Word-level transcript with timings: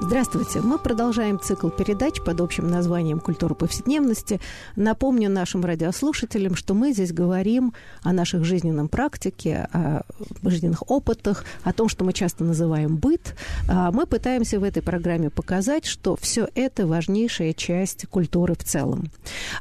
Здравствуйте. 0.00 0.60
Мы 0.60 0.78
продолжаем 0.78 1.40
цикл 1.40 1.70
передач 1.70 2.22
под 2.22 2.40
общим 2.40 2.70
названием 2.70 3.18
«Культура 3.18 3.54
повседневности». 3.54 4.40
Напомню 4.76 5.28
нашим 5.28 5.64
радиослушателям, 5.64 6.54
что 6.54 6.72
мы 6.72 6.92
здесь 6.92 7.12
говорим 7.12 7.74
о 8.02 8.12
наших 8.12 8.44
жизненном 8.44 8.88
практике, 8.88 9.68
о 9.72 10.02
жизненных 10.44 10.88
опытах, 10.88 11.44
о 11.64 11.72
том, 11.72 11.88
что 11.88 12.04
мы 12.04 12.12
часто 12.12 12.44
называем 12.44 12.96
быт. 12.96 13.34
А 13.68 13.90
мы 13.90 14.06
пытаемся 14.06 14.60
в 14.60 14.64
этой 14.64 14.82
программе 14.82 15.30
показать, 15.30 15.84
что 15.84 16.16
все 16.16 16.48
это 16.54 16.86
важнейшая 16.86 17.52
часть 17.52 18.06
культуры 18.06 18.54
в 18.54 18.62
целом. 18.62 19.10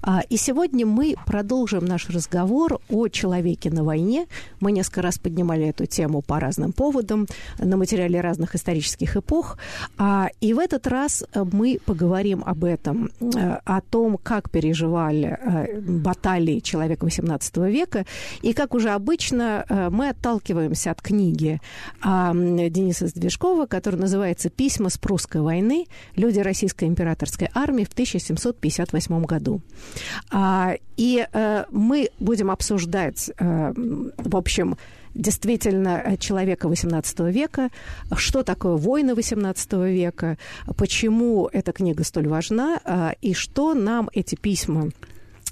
А, 0.04 0.22
и 0.30 0.38
сегодня 0.38 0.85
мы 0.85 1.16
продолжим 1.26 1.84
наш 1.84 2.10
разговор 2.10 2.80
о 2.90 3.08
человеке 3.08 3.72
на 3.72 3.84
войне. 3.84 4.27
Мы 4.60 4.72
несколько 4.72 5.02
раз 5.02 5.18
поднимали 5.18 5.66
эту 5.68 5.88
тему 5.88 6.22
по 6.22 6.40
разным 6.40 6.74
поводам 6.74 7.26
на 7.58 7.76
материале 7.76 8.22
разных 8.22 8.54
исторических 8.54 9.18
эпох. 9.18 9.58
А 9.98 10.27
и 10.41 10.54
в 10.54 10.59
этот 10.59 10.88
раз 10.88 11.23
э, 11.34 11.44
мы 11.52 11.80
поговорим 11.86 12.44
об 12.45 12.63
этом, 12.63 13.12
э, 13.20 13.58
о 13.63 13.81
том, 13.81 14.18
как 14.18 14.49
переживали 14.49 15.38
э, 15.40 15.80
баталии 15.81 16.60
человека 16.60 17.05
XVIII 17.05 17.71
века, 17.71 18.05
и 18.41 18.54
как 18.54 18.74
уже 18.74 18.90
обычно 18.90 19.65
мы 19.91 20.10
отталкиваемся 20.10 20.91
от 20.91 21.02
книги 21.02 21.62
а, 22.02 22.34
Дениса 22.34 23.07
Сдвижкова, 23.07 23.65
которая 23.65 24.02
называется 24.02 24.49
«Письма 24.49 24.90
с 24.90 24.98
прусской 24.98 25.41
войны. 25.41 25.85
Люди 26.15 26.40
российской 26.40 26.85
императорской 26.85 27.49
армии 27.54 27.84
в 27.84 27.91
1758 27.91 29.24
году». 29.26 29.62
А, 30.32 30.76
и 30.96 31.26
мы 31.71 32.09
будем 32.20 32.52
обсуждать, 32.52 33.30
в 33.37 34.35
общем, 34.35 34.77
действительно 35.18 36.01
э, 36.04 36.18
человека 36.18 36.68
XVIII 36.68 37.32
века, 37.32 37.70
что 38.15 38.43
такое 38.43 38.76
войны 38.76 39.12
XVIII 39.12 39.91
века, 39.91 40.37
почему 40.77 41.49
эта 41.51 41.71
книга 41.71 42.04
столь 42.04 42.27
важна, 42.27 42.79
э, 42.84 43.12
и 43.21 43.34
что 43.34 43.74
нам 43.74 44.09
эти 44.13 44.35
письма 44.35 44.91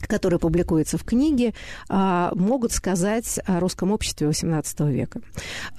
которые 0.08 0.39
публикуются 0.39 0.98
в 0.98 1.03
книге, 1.03 1.53
а, 1.89 2.31
могут 2.36 2.72
сказать 2.72 3.39
о 3.45 3.59
русском 3.59 3.92
обществе 3.92 4.28
XVIII 4.28 4.92
века. 4.92 5.22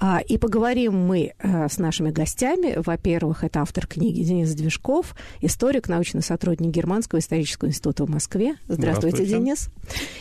А, 0.01 0.21
и 0.21 0.39
поговорим 0.39 0.95
мы 0.95 1.33
э, 1.39 1.69
с 1.69 1.79
нашими 1.79 2.11
гостями. 2.11 2.75
Во-первых, 2.77 3.45
это 3.45 3.61
автор 3.61 3.87
книги 3.87 4.23
Денис 4.23 4.53
Движков, 4.55 5.15
историк, 5.41 5.89
научный 5.89 6.23
сотрудник 6.23 6.71
Германского 6.71 7.19
исторического 7.19 7.69
института 7.69 8.05
в 8.05 8.11
Москве. 8.11 8.57
Здравствуйте, 8.69 9.25
Здравствуйте. 9.25 9.27
Денис. 9.27 9.69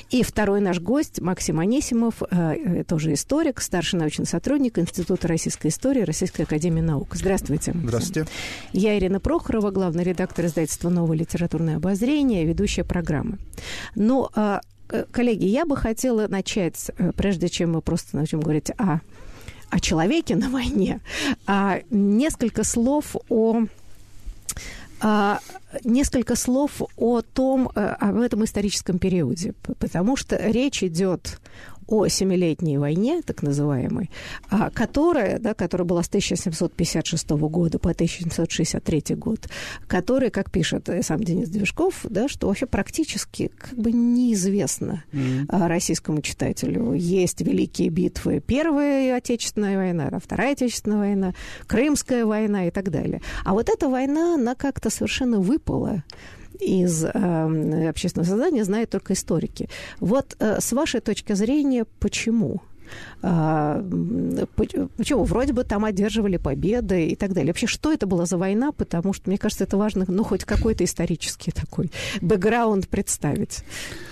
И 0.09 0.23
второй 0.23 0.61
наш 0.61 0.79
гость 0.79 1.21
Максим 1.21 1.59
Анисимов, 1.59 2.21
э, 2.29 2.83
тоже 2.87 3.13
историк, 3.13 3.61
старший 3.61 3.99
научный 3.99 4.25
сотрудник 4.25 4.77
Института 4.77 5.27
российской 5.27 5.67
истории 5.67 6.01
Российской 6.01 6.41
академии 6.41 6.81
наук. 6.81 7.15
Здравствуйте. 7.15 7.73
Здравствуйте. 7.73 8.29
Я 8.73 8.97
Ирина 8.97 9.19
Прохорова, 9.19 9.71
главный 9.71 10.03
редактор 10.03 10.45
издательства 10.45 10.89
«Новое 10.89 11.17
литературное 11.17 11.77
обозрение», 11.77 12.45
ведущая 12.45 12.83
программы. 12.83 13.37
Но, 13.95 14.29
а, 14.35 14.61
коллеги, 15.11 15.45
я 15.45 15.65
бы 15.65 15.75
хотела 15.75 16.27
начать, 16.27 16.91
э, 16.97 17.11
прежде 17.15 17.49
чем 17.49 17.73
мы 17.73 17.81
просто 17.81 18.15
начнем 18.15 18.41
говорить 18.41 18.71
о, 18.77 18.99
о 19.69 19.79
человеке 19.79 20.35
на 20.35 20.49
войне, 20.49 21.01
а, 21.47 21.79
несколько 21.89 22.63
слов 22.63 23.15
о 23.29 23.65
а, 25.01 25.39
несколько 25.83 26.35
слов 26.35 26.81
о 26.95 27.21
том, 27.21 27.69
э, 27.75 27.79
об 27.99 28.17
этом 28.17 28.45
историческом 28.45 28.97
периоде, 28.97 29.53
потому 29.77 30.15
что 30.15 30.37
речь 30.37 30.81
идет 30.83 31.39
о 31.87 32.07
Семилетней 32.07 32.77
войне, 32.77 33.21
так 33.23 33.43
называемой, 33.43 34.09
а, 34.49 34.69
которая, 34.69 35.39
да, 35.39 35.53
которая 35.53 35.85
была 35.85 36.03
с 36.03 36.07
1756 36.07 37.29
года 37.31 37.79
по 37.79 37.91
1763 37.91 39.15
год, 39.15 39.47
которая, 39.87 40.29
как 40.29 40.51
пишет 40.51 40.89
сам 41.01 41.23
Денис 41.23 41.49
Движков, 41.49 42.05
да, 42.09 42.27
что 42.27 42.47
вообще 42.47 42.65
практически 42.65 43.51
как 43.57 43.77
бы 43.77 43.91
неизвестно 43.91 45.03
mm-hmm. 45.11 45.67
российскому 45.67 46.21
читателю. 46.21 46.93
Есть 46.93 47.41
великие 47.41 47.89
битвы 47.89 48.41
Первая 48.45 49.15
Отечественная 49.15 49.77
война, 49.77 50.19
Вторая 50.23 50.53
Отечественная 50.53 50.97
война, 50.97 51.33
Крымская 51.67 52.25
война 52.25 52.67
и 52.67 52.71
так 52.71 52.89
далее. 52.89 53.21
А 53.43 53.53
вот 53.53 53.69
эта 53.69 53.89
война, 53.89 54.35
она 54.35 54.55
как-то 54.55 54.89
совершенно 54.89 55.39
выпала 55.39 56.03
из 56.59 57.03
э, 57.03 57.89
общественного 57.89 58.27
сознания 58.27 58.63
знают 58.63 58.89
только 58.89 59.13
историки. 59.13 59.69
Вот 59.99 60.35
э, 60.39 60.59
с 60.59 60.71
вашей 60.73 61.01
точки 61.01 61.33
зрения, 61.33 61.85
почему? 61.99 62.61
А, 63.21 63.83
почему? 64.55 65.23
Вроде 65.23 65.53
бы 65.53 65.63
там 65.63 65.85
одерживали 65.85 66.37
победы 66.37 67.07
и 67.07 67.15
так 67.15 67.33
далее. 67.33 67.51
Вообще, 67.51 67.67
что 67.67 67.91
это 67.91 68.07
была 68.07 68.25
за 68.25 68.37
война? 68.37 68.71
Потому 68.71 69.13
что, 69.13 69.29
мне 69.29 69.37
кажется, 69.37 69.63
это 69.63 69.77
важно, 69.77 70.05
ну, 70.07 70.23
хоть 70.23 70.45
какой-то 70.45 70.83
исторический 70.83 71.51
такой 71.51 71.91
бэкграунд 72.21 72.87
представить. 72.87 73.63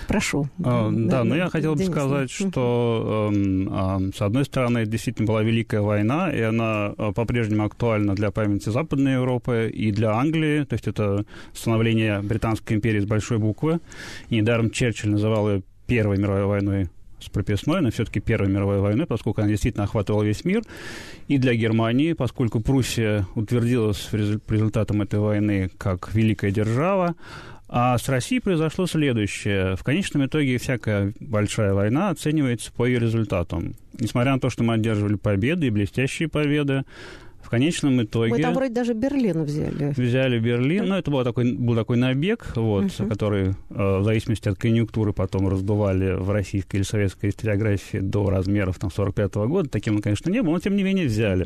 Прошу. 0.08 0.48
А, 0.62 0.90
да, 0.90 1.18
да, 1.18 1.24
но 1.24 1.36
я 1.36 1.48
хотел 1.48 1.74
бы 1.74 1.84
сказать, 1.84 2.30
что, 2.30 3.30
э, 3.32 3.36
э, 3.36 4.10
с 4.14 4.20
одной 4.20 4.44
стороны, 4.44 4.78
это 4.78 4.90
действительно 4.90 5.26
была 5.26 5.42
Великая 5.42 5.80
война, 5.80 6.30
и 6.32 6.40
она 6.40 6.94
э, 6.96 7.12
по-прежнему 7.14 7.64
актуальна 7.64 8.14
для 8.14 8.30
памяти 8.30 8.68
Западной 8.68 9.14
Европы 9.14 9.70
и 9.72 9.90
для 9.92 10.12
Англии, 10.12 10.64
то 10.64 10.74
есть 10.74 10.86
это 10.86 11.24
становление 11.52 12.20
Британской 12.20 12.76
империи 12.76 13.00
с 13.00 13.06
большой 13.06 13.38
буквы. 13.38 13.80
И 14.28 14.36
недаром 14.36 14.70
Черчилль 14.70 15.10
называл 15.10 15.50
ее 15.50 15.62
Первой 15.86 16.18
мировой 16.18 16.46
войной 16.46 16.88
с 17.24 17.28
прописной, 17.28 17.80
но 17.80 17.90
все-таки 17.90 18.20
Первой 18.20 18.48
мировой 18.48 18.80
войны, 18.80 19.06
поскольку 19.06 19.40
она 19.40 19.50
действительно 19.50 19.84
охватывала 19.84 20.22
весь 20.22 20.44
мир. 20.44 20.62
И 21.28 21.38
для 21.38 21.54
Германии, 21.54 22.12
поскольку 22.12 22.60
Пруссия 22.60 23.26
утвердилась 23.34 23.98
по 23.98 24.52
результатам 24.52 25.02
этой 25.02 25.18
войны 25.18 25.70
как 25.78 26.14
великая 26.14 26.50
держава, 26.50 27.14
а 27.68 27.98
с 27.98 28.08
Россией 28.08 28.40
произошло 28.40 28.86
следующее. 28.86 29.74
В 29.76 29.82
конечном 29.82 30.26
итоге 30.26 30.58
всякая 30.58 31.12
большая 31.18 31.72
война 31.74 32.10
оценивается 32.10 32.70
по 32.72 32.86
ее 32.86 32.98
результатам. 32.98 33.74
Несмотря 33.98 34.34
на 34.34 34.40
то, 34.40 34.50
что 34.50 34.62
мы 34.62 34.74
одерживали 34.74 35.16
победы 35.16 35.66
и 35.66 35.70
блестящие 35.70 36.28
победы, 36.28 36.84
в 37.44 37.50
конечном 37.50 38.02
итоге... 38.02 38.30
Мы 38.30 38.40
там 38.40 38.54
вроде 38.54 38.72
даже 38.72 38.94
Берлин 38.94 39.44
взяли. 39.44 39.92
Взяли 39.96 40.38
Берлин. 40.38 40.86
Ну, 40.86 40.94
это 40.96 41.10
был 41.10 41.22
такой, 41.24 41.52
был 41.52 41.74
такой 41.74 41.96
набег, 41.96 42.52
вот, 42.56 42.84
uh-huh. 42.84 43.08
который 43.08 43.48
э, 43.50 43.52
в 43.98 44.02
зависимости 44.02 44.48
от 44.48 44.58
конъюнктуры 44.58 45.12
потом 45.12 45.48
раздували 45.48 46.14
в 46.14 46.30
российской 46.30 46.76
или 46.76 46.82
советской 46.82 47.30
историографии 47.30 47.98
до 47.98 48.30
размеров 48.30 48.78
там, 48.78 48.90
45 48.90 49.32
-го 49.32 49.46
года. 49.48 49.68
Таким 49.68 49.96
он, 49.96 50.02
конечно, 50.02 50.30
не 50.30 50.42
был, 50.42 50.52
но 50.52 50.58
тем 50.58 50.74
не 50.76 50.82
менее 50.82 51.06
взяли. 51.06 51.44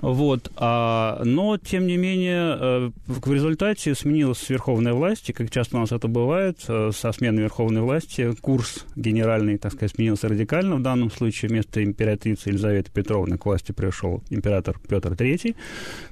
Вот. 0.00 0.50
А, 0.56 1.22
но, 1.24 1.56
тем 1.58 1.86
не 1.86 1.96
менее, 1.96 2.56
э, 2.58 2.90
в 3.06 3.32
результате 3.32 3.94
сменилась 3.94 4.48
верховная 4.48 4.92
власть, 4.92 5.30
и, 5.30 5.32
как 5.32 5.50
часто 5.50 5.76
у 5.76 5.80
нас 5.80 5.92
это 5.92 6.08
бывает, 6.08 6.58
э, 6.68 6.90
со 6.92 7.12
сменой 7.12 7.42
верховной 7.42 7.82
власти 7.82 8.34
курс 8.40 8.86
генеральный, 8.96 9.58
так 9.58 9.72
сказать, 9.72 9.92
сменился 9.94 10.28
радикально. 10.28 10.76
В 10.76 10.82
данном 10.82 11.10
случае 11.10 11.48
вместо 11.50 11.82
императрицы 11.82 12.48
Елизаветы 12.48 12.90
Петровны 12.92 13.38
к 13.38 13.46
власти 13.46 13.72
пришел 13.72 14.22
император 14.30 14.78
Петр 14.88 15.12
III, 15.12 15.27
III, 15.34 15.54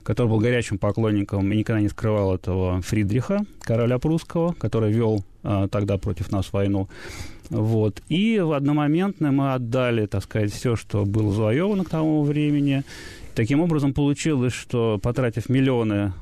который 0.03 0.29
был 0.29 0.39
горячим 0.39 0.79
поклонником 0.79 1.53
и 1.53 1.57
никогда 1.57 1.81
не 1.81 1.89
скрывал 1.89 2.35
этого 2.35 2.81
Фридриха, 2.83 3.45
короля 3.61 3.99
прусского, 3.99 4.53
который 4.53 4.93
вел 4.93 5.25
а, 5.43 5.69
тогда 5.69 5.99
против 5.99 6.31
нас 6.33 6.53
войну. 6.53 6.89
Вот. 7.51 8.03
И 8.09 8.39
в 8.41 8.53
одномоментно 8.53 9.33
мы 9.33 9.55
отдали, 9.55 10.07
так 10.07 10.25
сказать, 10.25 10.53
все, 10.53 10.77
что 10.77 11.05
было 11.05 11.33
завоевано 11.33 11.85
к 11.85 11.91
тому 11.91 12.23
времени, 12.23 12.85
Таким 13.37 13.61
образом, 13.61 13.93
получилось, 13.93 14.55
что 14.55 14.99
потратив 15.03 15.51
миллионы 15.51 16.15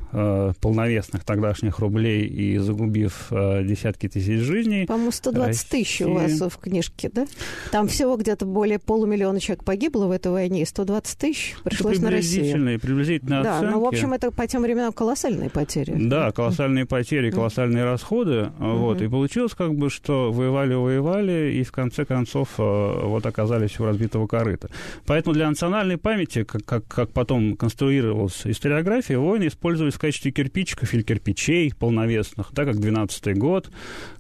полновесных 0.61 1.25
тогдашних 1.25 1.79
рублей 1.79 2.27
и 2.27 2.59
загубив 2.59 3.27
э, 3.31 3.65
десятки 3.65 4.09
тысяч 4.09 4.41
жизней... 4.41 4.87
По-моему, 4.87 5.11
120 5.11 5.47
Россия... 5.47 5.71
тысяч 5.71 6.01
у 6.03 6.15
вас 6.15 6.33
в 6.33 6.59
книжке, 6.59 7.11
да? 7.13 7.27
Там 7.71 7.89
всего 7.89 8.17
где-то 8.17 8.47
более 8.47 8.79
полумиллиона 8.79 9.41
человек 9.41 9.65
погибло 9.65 10.07
в 10.07 10.11
этой 10.11 10.33
войне, 10.33 10.63
и 10.63 10.65
120 10.65 11.19
тысяч 11.19 11.57
пришлось 11.65 11.99
на 11.99 12.11
Россию. 12.11 12.81
Приблизительные 12.81 13.43
да, 13.43 13.57
оценки. 13.59 13.67
Да, 13.67 13.77
ну, 13.77 13.85
в 13.85 13.87
общем, 13.87 14.13
это 14.13 14.31
по 14.31 14.47
тем 14.47 14.63
временам 14.63 14.93
колоссальные 14.93 15.51
потери. 15.51 15.95
Да, 15.97 16.33
колоссальные 16.33 16.87
потери, 16.87 17.31
колоссальные 17.31 17.85
расходы. 17.85 18.51
Вот, 18.59 19.03
и 19.03 19.09
получилось 19.09 19.53
как 19.55 19.75
бы, 19.75 19.91
что 19.91 20.33
воевали-воевали, 20.33 21.53
и 21.55 21.63
в 21.63 21.73
конце 21.73 22.05
концов 22.05 22.49
э, 22.59 22.63
вот 22.63 23.27
оказались 23.27 23.79
у 23.81 23.85
разбитого 23.85 24.27
корыта. 24.27 24.71
Поэтому 25.07 25.35
для 25.35 25.49
национальной 25.49 25.99
памяти, 25.99 26.45
как, 26.45 26.65
как 26.65 26.85
как 26.95 27.11
потом 27.11 27.57
конструировалась 27.57 28.43
историография, 28.45 29.19
войны 29.19 29.49
использовались 29.49 29.95
качестве 30.05 30.33
кирпичиков 30.33 30.93
или 30.93 31.01
кирпичей 31.01 31.73
полновесных, 31.75 32.53
да, 32.53 32.67
как 32.67 32.77
12-й 32.77 33.33
год, 33.33 33.71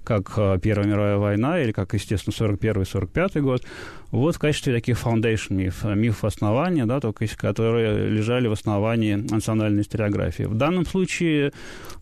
как 0.03 0.33
э, 0.37 0.59
Первая 0.63 0.87
мировая 0.87 1.17
война 1.19 1.61
или 1.61 1.73
как, 1.73 1.93
естественно, 1.93 2.35
41-45 2.35 3.41
год. 3.41 3.63
Вот 4.11 4.37
в 4.37 4.39
качестве 4.39 4.73
таких 4.73 4.97
foundation 5.03 5.55
миф, 5.55 5.83
мифов 5.83 6.25
основания, 6.25 6.87
да, 6.87 7.01
только 7.01 7.27
которые 7.37 8.09
лежали 8.09 8.47
в 8.47 8.53
основании 8.53 9.15
национальной 9.15 9.83
историографии. 9.83 10.45
В 10.45 10.55
данном 10.55 10.87
случае... 10.87 11.53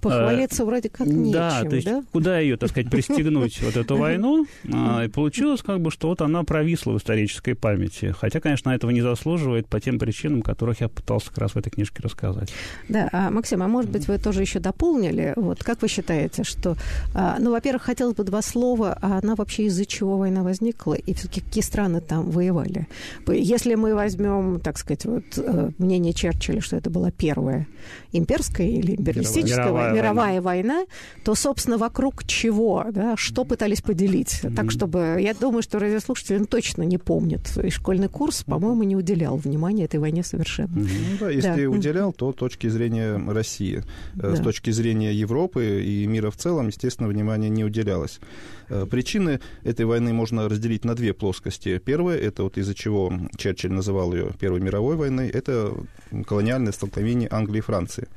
Похвалиться 0.01 0.63
э, 0.63 0.67
вроде 0.67 0.91
как 0.91 1.07
нечем, 1.07 1.33
да? 1.33 1.63
То 1.63 1.75
есть 1.75 1.87
да? 1.87 2.05
куда 2.13 2.39
ее, 2.39 2.57
так 2.59 2.71
сказать, 2.71 2.91
пристегнуть, 2.91 3.63
вот 3.63 3.77
эту 3.77 3.97
войну, 3.97 4.47
э, 4.65 5.07
и 5.07 5.09
получилось 5.09 5.63
как 5.63 5.81
бы, 5.81 5.91
что 5.91 6.09
вот 6.09 6.21
она 6.21 6.45
провисла 6.45 6.93
в 6.93 6.99
исторической 6.99 7.55
памяти. 7.55 8.15
Хотя, 8.17 8.41
конечно, 8.41 8.71
этого 8.71 8.91
не 8.91 9.01
заслуживает 9.01 9.67
по 9.69 9.81
тем 9.81 9.99
причинам, 9.99 10.43
которых 10.43 10.83
я 10.83 10.89
пытался 10.89 11.31
как 11.31 11.39
раз 11.39 11.53
в 11.53 11.57
этой 11.57 11.71
книжке 11.71 12.03
рассказать. 12.03 12.53
Да, 12.89 13.09
а, 13.13 13.31
Максим, 13.31 13.63
а 13.63 13.69
может 13.73 13.91
быть, 13.91 14.09
вы 14.09 14.19
тоже 14.19 14.43
еще 14.43 14.61
дополнили? 14.61 15.33
Вот 15.37 15.65
как 15.65 15.83
вы 15.83 15.89
считаете, 15.89 16.45
что... 16.45 16.77
А, 17.15 17.37
ну, 17.39 17.51
во-первых, 17.51 17.83
хотелось 17.83 18.15
бы 18.15 18.25
два 18.25 18.43
слова, 18.43 18.99
а 19.01 19.19
она 19.23 19.35
вообще 19.35 19.65
из-за 19.65 19.87
чего 19.87 20.19
война 20.19 20.43
возникла, 20.43 20.95
и 20.95 21.15
все-таки 21.15 21.41
какие 21.41 21.65
страны 21.65 22.01
там 22.01 22.31
воевали? 22.31 22.87
Если 23.29 23.75
мы 23.75 23.95
возьмем, 23.95 24.61
так 24.61 24.79
сказать, 24.79 25.05
вот 25.07 25.25
э, 25.37 25.71
мнение 25.79 26.13
Черчилля, 26.13 26.61
что 26.61 26.77
это 26.77 26.91
была 26.91 27.11
первая 27.11 27.67
имперская 28.13 28.67
или 28.67 28.95
империалистическая 28.97 29.65
мировая, 29.65 29.93
мировая 29.93 30.41
война. 30.41 30.75
война, 30.75 30.87
то, 31.25 31.35
собственно, 31.35 31.79
вокруг 31.79 32.25
чего, 32.25 32.85
да, 32.91 33.17
что 33.17 33.45
пытались 33.45 33.81
поделить? 33.81 34.41
Mm-hmm. 34.43 34.55
Так, 34.55 34.71
чтобы... 34.71 35.19
Я 35.21 35.35
думаю, 35.35 35.63
что 35.63 35.79
радиослушатели 35.79 36.45
точно 36.45 36.83
не 36.83 36.99
помнят. 36.99 37.57
И 37.57 37.71
школьный 37.71 38.09
курс, 38.09 38.45
по-моему, 38.45 38.83
не 38.83 38.97
уделял 38.97 39.37
внимания 39.37 39.85
этой 39.85 40.01
войне 40.01 40.23
совершенно. 40.23 40.79
Mm-hmm. 40.79 41.07
Ну, 41.11 41.17
да, 41.21 41.31
если 41.31 41.65
да. 41.65 41.71
уделял, 41.71 42.13
то 42.13 42.33
точки 42.33 42.69
зрения 42.69 43.17
России. 43.33 43.62
Э, 43.71 43.83
да. 44.15 44.37
С 44.37 44.41
точки 44.41 44.71
зрения 44.71 45.13
Европы 45.13 45.83
и 45.83 46.07
мира 46.07 46.31
в 46.31 46.37
целом, 46.37 46.69
естественно, 46.69 47.09
внимания 47.09 47.49
не 47.49 47.65
уделялось. 47.65 48.21
Э, 48.69 48.87
причины 48.87 49.41
этой 49.65 49.87
войны 49.87 50.13
можно 50.13 50.49
разделить 50.49 50.85
на 50.85 50.95
две 50.95 51.13
плоскости. 51.13 51.79
Первая, 51.79 52.19
это 52.19 52.43
вот 52.43 52.59
из-за 52.59 52.75
чего 52.75 53.13
Черчилль 53.37 53.73
называл 53.73 54.13
ее 54.15 54.31
Первой 54.39 54.61
мировой 54.61 54.97
войной, 54.97 55.29
это 55.29 55.75
колониальное 56.27 56.73
столкновение 56.73 57.29
Англии 57.31 57.59
и 57.59 57.63
Франции. 57.63 58.09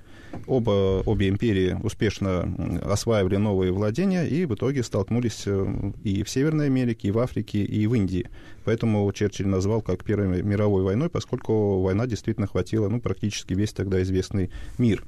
Оба, 0.47 1.01
обе 1.05 1.29
империи 1.29 1.77
успешно 1.81 2.81
осваивали 2.83 3.37
новые 3.37 3.71
владения 3.71 4.25
и 4.25 4.45
в 4.45 4.53
итоге 4.53 4.83
столкнулись 4.83 5.43
э, 5.45 5.91
и 6.03 6.23
в 6.23 6.29
Северной 6.29 6.67
Америке, 6.67 7.07
и 7.07 7.11
в 7.11 7.19
Африке, 7.19 7.63
и 7.63 7.87
в 7.87 7.93
Индии. 7.93 8.29
Поэтому 8.65 9.11
Черчилль 9.13 9.47
назвал 9.47 9.81
как 9.81 10.03
Первой 10.03 10.41
мировой 10.41 10.83
войной, 10.83 11.09
поскольку 11.09 11.81
война 11.81 12.07
действительно 12.07 12.47
хватила 12.47 12.89
ну, 12.89 12.99
практически 12.99 13.53
весь 13.53 13.71
тогда 13.73 14.01
известный 14.01 14.51
мир. 14.77 15.03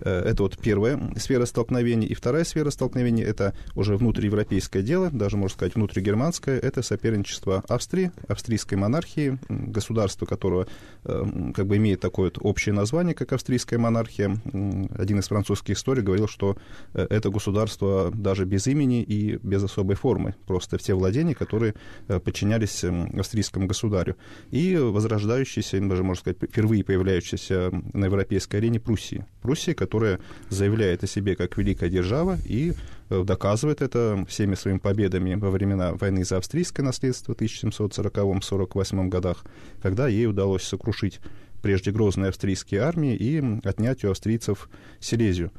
Э, 0.00 0.20
это 0.20 0.42
вот 0.42 0.58
первая 0.58 1.00
сфера 1.16 1.46
столкновений. 1.46 2.06
И 2.06 2.14
вторая 2.14 2.44
сфера 2.44 2.70
столкновений– 2.70 3.22
это 3.24 3.54
уже 3.74 3.96
внутриевропейское 3.96 4.82
дело, 4.82 5.10
даже, 5.10 5.36
можно 5.36 5.54
сказать, 5.54 5.74
внутригерманское. 5.74 6.58
Это 6.58 6.82
соперничество 6.82 7.64
Австрии, 7.68 8.12
австрийской 8.28 8.78
монархии, 8.78 9.38
государства, 9.48 10.26
которое 10.26 10.66
э, 11.04 11.24
как 11.54 11.66
бы 11.66 11.76
имеет 11.76 12.00
такое 12.00 12.26
вот 12.26 12.38
общее 12.40 12.74
название, 12.74 13.14
как 13.14 13.32
австрийская 13.32 13.78
монархия. 13.78 14.36
Один 14.96 15.18
из 15.18 15.28
французских 15.28 15.76
историй 15.76 16.02
говорил, 16.02 16.28
что 16.28 16.56
э, 16.94 17.06
это 17.08 17.30
государство 17.30 18.10
даже 18.12 18.44
без 18.44 18.66
имени 18.66 19.02
и 19.02 19.38
без 19.42 19.62
особой 19.62 19.96
формы, 19.96 20.34
просто 20.46 20.78
все 20.78 20.94
владения, 20.94 21.34
которые 21.34 21.74
подчинялись 22.06 22.81
австрийскому 22.88 23.66
государю, 23.66 24.16
и 24.50 24.76
возрождающийся, 24.76 25.80
даже, 25.80 26.02
можно 26.02 26.20
сказать, 26.20 26.38
впервые 26.38 26.84
появляющийся 26.84 27.70
на 27.92 28.06
европейской 28.06 28.56
арене 28.56 28.80
Пруссии. 28.80 29.24
Пруссия, 29.40 29.74
которая 29.74 30.20
заявляет 30.48 31.04
о 31.04 31.06
себе 31.06 31.36
как 31.36 31.56
великая 31.56 31.90
держава 31.90 32.38
и 32.44 32.74
э, 33.10 33.24
доказывает 33.24 33.82
это 33.82 34.24
всеми 34.28 34.54
своими 34.54 34.78
победами 34.78 35.34
во 35.34 35.50
времена 35.50 35.94
войны 35.94 36.24
за 36.24 36.38
австрийское 36.38 36.84
наследство 36.84 37.34
в 37.34 37.38
1740-48 37.38 39.08
годах, 39.08 39.44
когда 39.82 40.08
ей 40.08 40.26
удалось 40.26 40.62
сокрушить 40.62 41.20
прежде 41.62 41.92
грозные 41.92 42.30
австрийские 42.30 42.82
армии 42.82 43.14
и 43.14 43.42
отнять 43.64 44.04
у 44.04 44.10
австрийцев 44.10 44.68
Силезию. 45.00 45.52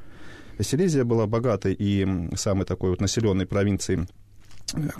Силезия 0.60 1.04
была 1.04 1.26
богатой 1.26 1.74
и 1.76 2.06
самой 2.36 2.64
такой 2.64 2.90
вот 2.90 3.00
населенной 3.00 3.46
провинцией 3.46 4.06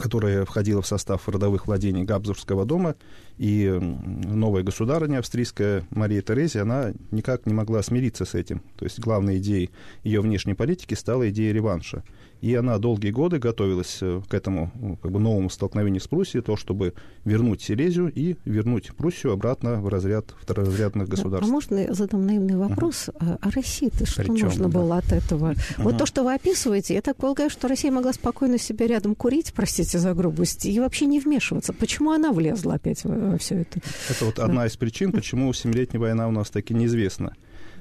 которая 0.00 0.44
входила 0.44 0.82
в 0.82 0.86
состав 0.86 1.28
родовых 1.28 1.66
владений 1.66 2.04
Габсбургского 2.04 2.64
дома, 2.64 2.94
и 3.36 3.68
новая 3.68 4.62
государыня 4.62 5.18
австрийская 5.18 5.86
Мария 5.90 6.22
Терезия, 6.22 6.62
она 6.62 6.92
никак 7.10 7.46
не 7.46 7.54
могла 7.54 7.82
смириться 7.82 8.24
с 8.24 8.34
этим. 8.34 8.62
То 8.76 8.84
есть 8.84 9.00
главной 9.00 9.38
идеей 9.38 9.70
ее 10.02 10.20
внешней 10.20 10.54
политики 10.54 10.94
стала 10.94 11.28
идея 11.30 11.52
реванша. 11.52 12.04
И 12.44 12.54
она 12.56 12.76
долгие 12.76 13.10
годы 13.10 13.38
готовилась 13.38 14.00
э, 14.02 14.20
к 14.28 14.34
этому 14.34 14.70
ну, 14.74 14.96
как 14.96 15.10
бы, 15.10 15.18
новому 15.18 15.48
столкновению 15.48 16.02
с 16.02 16.06
Пруссией, 16.06 16.42
то, 16.42 16.56
чтобы 16.56 16.92
вернуть 17.24 17.62
Силезию 17.62 18.12
и 18.14 18.36
вернуть 18.44 18.94
Пруссию 18.94 19.32
обратно 19.32 19.80
в 19.80 19.88
разряд 19.88 20.34
второразрядных 20.42 21.08
государств. 21.08 21.48
А 21.48 21.50
можно 21.50 21.78
я 21.78 21.94
задам 21.94 22.26
наивный 22.26 22.58
вопрос? 22.58 23.08
Uh-huh. 23.08 23.38
А 23.40 23.50
России-то 23.50 24.04
что 24.04 24.24
Причем, 24.24 24.48
нужно 24.48 24.68
да. 24.68 24.78
было 24.78 24.98
от 24.98 25.10
этого? 25.10 25.52
Uh-huh. 25.52 25.84
Вот 25.84 25.96
то, 25.96 26.04
что 26.04 26.22
вы 26.22 26.34
описываете, 26.34 26.92
я 26.92 27.00
так 27.00 27.16
полагаю, 27.16 27.48
что 27.48 27.66
Россия 27.66 27.90
могла 27.90 28.12
спокойно 28.12 28.58
себе 28.58 28.88
рядом 28.88 29.14
курить, 29.14 29.54
простите 29.54 29.98
за 29.98 30.12
грубость, 30.12 30.66
и 30.66 30.78
вообще 30.80 31.06
не 31.06 31.20
вмешиваться. 31.20 31.72
Почему 31.72 32.12
она 32.12 32.30
влезла 32.30 32.74
опять 32.74 33.04
во, 33.04 33.14
во 33.14 33.38
все 33.38 33.62
это? 33.62 33.80
Это 34.10 34.26
вот 34.26 34.38
одна 34.38 34.66
из 34.66 34.76
причин, 34.76 35.12
почему 35.12 35.50
Семилетняя 35.54 35.98
война 35.98 36.28
у 36.28 36.30
нас 36.30 36.50
таки 36.50 36.74
неизвестна. 36.74 37.32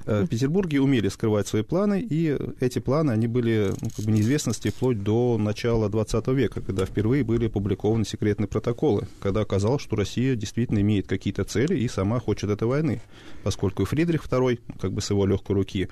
Э, 0.06 0.24
в 0.24 0.28
Петербурге 0.28 0.80
умели 0.80 1.08
скрывать 1.08 1.46
свои 1.48 1.62
планы, 1.62 2.00
и 2.08 2.36
эти 2.60 2.78
планы, 2.78 3.12
они 3.12 3.26
были 3.26 3.72
ну, 3.80 3.88
как 3.96 4.04
бы 4.04 4.12
неизвестности 4.12 4.68
вплоть 4.68 5.02
до 5.02 5.38
начала 5.38 5.88
20 5.88 6.26
века, 6.28 6.60
когда 6.60 6.84
впервые 6.84 7.24
были 7.24 7.46
опубликованы 7.46 8.04
секретные 8.04 8.48
протоколы, 8.48 9.08
когда 9.20 9.40
оказалось, 9.40 9.82
что 9.82 9.96
Россия 9.96 10.36
действительно 10.36 10.80
имеет 10.80 11.06
какие-то 11.06 11.44
цели 11.44 11.78
и 11.78 11.88
сама 11.88 12.20
хочет 12.20 12.50
этой 12.50 12.68
войны, 12.68 13.00
поскольку 13.42 13.84
Фридрих 13.84 14.26
II, 14.26 14.60
как 14.80 14.92
бы 14.92 15.00
с 15.00 15.10
его 15.10 15.24
легкой 15.26 15.56
руки, 15.56 15.88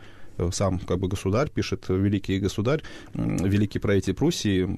сам 0.50 0.78
как 0.78 0.98
бы 0.98 1.08
государь, 1.08 1.50
пишет 1.50 1.86
великий 1.88 2.38
государь, 2.38 2.82
великий 3.14 3.78
правитель 3.78 4.14
Пруссии, 4.14 4.68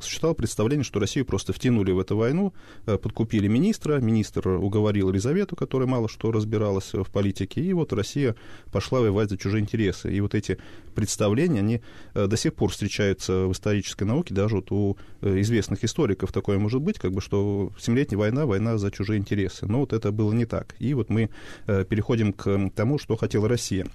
существовало 0.00 0.34
представление, 0.34 0.84
что 0.84 1.00
Россию 1.00 1.24
просто 1.24 1.52
втянули 1.52 1.92
в 1.92 1.98
эту 1.98 2.16
войну, 2.16 2.52
э, 2.86 2.98
подкупили 2.98 3.48
министра, 3.48 3.98
министр 3.98 4.48
уговорил 4.48 5.10
Елизавету, 5.10 5.56
которая 5.56 5.88
мало 5.88 6.08
что 6.08 6.32
разбиралась 6.32 6.92
в 6.92 7.10
политике, 7.10 7.62
и 7.62 7.72
вот 7.72 7.92
Россия 7.92 8.36
пошла 8.72 9.00
воевать 9.00 9.30
за 9.30 9.38
чужие 9.38 9.62
интересы. 9.62 10.12
И 10.12 10.20
вот 10.20 10.34
эти 10.34 10.58
представления, 10.94 11.60
они 11.60 11.80
э, 12.14 12.26
до 12.26 12.36
сих 12.36 12.54
пор 12.54 12.70
встречаются 12.70 13.46
в 13.46 13.52
исторической 13.52 14.04
науке, 14.04 14.34
даже 14.34 14.56
вот 14.56 14.72
у 14.72 14.96
известных 15.22 15.84
историков 15.84 16.32
такое 16.32 16.58
может 16.58 16.82
быть, 16.82 16.98
как 16.98 17.12
бы, 17.12 17.20
что 17.20 17.72
Семилетняя 17.78 18.18
война, 18.18 18.46
война 18.46 18.78
за 18.78 18.90
чужие 18.90 19.18
интересы. 19.18 19.66
Но 19.66 19.80
вот 19.80 19.92
это 19.92 20.12
было 20.12 20.32
не 20.32 20.46
так. 20.46 20.74
И 20.78 20.94
вот 20.94 21.08
мы 21.08 21.30
переходим 21.66 22.32
к 22.32 22.70
тому, 22.74 22.98
что 22.98 23.16
хотела 23.16 23.48
Россия. 23.48 23.86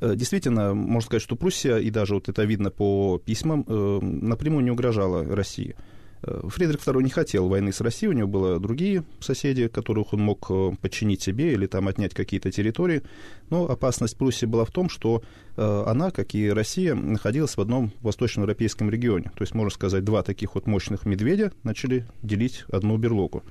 Э, 0.00 0.14
действительно, 0.16 0.74
можно 0.74 1.06
сказать, 1.06 1.22
что 1.22 1.36
Пруссия, 1.36 1.76
и 1.76 1.90
даже 1.90 2.14
вот 2.14 2.28
это 2.28 2.44
видно 2.44 2.70
по 2.70 3.20
письмам, 3.24 3.64
э, 3.66 3.98
напрямую 4.02 4.64
не 4.64 4.70
угрожала 4.70 5.24
России. 5.24 5.76
Э, 6.22 6.40
Фридрих 6.48 6.80
II 6.80 7.02
не 7.02 7.10
хотел 7.10 7.48
войны 7.48 7.70
с 7.72 7.82
Россией, 7.82 8.10
у 8.10 8.16
него 8.16 8.28
были 8.28 8.58
другие 8.58 9.04
соседи, 9.20 9.68
которых 9.68 10.14
он 10.14 10.22
мог 10.22 10.50
подчинить 10.80 11.22
себе 11.22 11.52
или 11.52 11.66
там 11.66 11.86
отнять 11.86 12.14
какие-то 12.14 12.50
территории. 12.50 13.02
Но 13.50 13.70
опасность 13.70 14.16
Пруссии 14.16 14.46
была 14.46 14.64
в 14.64 14.70
том, 14.70 14.88
что 14.88 15.22
она, 15.56 16.10
как 16.10 16.34
и 16.34 16.48
Россия, 16.50 16.94
находилась 16.94 17.56
в 17.56 17.60
одном 17.60 17.92
восточноевропейском 18.00 18.90
регионе. 18.90 19.30
То 19.36 19.42
есть, 19.42 19.54
можно 19.54 19.70
сказать, 19.70 20.04
два 20.04 20.22
таких 20.22 20.54
вот 20.54 20.66
мощных 20.66 21.04
медведя 21.04 21.52
начали 21.62 22.06
делить 22.22 22.64
одну 22.70 22.96
берлогу. 22.96 23.42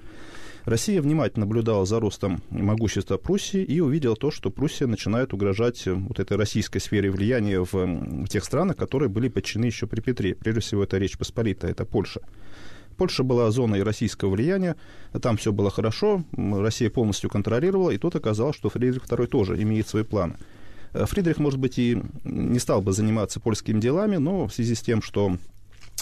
Россия 0.69 1.01
внимательно 1.01 1.47
наблюдала 1.47 1.83
за 1.87 1.99
ростом 1.99 2.43
могущества 2.51 3.17
Пруссии 3.17 3.63
и 3.63 3.79
увидела 3.79 4.15
то, 4.15 4.29
что 4.29 4.51
Пруссия 4.51 4.85
начинает 4.85 5.33
угрожать 5.33 5.87
э, 5.87 5.93
вот 5.93 6.19
этой 6.19 6.37
российской 6.37 6.77
сфере 6.77 7.09
влияния 7.09 7.59
в, 7.59 8.27
тех 8.27 8.43
странах, 8.43 8.77
которые 8.77 9.09
были 9.09 9.29
подчинены 9.29 9.65
еще 9.65 9.87
при 9.87 9.99
Петре. 9.99 10.35
Прежде 10.35 10.61
всего, 10.61 10.83
это 10.83 10.99
Речь 10.99 11.17
Посполитая, 11.17 11.71
это 11.71 11.85
Польша. 11.85 12.21
Польша 12.97 13.23
была 13.23 13.49
зоной 13.49 13.81
российского 13.81 14.29
влияния, 14.29 14.75
там 15.23 15.37
все 15.37 15.51
было 15.51 15.71
хорошо, 15.71 16.23
Россия 16.33 16.91
полностью 16.91 17.31
контролировала, 17.31 17.89
и 17.89 17.97
тут 17.97 18.15
оказалось, 18.15 18.55
что 18.55 18.69
Фридрих 18.69 19.05
II 19.05 19.25
тоже 19.25 19.59
имеет 19.63 19.87
свои 19.87 20.03
планы. 20.03 20.37
Э, 20.93 21.05
Фридрих, 21.07 21.39
может 21.39 21.59
быть, 21.59 21.79
и 21.79 21.99
не 22.23 22.59
стал 22.59 22.83
бы 22.83 22.91
заниматься 22.91 23.39
польскими 23.39 23.79
делами, 23.79 24.17
но 24.17 24.45
в 24.45 24.53
связи 24.53 24.75
с 24.75 24.81
тем, 24.81 25.01
что 25.01 25.35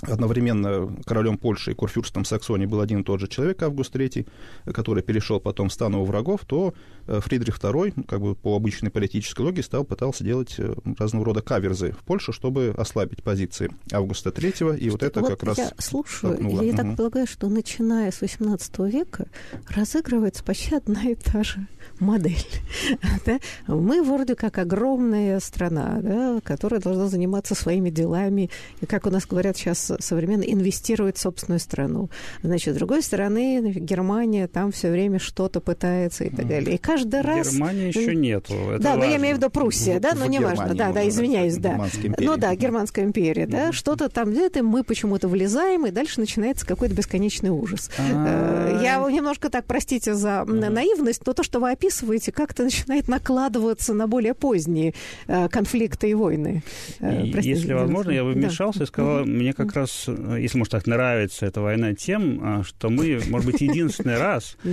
одновременно 0.04 0.96
королем 1.06 1.38
Польши 1.38 1.72
и 1.72 1.74
курфюрстом 1.74 2.26
Саксонии 2.26 2.66
был 2.66 2.82
один 2.82 3.02
и 3.02 3.04
тот 3.04 3.20
же 3.20 3.28
человек, 3.28 3.62
Август 3.64 3.96
III, 3.96 4.28
который 4.74 5.04
перешел 5.04 5.40
потом 5.40 5.70
в 5.70 5.74
стан 5.74 5.94
его 5.94 6.06
врагов, 6.06 6.42
то 6.46 6.74
э, 7.08 7.20
Фридрих 7.22 7.58
II, 7.60 8.06
как 8.06 8.22
бы 8.22 8.36
по 8.36 8.56
обычной 8.56 8.90
политической 8.90 9.42
логике, 9.42 9.64
стал, 9.64 9.84
пытался 9.84 10.24
делать 10.24 10.56
э, 10.58 10.74
разного 10.98 11.26
рода 11.26 11.42
каверзы 11.42 11.92
в 11.92 12.04
Польше, 12.04 12.32
чтобы 12.32 12.74
ослабить 12.78 13.24
позиции 13.24 13.72
Августа 13.92 14.30
III, 14.30 14.78
и 14.78 14.90
вот 14.90 15.04
это 15.04 15.22
вот 15.22 15.30
как 15.32 15.44
раз... 15.44 15.58
Я 15.58 15.72
слушаю, 15.80 16.34
толкнуло. 16.34 16.62
я 16.62 16.74
так 16.74 16.96
полагаю, 16.96 17.28
что 17.28 17.48
начиная 17.50 18.12
с 18.12 18.22
XVIII 18.22 18.90
века 18.90 19.28
разыгрывается 19.70 20.44
почти 20.44 20.76
одна 20.76 21.04
и 21.04 21.16
та 21.16 21.44
же 21.44 21.68
модель. 22.00 22.46
Да? 23.26 23.40
Мы 23.68 24.02
вроде 24.04 24.36
как 24.36 24.58
огромная 24.58 25.40
страна, 25.40 26.00
да, 26.02 26.40
которая 26.44 26.80
должна 26.80 27.08
заниматься 27.08 27.56
своими 27.56 27.90
делами, 27.90 28.50
и, 28.82 28.86
как 28.86 29.06
у 29.06 29.10
нас 29.10 29.26
говорят 29.26 29.58
сейчас 29.58 29.87
современно, 30.00 30.44
инвестировать 30.44 31.18
в 31.18 31.22
собственную 31.22 31.60
страну. 31.60 32.10
Значит, 32.44 32.76
с 32.76 32.78
другой 32.78 33.02
стороны, 33.02 33.72
Германия 33.76 34.48
там 34.48 34.72
все 34.72 34.92
время 34.92 35.20
что-то 35.20 35.62
пытается 35.62 36.24
и 36.26 36.30
так 36.30 36.48
далее. 36.48 36.76
И 36.76 36.78
каждый 36.78 37.22
раз... 37.22 37.54
Германии 37.54 37.88
еще 37.88 38.16
нету. 38.16 38.54
это 38.54 38.84
да, 38.84 38.96
но 38.96 39.04
я 39.04 39.12
важно. 39.12 39.22
имею 39.22 39.36
в 39.36 39.38
виду 39.40 39.50
Пруссия, 39.50 39.98
В- 39.98 40.02
да, 40.02 40.12
в 40.12 40.20
но 40.20 40.26
не 40.26 40.40
важно, 40.40 40.74
да, 40.76 40.92
да, 40.92 41.08
извиняюсь, 41.08 41.58
да. 41.58 41.88
Ну 42.20 42.38
да, 42.38 42.54
Германская 42.56 43.06
империя, 43.06 43.48
да, 43.48 43.72
что-то 43.72 44.10
там 44.10 44.32
где-то, 44.32 44.64
мы 44.64 44.84
почему-то 44.84 45.28
влезаем, 45.28 45.86
и 45.86 45.92
дальше 45.92 46.20
начинается 46.20 46.66
какой-то 46.66 46.94
бесконечный 46.96 47.50
ужас. 47.50 47.90
А. 47.98 48.78
Э, 48.80 48.84
Я 48.84 48.98
немножко 49.10 49.50
так, 49.50 49.66
простите 49.66 50.14
за 50.14 50.44
наивность, 50.46 51.22
но 51.26 51.34
то, 51.34 51.44
что 51.44 51.60
вы 51.60 51.72
описываете, 51.72 52.32
как-то 52.32 52.64
начинает 52.64 53.08
накладываться 53.08 53.94
на 53.94 54.08
более 54.08 54.34
поздние 54.34 54.94
э, 55.28 55.48
конфликты 55.50 56.10
и 56.10 56.14
войны. 56.14 56.64
Э, 57.00 57.22
простите, 57.32 57.50
Если 57.50 57.74
возможно, 57.74 58.12
я 58.12 58.24
бы 58.24 58.34
да. 58.34 58.40
вмешался 58.40 58.84
и 58.84 58.86
сказал, 58.86 59.26
мне 59.26 59.54
как 59.54 59.72
раз, 59.78 60.06
э, 60.08 60.38
если, 60.40 60.58
может, 60.58 60.72
так 60.72 60.88
нравится 60.88 61.46
эта 61.46 61.62
война 61.62 61.94
тем, 61.94 62.40
а, 62.44 62.64
что 62.64 62.90
мы, 62.90 63.20
может 63.30 63.50
быть, 63.50 63.62
единственный 63.62 64.18
раз. 64.18 64.58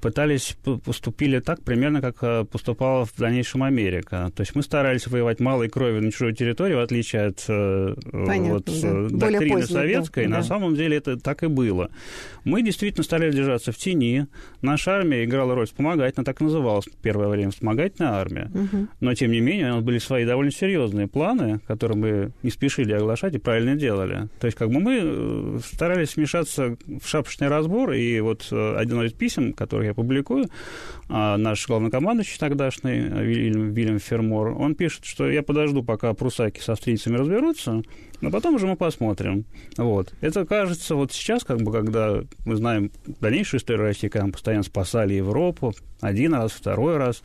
пытались, 0.00 0.56
поступили 0.84 1.40
так, 1.40 1.62
примерно 1.62 2.00
как 2.00 2.16
э, 2.22 2.44
поступала 2.44 3.04
в 3.04 3.14
дальнейшем 3.16 3.62
Америка. 3.62 4.30
То 4.34 4.42
есть 4.42 4.54
мы 4.54 4.62
старались 4.62 5.06
воевать 5.06 5.40
малой 5.40 5.68
кровью 5.68 6.02
на 6.02 6.12
чужой 6.12 6.34
территории, 6.34 6.74
в 6.74 6.80
отличие 6.80 7.26
от 7.26 7.44
э, 7.48 7.94
Понятно, 8.10 8.54
вот, 8.54 8.64
да. 8.66 8.72
э, 8.88 9.08
доктрины 9.10 9.52
поздних, 9.54 9.68
да, 9.68 9.74
советской. 9.74 10.24
да. 10.24 10.30
На 10.30 10.42
самом 10.42 10.74
деле 10.74 10.96
это 10.96 11.16
так 11.18 11.42
и 11.42 11.46
было. 11.46 11.90
Мы 12.44 12.62
действительно 12.62 13.04
старались 13.04 13.34
держаться 13.34 13.72
в 13.72 13.76
тени. 13.76 14.26
Наша 14.62 14.92
армия 14.92 15.24
играла 15.24 15.54
роль 15.54 15.66
вспомогательная, 15.66 16.24
так 16.24 16.40
называлась 16.40 16.86
первое 17.02 17.28
время 17.28 17.50
вспомогательная 17.50 18.12
армия. 18.12 18.50
Мгм. 18.54 18.88
Но, 19.00 19.14
тем 19.14 19.32
не 19.32 19.40
менее, 19.40 19.72
у 19.72 19.74
нас 19.76 19.84
были 19.84 19.98
свои 19.98 20.24
довольно 20.24 20.52
серьезные 20.52 21.08
планы, 21.08 21.60
которые 21.66 21.98
мы 21.98 22.32
не 22.42 22.50
спешили 22.50 22.92
оглашать 22.92 23.34
и 23.34 23.38
правильно 23.38 23.74
делали. 23.74 24.28
То 24.40 24.46
есть, 24.46 24.56
как 24.56 24.70
бы 24.70 24.80
мы 24.80 25.60
старались 25.60 26.16
вмешаться 26.16 26.76
в 26.86 27.06
шапочный 27.06 27.48
разбор, 27.48 27.92
и 27.92 28.20
вот 28.20 28.46
один 28.50 29.02
из 29.02 29.12
писем, 29.12 29.52
которые 29.52 29.87
я 29.88 29.94
публикую, 29.94 30.46
а, 31.08 31.36
наш 31.36 31.66
главнокомандующий 31.66 32.38
тогдашний, 32.38 33.00
Вильям, 33.00 33.72
Вильям 33.72 33.98
Фермор, 33.98 34.48
он 34.48 34.74
пишет, 34.74 35.04
что 35.04 35.28
я 35.28 35.42
подожду, 35.42 35.82
пока 35.82 36.14
прусаки 36.14 36.60
с 36.60 36.68
австрийцами 36.68 37.16
разберутся, 37.16 37.82
но 38.20 38.30
потом 38.30 38.56
уже 38.56 38.66
мы 38.66 38.76
посмотрим. 38.76 39.44
Вот. 39.76 40.12
Это 40.20 40.44
кажется 40.44 40.94
вот 40.94 41.12
сейчас, 41.12 41.44
как 41.44 41.58
бы, 41.62 41.72
когда 41.72 42.22
мы 42.44 42.56
знаем 42.56 42.90
дальнейшую 43.06 43.60
историю 43.60 43.84
России, 43.84 44.08
когда 44.08 44.26
мы 44.26 44.32
постоянно 44.32 44.64
спасали 44.64 45.14
Европу, 45.14 45.74
один 46.00 46.34
раз, 46.34 46.52
второй 46.52 46.96
раз, 46.96 47.22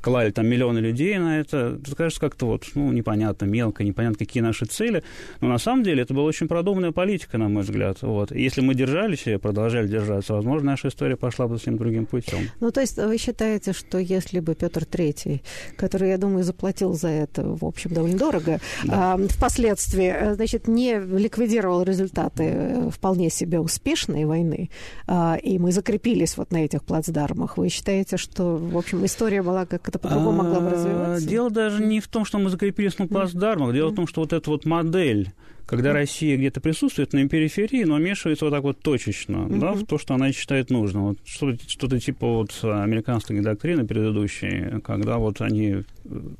клали 0.00 0.30
там 0.30 0.46
миллионы 0.46 0.78
людей 0.78 1.18
на 1.18 1.40
это, 1.40 1.78
это 1.80 1.96
кажется 1.96 2.20
как-то 2.20 2.46
вот, 2.46 2.64
ну, 2.74 2.92
непонятно, 2.92 3.46
мелко, 3.46 3.84
непонятно, 3.84 4.18
какие 4.18 4.42
наши 4.42 4.66
цели. 4.66 5.02
Но 5.40 5.48
на 5.48 5.58
самом 5.58 5.82
деле 5.82 6.02
это 6.02 6.14
была 6.14 6.24
очень 6.24 6.48
продуманная 6.48 6.92
политика, 6.92 7.38
на 7.38 7.48
мой 7.48 7.62
взгляд. 7.62 7.98
Вот. 8.02 8.32
И 8.32 8.40
если 8.42 8.60
мы 8.60 8.74
держались 8.74 9.26
и 9.26 9.36
продолжали 9.36 9.86
держаться, 9.86 10.34
возможно, 10.34 10.72
наша 10.72 10.88
история 10.88 11.16
пошла 11.16 11.48
бы 11.48 11.56
совсем 11.56 11.76
другим 11.76 12.06
путем. 12.06 12.50
Ну, 12.60 12.70
то 12.70 12.80
есть 12.80 12.96
вы 12.96 13.18
считаете, 13.18 13.72
что 13.72 13.98
если 13.98 14.40
бы 14.40 14.54
Петр 14.54 14.82
III, 14.82 15.40
который, 15.76 16.10
я 16.10 16.18
думаю, 16.18 16.44
заплатил 16.44 16.94
за 16.94 17.08
это, 17.08 17.42
в 17.42 17.64
общем, 17.64 17.92
довольно 17.92 18.18
дорого, 18.18 18.60
а, 18.88 19.18
впоследствии, 19.28 20.12
э, 20.14 20.34
значит, 20.34 20.68
не 20.68 20.98
ликвидировал 20.98 21.82
результаты 21.82 22.44
э, 22.44 22.90
вполне 22.90 23.30
себе 23.30 23.60
успешной 23.60 24.24
войны, 24.24 24.70
а, 25.06 25.36
и 25.42 25.58
мы 25.58 25.72
закрепились 25.72 26.36
вот 26.36 26.52
на 26.52 26.64
этих 26.64 26.82
плацдармах, 26.84 27.56
вы 27.58 27.68
считаете, 27.68 28.16
что, 28.16 28.56
в 28.56 28.76
общем, 28.76 29.04
история 29.04 29.42
была 29.42 29.66
как-то 29.66 29.97
по-другому 29.98 30.42
могла 30.42 30.60
бы 30.60 30.68
А, 30.68 30.72
развиваться? 30.72 31.28
Дело 31.28 31.50
даже 31.50 31.82
не 31.82 32.00
в 32.00 32.08
том, 32.08 32.24
что 32.24 32.38
мы 32.38 32.50
закрепились 32.50 32.98
на 32.98 33.06
плацдармах. 33.06 33.74
Дело 33.74 33.90
в 33.90 33.94
том, 33.94 34.06
что 34.06 34.20
вот 34.22 34.32
эта 34.32 34.50
вот 34.50 34.64
модель, 34.64 35.32
когда 35.66 35.92
Россия 35.92 36.36
где-то 36.38 36.62
присутствует 36.62 37.12
на 37.12 37.28
периферии, 37.28 37.84
но 37.84 37.96
вмешивается 37.96 38.46
вот 38.46 38.52
так 38.52 38.62
вот 38.62 38.80
точечно, 38.80 39.46
да, 39.50 39.72
в 39.72 39.84
то, 39.84 39.98
что 39.98 40.14
она 40.14 40.32
считает 40.32 40.70
нужным. 40.70 41.08
Вот 41.08 41.18
что-то, 41.26 41.58
что-то 41.68 42.00
типа 42.00 42.26
вот 42.26 42.58
американской 42.62 43.38
доктрины 43.40 43.86
предыдущей, 43.86 44.80
когда 44.80 45.18
вот 45.18 45.42
они 45.42 45.84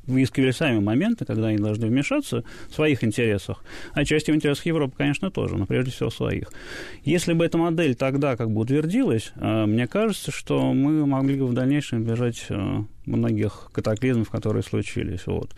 выискивали 0.07 0.49
сами 0.49 0.79
моменты, 0.79 1.25
когда 1.25 1.49
они 1.49 1.57
должны 1.57 1.85
вмешаться 1.87 2.43
в 2.69 2.73
своих 2.73 3.03
интересах, 3.03 3.63
а 3.93 4.03
частью 4.03 4.33
в 4.33 4.37
интересах 4.37 4.65
Европы, 4.65 4.95
конечно, 4.97 5.29
тоже, 5.29 5.57
но 5.57 5.67
прежде 5.67 5.91
всего 5.91 6.09
своих. 6.09 6.51
Если 7.03 7.33
бы 7.33 7.45
эта 7.45 7.59
модель 7.59 7.93
тогда 7.93 8.35
как 8.35 8.49
бы 8.49 8.61
утвердилась, 8.61 9.31
э, 9.35 9.65
мне 9.67 9.85
кажется, 9.87 10.31
что 10.31 10.73
мы 10.73 11.05
могли 11.05 11.35
бы 11.39 11.45
в 11.45 11.53
дальнейшем 11.53 12.01
избежать 12.01 12.45
э, 12.49 12.83
многих 13.17 13.69
катаклизмов, 13.71 14.29
которые 14.29 14.63
случились. 14.63 15.25
Вот. 15.25 15.51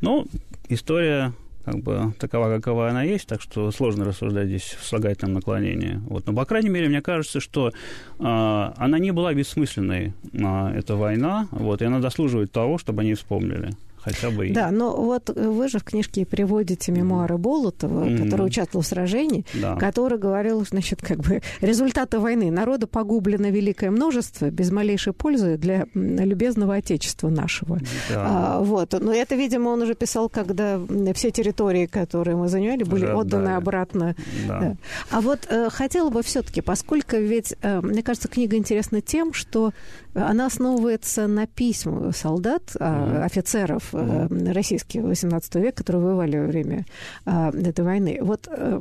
Но 0.00 0.26
история 0.68 1.32
как 1.64 1.82
бы 1.82 2.14
такова, 2.18 2.48
какова 2.48 2.88
она 2.88 3.02
есть, 3.02 3.26
так 3.26 3.42
что 3.42 3.70
сложно 3.70 4.04
рассуждать 4.04 4.46
здесь 4.46 4.76
в 4.80 4.86
слагательном 4.86 5.34
наклонении. 5.34 6.00
Вот. 6.06 6.26
Но, 6.26 6.32
по 6.32 6.44
крайней 6.44 6.70
мере, 6.70 6.88
мне 6.88 7.02
кажется, 7.02 7.40
что 7.40 7.68
э, 7.68 7.72
она 8.18 8.98
не 8.98 9.10
была 9.10 9.34
бессмысленной, 9.34 10.14
э, 10.32 10.78
эта 10.78 10.96
война, 10.96 11.48
вот, 11.50 11.82
и 11.82 11.84
она 11.84 12.00
заслуживает 12.00 12.52
того, 12.52 12.78
чтобы 12.78 13.02
они 13.02 13.14
вспомнили. 13.14 13.72
Хотя 14.08 14.30
бы. 14.30 14.50
Да, 14.50 14.70
но 14.70 14.94
вот 14.96 15.30
вы 15.30 15.68
же 15.68 15.78
в 15.78 15.84
книжке 15.84 16.24
приводите 16.26 16.92
мемуары 16.92 17.36
Болотова, 17.38 18.04
Мгм. 18.04 18.24
который 18.24 18.46
участвовал 18.46 18.82
в 18.82 18.86
сражении, 18.86 19.44
Да. 19.54 19.76
который 19.76 20.18
говорил, 20.18 20.64
значит, 20.64 21.00
как 21.02 21.18
бы 21.18 21.42
результаты 21.60 22.18
войны. 22.18 22.50
Народа 22.50 22.86
погублено 22.86 23.48
великое 23.48 23.90
множество 23.90 24.50
без 24.50 24.70
малейшей 24.70 25.12
пользы 25.12 25.56
для 25.56 25.86
любезного 25.94 26.76
отечества 26.76 27.28
нашего. 27.28 27.78
Да. 28.08 28.26
А, 28.58 28.60
вот. 28.60 28.94
Но 29.00 29.12
это, 29.12 29.34
видимо, 29.34 29.68
он 29.70 29.82
уже 29.82 29.94
писал, 29.94 30.28
когда 30.28 30.80
все 31.14 31.30
территории, 31.30 31.86
которые 31.86 32.36
мы 32.36 32.48
занимали, 32.48 32.84
были 32.84 33.04
Уже 33.04 33.14
отданы 33.14 33.42
отдали. 33.48 33.56
обратно. 33.56 34.16
Да. 34.46 34.60
Да. 34.60 34.76
А 35.10 35.20
вот 35.20 35.46
э, 35.48 35.68
хотела 35.70 36.10
бы 36.10 36.22
все-таки, 36.22 36.60
поскольку 36.60 37.16
ведь, 37.16 37.54
э, 37.62 37.80
мне 37.80 38.02
кажется, 38.02 38.28
книга 38.28 38.56
интересна 38.56 39.00
тем, 39.00 39.32
что 39.32 39.72
она 40.14 40.46
основывается 40.46 41.26
на 41.26 41.46
письмах 41.46 42.16
солдат, 42.16 42.62
а, 42.80 43.24
офицеров 43.24 43.94
э, 44.00 44.52
российских 44.52 45.02
XVIII 45.02 45.60
века, 45.60 45.78
которые 45.78 46.04
воевали 46.04 46.38
во 46.38 46.46
время 46.46 46.84
а, 47.24 47.50
этой 47.50 47.84
войны. 47.84 48.18
Вот 48.20 48.48
э, 48.50 48.80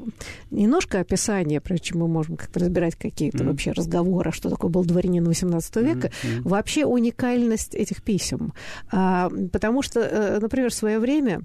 немножко 0.51 0.99
описание, 0.99 1.61
прежде 1.61 1.87
чем 1.87 1.99
мы 1.99 2.07
можем 2.07 2.37
как-то 2.37 2.59
разбирать 2.59 2.95
какие-то 2.95 3.39
Мгм. 3.39 3.47
вообще 3.47 3.71
разговоры, 3.71 4.31
что 4.31 4.49
такое 4.49 4.69
был 4.71 4.83
дворянин 4.85 5.27
XVIII 5.27 5.83
века, 5.83 6.11
Мгм. 6.23 6.43
вообще 6.43 6.85
уникальность 6.85 7.75
этих 7.75 8.03
писем. 8.03 8.53
А, 8.91 9.29
потому 9.51 9.81
что, 9.81 9.99
э, 10.01 10.39
например, 10.39 10.69
в 10.69 10.73
свое 10.73 10.99
время 10.99 11.41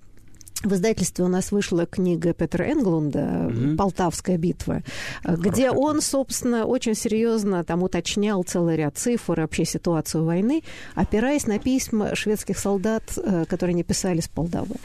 в 0.65 0.75
издательстве 0.75 1.25
у 1.25 1.29
нас 1.29 1.51
вышла 1.51 1.87
книга 1.87 2.33
Петра 2.33 2.67
Энглунда. 2.67 3.53
«Полтавская 3.77 4.39
битва», 4.39 4.83
э, 5.25 5.37
где 5.37 5.69
Хорошая 5.69 5.73
он, 5.73 6.01
собственно, 6.01 6.65
очень 6.67 6.95
серьезно 6.95 7.65
там 7.65 7.83
уточнял 7.83 8.43
целый 8.45 8.77
ряд 8.77 8.97
цифр 8.97 9.39
и 9.39 9.41
вообще 9.41 9.65
ситуацию 9.65 10.25
войны, 10.25 10.63
опираясь 10.95 11.47
на 11.47 11.59
письма 11.59 12.15
шведских 12.15 12.59
солдат, 12.59 13.03
э, 13.17 13.45
которые 13.49 13.75
они 13.75 13.83
писали 13.83 14.21
с 14.21 14.29
Полтавы. 14.29 14.77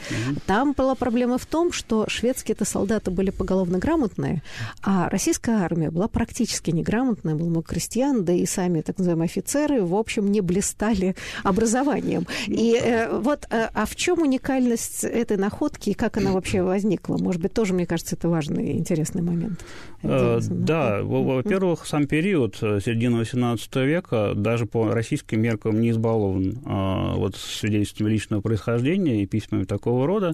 Там 0.46 0.72
была 0.72 0.94
проблема 0.94 1.38
в 1.38 1.46
том, 1.46 1.72
что 1.72 2.06
шведские-то 2.08 2.64
солдаты 2.64 3.10
были 3.10 3.30
поголовно 3.30 3.78
грамотные, 3.78 4.42
а 4.82 5.08
российская 5.08 5.62
армия 5.62 5.90
была 5.90 6.08
практически 6.08 6.70
неграмотная, 6.70 7.34
было 7.34 7.48
много 7.48 7.68
крестьян, 7.68 8.24
да 8.24 8.32
и 8.32 8.46
сами 8.46 8.80
так 8.80 8.98
называемые 8.98 9.26
офицеры, 9.26 9.82
в 9.84 9.94
общем, 9.94 10.30
не 10.32 10.40
блистали 10.40 11.14
образованием. 11.44 12.26
И 12.46 12.76
э, 12.82 13.16
вот, 13.16 13.46
э, 13.50 13.68
а 13.72 13.86
в 13.86 13.94
чем 13.94 14.22
уникальность 14.22 15.04
этой 15.04 15.36
находки 15.36 15.57
и 15.86 15.94
как 15.94 16.16
она 16.16 16.32
вообще 16.32 16.62
возникла? 16.62 17.16
Может 17.18 17.40
быть, 17.42 17.52
тоже, 17.52 17.74
мне 17.74 17.86
кажется, 17.86 18.16
это 18.16 18.28
важный 18.28 18.72
и 18.72 18.78
интересный 18.78 19.22
момент. 19.22 19.64
Э, 20.02 20.38
Да, 20.48 21.02
во- 21.02 21.22
во-первых, 21.22 21.86
сам 21.86 22.06
период 22.06 22.56
э, 22.62 22.80
середины 22.84 23.22
XVIII 23.22 23.86
века 23.86 24.32
даже 24.34 24.66
по 24.66 24.90
российским 24.92 25.40
меркам 25.40 25.80
не 25.80 25.90
избалован 25.90 26.58
а, 26.64 27.14
вот 27.14 27.36
свидетельствами 27.36 28.10
личного 28.10 28.40
происхождения 28.40 29.22
и 29.22 29.26
письмами 29.26 29.64
такого 29.64 30.06
рода. 30.06 30.32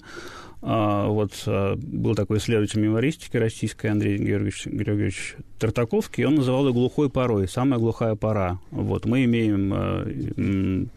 А, 0.63 1.09
вот 1.09 1.33
а, 1.47 1.77
был 1.77 2.15
такой 2.15 2.39
исследователь 2.39 2.81
мемористики 2.81 3.37
российской 3.37 3.89
Андрей 3.89 4.19
Георгиевич, 4.19 4.67
Георгиевич 4.67 5.37
Тартаковский, 5.59 6.25
он 6.25 6.37
называл 6.37 6.67
ее 6.67 6.73
глухой 6.73 7.11
порой, 7.11 7.49
самая 7.49 7.79
глухая 7.79 8.15
пора. 8.15 8.59
Вот 8.71 9.07
мы 9.07 9.25
имеем 9.25 10.91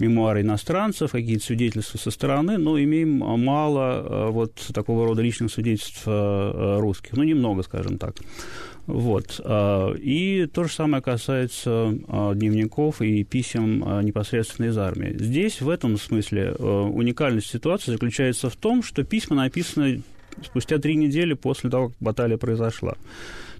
мемуары 0.00 0.42
иностранцев, 0.42 1.12
какие-то 1.12 1.44
свидетельства 1.44 1.98
со 1.98 2.10
стороны, 2.10 2.58
но 2.58 2.78
имеем 2.82 3.18
мало 3.18 4.30
вот 4.30 4.54
такого 4.72 5.06
рода 5.06 5.22
личных 5.22 5.52
свидетельств 5.52 6.02
русских, 6.06 7.12
ну, 7.16 7.22
немного, 7.22 7.62
скажем 7.62 7.98
так. 7.98 8.16
Вот. 8.86 9.40
И 9.98 10.46
то 10.52 10.64
же 10.64 10.70
самое 10.70 11.02
касается 11.02 11.94
дневников 12.34 13.00
и 13.00 13.24
писем 13.24 13.78
непосредственно 14.02 14.66
из 14.66 14.76
армии. 14.76 15.16
Здесь, 15.18 15.62
в 15.62 15.70
этом 15.70 15.96
смысле, 15.96 16.52
уникальность 16.52 17.48
ситуации 17.48 17.92
заключается 17.92 18.50
в 18.50 18.56
том, 18.56 18.82
что 18.82 19.02
письма 19.02 19.36
написаны 19.36 20.02
спустя 20.44 20.78
три 20.78 20.96
недели 20.96 21.32
после 21.32 21.70
того, 21.70 21.88
как 21.88 21.96
баталия 22.00 22.36
произошла. 22.36 22.96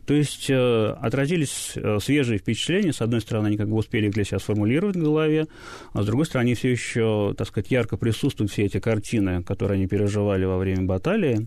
То 0.07 0.15
есть 0.15 0.51
э, 0.51 0.97
отразились 1.01 1.73
э, 1.77 1.99
свежие 2.01 2.39
впечатления. 2.39 2.93
С 2.93 3.01
одной 3.01 3.21
стороны, 3.21 3.49
они 3.49 3.57
как 3.57 3.69
бы 3.69 3.77
успели 3.77 4.07
их 4.07 4.13
для 4.13 4.25
себя 4.25 4.39
сформулировать 4.39 4.97
в 4.97 5.03
голове, 5.03 5.47
а 5.93 6.03
с 6.03 6.07
другой 6.07 6.27
стороны, 6.27 6.49
они 6.49 6.55
все 6.55 6.71
еще, 6.71 7.35
так 7.37 7.49
сказать, 7.49 7.71
ярко 7.71 7.97
присутствуют 7.97 8.51
все 8.51 8.65
эти 8.65 8.81
картины, 8.81 9.43
которые 9.43 9.77
они 9.77 9.87
переживали 9.87 10.45
во 10.45 10.59
время 10.59 10.83
баталии. 10.83 11.47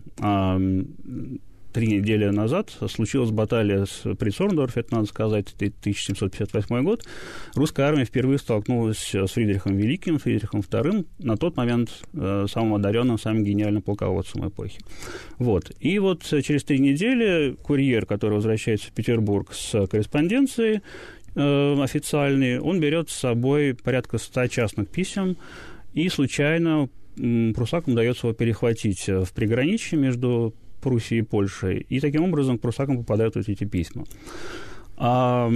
Три 1.72 1.86
недели 1.86 2.26
назад 2.30 2.70
случилась 2.88 3.30
баталия 3.30 3.84
при 4.18 4.30
Сорндорфе, 4.30 4.80
это 4.80 4.94
надо 4.94 5.06
сказать, 5.06 5.52
1758 5.54 6.82
год. 6.82 7.04
Русская 7.54 7.82
армия 7.82 8.06
впервые 8.06 8.38
столкнулась 8.38 9.14
с 9.14 9.30
Фридрихом 9.32 9.76
Великим, 9.76 10.18
Фридрихом 10.18 10.60
II, 10.60 11.06
на 11.18 11.36
тот 11.36 11.56
момент 11.56 11.90
э, 12.14 12.46
самым 12.50 12.76
одаренным, 12.76 13.18
самым 13.18 13.44
гениальным 13.44 13.82
полководцем 13.82 14.48
эпохи. 14.48 14.78
Вот. 15.36 15.70
И 15.78 15.98
вот 15.98 16.22
через 16.24 16.64
три 16.64 16.78
недели 16.78 17.54
курьер, 17.62 18.06
который 18.06 18.34
возвращается 18.34 18.88
в 18.88 18.92
Петербург 18.92 19.52
с 19.52 19.86
корреспонденцией 19.88 20.80
э, 21.34 21.82
официальной, 21.82 22.60
он 22.60 22.80
берет 22.80 23.10
с 23.10 23.14
собой 23.14 23.74
порядка 23.74 24.16
ста 24.16 24.48
частных 24.48 24.88
писем, 24.88 25.36
и 25.92 26.08
случайно 26.08 26.88
прусакам 27.54 27.92
удается 27.92 28.26
его 28.26 28.34
перехватить 28.34 29.06
в 29.06 29.32
приграничье 29.34 29.98
между 29.98 30.54
Пруссией 30.80 31.20
и 31.20 31.24
Польшей, 31.24 31.86
и 31.88 32.00
таким 32.00 32.24
образом 32.24 32.58
к 32.58 32.60
прусакам 32.60 32.98
попадают 32.98 33.36
вот 33.36 33.48
эти 33.48 33.64
письма. 33.64 34.04
А, 34.96 35.50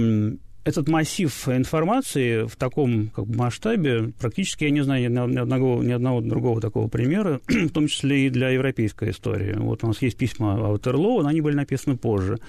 этот 0.63 0.87
массив 0.87 1.49
информации 1.49 2.47
в 2.47 2.55
таком 2.55 3.09
как 3.09 3.27
бы, 3.27 3.35
масштабе, 3.35 4.13
практически 4.19 4.63
я 4.63 4.69
не 4.69 4.81
знаю 4.81 5.11
ни 5.11 5.37
одного, 5.37 5.83
ни 5.83 5.91
одного 5.91 6.21
другого 6.21 6.61
такого 6.61 6.87
примера, 6.87 7.41
в 7.47 7.69
том 7.69 7.87
числе 7.87 8.27
и 8.27 8.29
для 8.29 8.49
европейской 8.49 9.11
истории. 9.11 9.55
Вот 9.57 9.83
у 9.83 9.87
нас 9.87 10.01
есть 10.01 10.17
письма 10.17 10.55
Аутерлоу, 10.55 11.21
но 11.21 11.29
они 11.29 11.41
были 11.41 11.55
написаны 11.55 11.97
позже. 11.97 12.39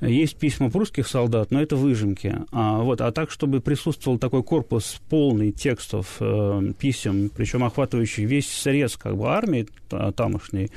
Есть 0.00 0.36
письма 0.36 0.70
прусских 0.70 1.08
солдат, 1.08 1.50
но 1.50 1.62
это 1.62 1.76
выжимки. 1.76 2.34
А, 2.52 2.80
вот, 2.80 3.00
а 3.00 3.10
так, 3.10 3.30
чтобы 3.30 3.60
присутствовал 3.60 4.18
такой 4.18 4.42
корпус 4.42 5.00
полный 5.08 5.52
текстов, 5.52 6.16
э, 6.20 6.72
писем, 6.78 7.30
причем 7.34 7.64
охватывающий 7.64 8.26
весь 8.26 8.50
срез 8.50 8.96
как 8.96 9.16
бы, 9.16 9.28
армии 9.28 9.66
тамошней, 10.14 10.70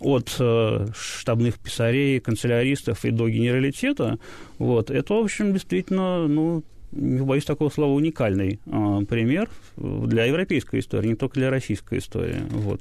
от 0.00 0.36
э, 0.38 0.86
штабных 0.94 1.58
писарей, 1.58 2.20
канцеляристов 2.20 3.04
и 3.04 3.10
до 3.10 3.28
генералитета, 3.28 4.18
вот, 4.58 4.90
это, 4.90 5.14
в 5.14 5.18
общем, 5.18 5.52
действительно, 5.52 6.26
ну, 6.26 6.62
не 6.92 7.22
боюсь 7.22 7.44
такого 7.44 7.70
слова, 7.70 7.92
уникальный 7.92 8.60
э, 8.64 8.98
пример 9.08 9.48
для 9.76 10.24
европейской 10.24 10.80
истории, 10.80 11.08
не 11.08 11.14
только 11.14 11.40
для 11.40 11.50
российской 11.50 11.98
истории. 11.98 12.42
Вот. 12.50 12.80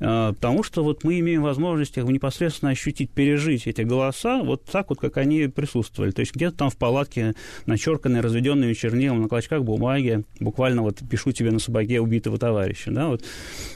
А, 0.00 0.32
потому 0.32 0.62
что 0.62 0.82
вот 0.82 1.04
мы 1.04 1.20
имеем 1.20 1.42
возможность 1.42 1.96
их 1.98 2.04
непосредственно 2.04 2.70
ощутить, 2.70 3.10
пережить 3.10 3.66
эти 3.66 3.82
голоса 3.82 4.42
вот 4.42 4.64
так 4.64 4.88
вот, 4.90 4.98
как 4.98 5.18
они 5.18 5.46
присутствовали. 5.48 6.10
То 6.10 6.20
есть 6.20 6.34
где-то 6.34 6.56
там 6.56 6.70
в 6.70 6.76
палатке 6.76 7.34
начерканные, 7.66 8.22
разведенными 8.22 8.72
чернилом 8.72 9.22
на 9.22 9.28
клочках 9.28 9.62
бумаги, 9.62 10.24
буквально 10.40 10.82
вот 10.82 10.98
пишу 11.08 11.32
тебе 11.32 11.50
на 11.50 11.58
собаке 11.58 12.00
убитого 12.00 12.38
товарища, 12.38 12.90
да, 12.90 13.08
вот 13.08 13.24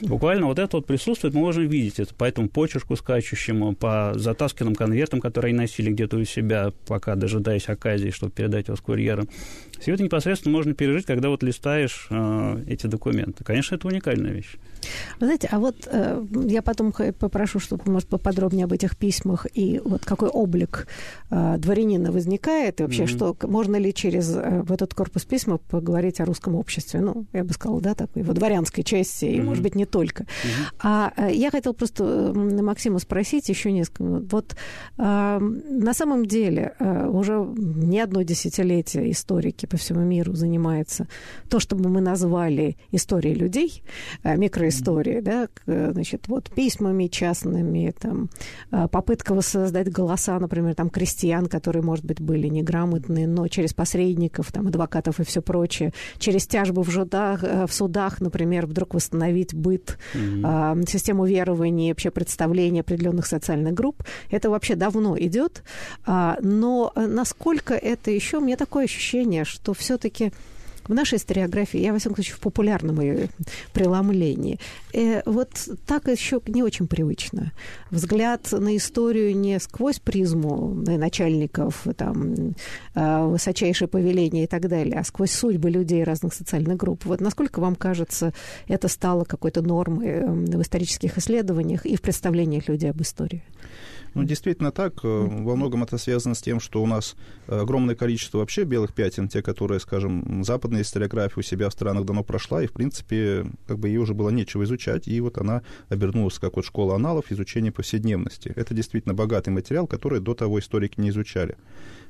буквально 0.01 0.47
вот 0.47 0.59
это 0.59 0.77
вот 0.77 0.87
присутствует, 0.87 1.33
мы 1.33 1.41
можем 1.41 1.67
видеть 1.67 1.99
это 1.99 2.13
по 2.15 2.23
этому 2.23 2.49
почерку 2.49 2.95
скачущему, 2.95 3.75
по 3.75 4.13
затасканным 4.15 4.75
конвертам, 4.75 5.21
которые 5.21 5.49
они 5.49 5.59
носили 5.59 5.91
где-то 5.91 6.17
у 6.17 6.23
себя, 6.25 6.71
пока 6.87 7.15
дожидаясь 7.15 7.69
оказии, 7.69 8.09
чтобы 8.09 8.31
передать 8.31 8.67
его 8.67 8.77
с 8.77 8.81
курьером. 8.81 9.29
Все 9.79 9.93
это 9.93 10.03
непосредственно 10.03 10.55
можно 10.55 10.73
пережить, 10.73 11.05
когда 11.05 11.29
вот 11.29 11.43
листаешь 11.43 12.07
э, 12.09 12.63
эти 12.67 12.87
документы. 12.87 13.43
Конечно, 13.43 13.75
это 13.75 13.87
уникальная 13.87 14.31
вещь. 14.31 14.55
Вы 15.19 15.27
знаете, 15.27 15.49
а 15.51 15.59
вот 15.59 15.87
э, 15.87 16.25
я 16.45 16.61
потом 16.61 16.91
попрошу, 16.91 17.59
чтобы, 17.59 17.91
может, 17.91 18.09
поподробнее 18.09 18.65
об 18.65 18.73
этих 18.73 18.97
письмах 18.97 19.47
и 19.53 19.81
вот 19.83 20.05
какой 20.05 20.29
облик 20.29 20.87
э, 21.29 21.57
дворянина 21.57 22.11
возникает, 22.11 22.79
и 22.79 22.83
вообще, 22.83 23.03
mm-hmm. 23.03 23.07
что 23.07 23.37
можно 23.47 23.75
ли 23.75 23.93
через 23.93 24.35
э, 24.35 24.63
этот 24.69 24.93
корпус 24.93 25.25
письма 25.25 25.57
поговорить 25.57 26.19
о 26.19 26.25
русском 26.25 26.55
обществе? 26.55 27.01
Ну, 27.01 27.25
я 27.33 27.43
бы 27.43 27.53
сказала, 27.53 27.81
да, 27.81 27.95
такой 27.95 28.21
его 28.21 28.33
дворянской 28.33 28.83
части, 28.83 29.25
и, 29.25 29.37
mm-hmm. 29.37 29.43
может 29.43 29.63
быть, 29.63 29.75
не 29.75 29.85
только. 29.85 30.23
Mm-hmm. 30.23 30.75
А 30.81 31.13
э, 31.17 31.33
я 31.33 31.51
хотела 31.51 31.73
просто 31.73 32.33
Максима 32.35 32.99
спросить 32.99 33.49
еще 33.49 33.71
несколько 33.71 34.03
минут. 34.03 34.31
Вот 34.31 34.55
э, 34.97 35.39
на 35.39 35.93
самом 35.93 36.25
деле 36.25 36.73
э, 36.79 37.07
уже 37.07 37.45
не 37.55 37.99
одно 37.99 38.21
десятилетие 38.21 39.11
историки 39.11 39.65
по 39.65 39.77
всему 39.77 40.01
миру 40.01 40.33
занимается 40.33 41.07
то, 41.49 41.59
что 41.59 41.75
мы 41.75 42.01
назвали 42.01 42.77
историей 42.91 43.35
людей, 43.35 43.83
э, 44.23 44.35
микроистории, 44.75 45.19
да, 45.19 45.47
значит, 45.65 46.27
вот 46.27 46.49
письмами 46.51 47.07
частными, 47.07 47.93
там, 47.99 48.29
э, 48.71 48.87
попытка 48.87 49.33
воссоздать 49.33 49.91
голоса, 49.91 50.39
например, 50.39 50.75
там, 50.75 50.89
крестьян, 50.89 51.47
которые, 51.47 51.83
может 51.83 52.05
быть, 52.05 52.21
были 52.21 52.47
неграмотные, 52.47 53.27
но 53.27 53.47
через 53.47 53.73
посредников, 53.73 54.51
там, 54.51 54.67
адвокатов 54.67 55.19
и 55.19 55.23
все 55.23 55.41
прочее, 55.41 55.93
через 56.17 56.47
тяжбы 56.47 56.83
в, 56.83 56.89
жудах, 56.89 57.43
э, 57.43 57.65
в 57.67 57.73
судах, 57.73 58.21
например, 58.21 58.65
вдруг 58.65 58.93
восстановить 58.93 59.53
быт, 59.53 59.97
mm-hmm. 60.13 60.89
систему 60.89 61.25
верований, 61.25 61.89
вообще 61.89 62.11
представления 62.11 62.81
определенных 62.81 63.25
социальных 63.25 63.73
групп. 63.73 64.03
Это 64.31 64.49
вообще 64.49 64.75
давно 64.75 65.17
идет, 65.17 65.63
а, 66.05 66.37
но 66.41 66.91
насколько 66.95 67.73
это 67.73 68.11
еще, 68.11 68.37
у 68.37 68.41
меня 68.41 68.57
такое 68.57 68.85
ощущение, 68.85 69.45
что 69.45 69.73
все-таки 69.73 70.31
в 70.87 70.93
нашей 70.93 71.17
историографии, 71.17 71.79
я, 71.79 71.93
во 71.93 71.99
всяком 71.99 72.15
случае, 72.15 72.35
в 72.35 72.39
популярном 72.39 73.01
ее 73.01 73.29
преломлении, 73.73 74.59
э, 74.93 75.21
вот 75.25 75.49
так 75.85 76.07
еще 76.07 76.41
не 76.47 76.63
очень 76.63 76.87
привычно. 76.87 77.51
Взгляд 77.91 78.51
на 78.51 78.75
историю 78.77 79.35
не 79.35 79.59
сквозь 79.59 79.99
призму 79.99 80.73
начальников, 80.73 81.85
там, 81.97 82.55
э, 82.95 83.25
высочайшее 83.25 83.87
повеление 83.87 84.43
и 84.43 84.47
так 84.47 84.67
далее, 84.67 84.99
а 84.99 85.03
сквозь 85.03 85.31
судьбы 85.31 85.69
людей 85.69 86.03
разных 86.03 86.33
социальных 86.33 86.77
групп. 86.77 87.05
Вот 87.05 87.21
насколько 87.21 87.59
вам 87.59 87.75
кажется, 87.75 88.33
это 88.67 88.87
стало 88.87 89.23
какой-то 89.23 89.61
нормой 89.61 90.07
э, 90.07 90.25
в 90.25 90.61
исторических 90.61 91.17
исследованиях 91.17 91.85
и 91.85 91.95
в 91.95 92.01
представлениях 92.01 92.67
людей 92.69 92.89
об 92.89 93.01
истории? 93.01 93.43
Ну, 94.15 94.23
действительно 94.23 94.71
так. 94.71 95.03
Э, 95.03 95.07
во 95.07 95.55
многом 95.55 95.83
это 95.83 95.97
связано 95.97 96.35
с 96.35 96.41
тем, 96.41 96.61
что 96.61 96.81
у 96.81 96.87
нас 96.87 97.15
огромное 97.47 97.95
количество 97.95 98.39
вообще 98.39 98.63
белых 98.63 98.93
пятен, 98.93 99.27
те, 99.27 99.41
которые, 99.41 99.79
скажем, 99.81 100.43
западная 100.43 100.81
историография 100.81 101.39
у 101.39 101.43
себя 101.43 101.69
в 101.69 101.73
странах 101.73 102.05
давно 102.05 102.23
прошла, 102.23 102.63
и, 102.63 102.67
в 102.67 102.71
принципе, 102.71 103.45
как 103.67 103.77
бы 103.77 103.89
ей 103.89 103.97
уже 103.97 104.13
было 104.13 104.29
нечего 104.29 104.63
изучать, 104.63 105.09
и 105.09 105.19
вот 105.19 105.37
она 105.37 105.63
обернулась 105.89 106.39
как 106.39 106.55
вот 106.55 106.65
школа 106.65 106.95
аналов 106.95 107.25
изучения 107.29 107.73
повседневности. 107.73 108.53
Это 108.55 108.73
действительно 108.73 109.13
богатый 109.13 109.49
материал, 109.49 109.85
который 109.85 110.21
до 110.21 110.33
того 110.33 110.59
историки 110.59 110.99
не 110.99 111.09
изучали. 111.09 111.57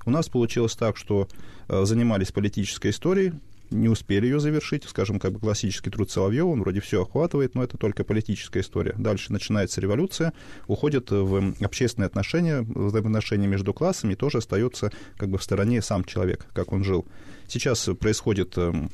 У 0.06 0.12
нас 0.12 0.30
получилось 0.30 0.76
так, 0.76 0.98
что 0.98 1.28
э, 1.68 1.86
занимались 1.86 2.32
политической 2.32 2.92
историей, 2.92 3.34
не 3.70 3.90
успели 3.90 4.26
ее 4.26 4.40
завершить, 4.40 4.84
скажем, 4.86 5.20
как 5.20 5.34
бы 5.34 5.40
классический 5.40 5.90
труд 5.90 6.10
Соловьева, 6.10 6.48
он 6.48 6.62
вроде 6.62 6.82
все 6.82 7.02
охватывает, 7.02 7.56
но 7.56 7.64
это 7.64 7.78
только 7.78 8.04
политическая 8.04 8.62
история. 8.62 8.94
Дальше 8.98 9.32
начинается 9.32 9.82
революция, 9.82 10.34
уходит 10.68 11.12
в 11.12 11.54
общественные 11.64 12.08
отношения, 12.08 12.62
взаимоотношения 12.62 13.48
между 13.48 13.74
классами, 13.74 14.16
тоже 14.16 14.40
остается 14.40 14.92
как 15.18 15.30
бы 15.30 15.38
в 15.38 15.44
стороне 15.44 15.82
сам 15.82 16.04
человек, 16.04 16.46
как 16.54 16.72
он 16.72 16.84
жил. 16.84 17.06
Сейчас 17.48 17.90
происходит 18.00 18.58
эм, 18.58 18.90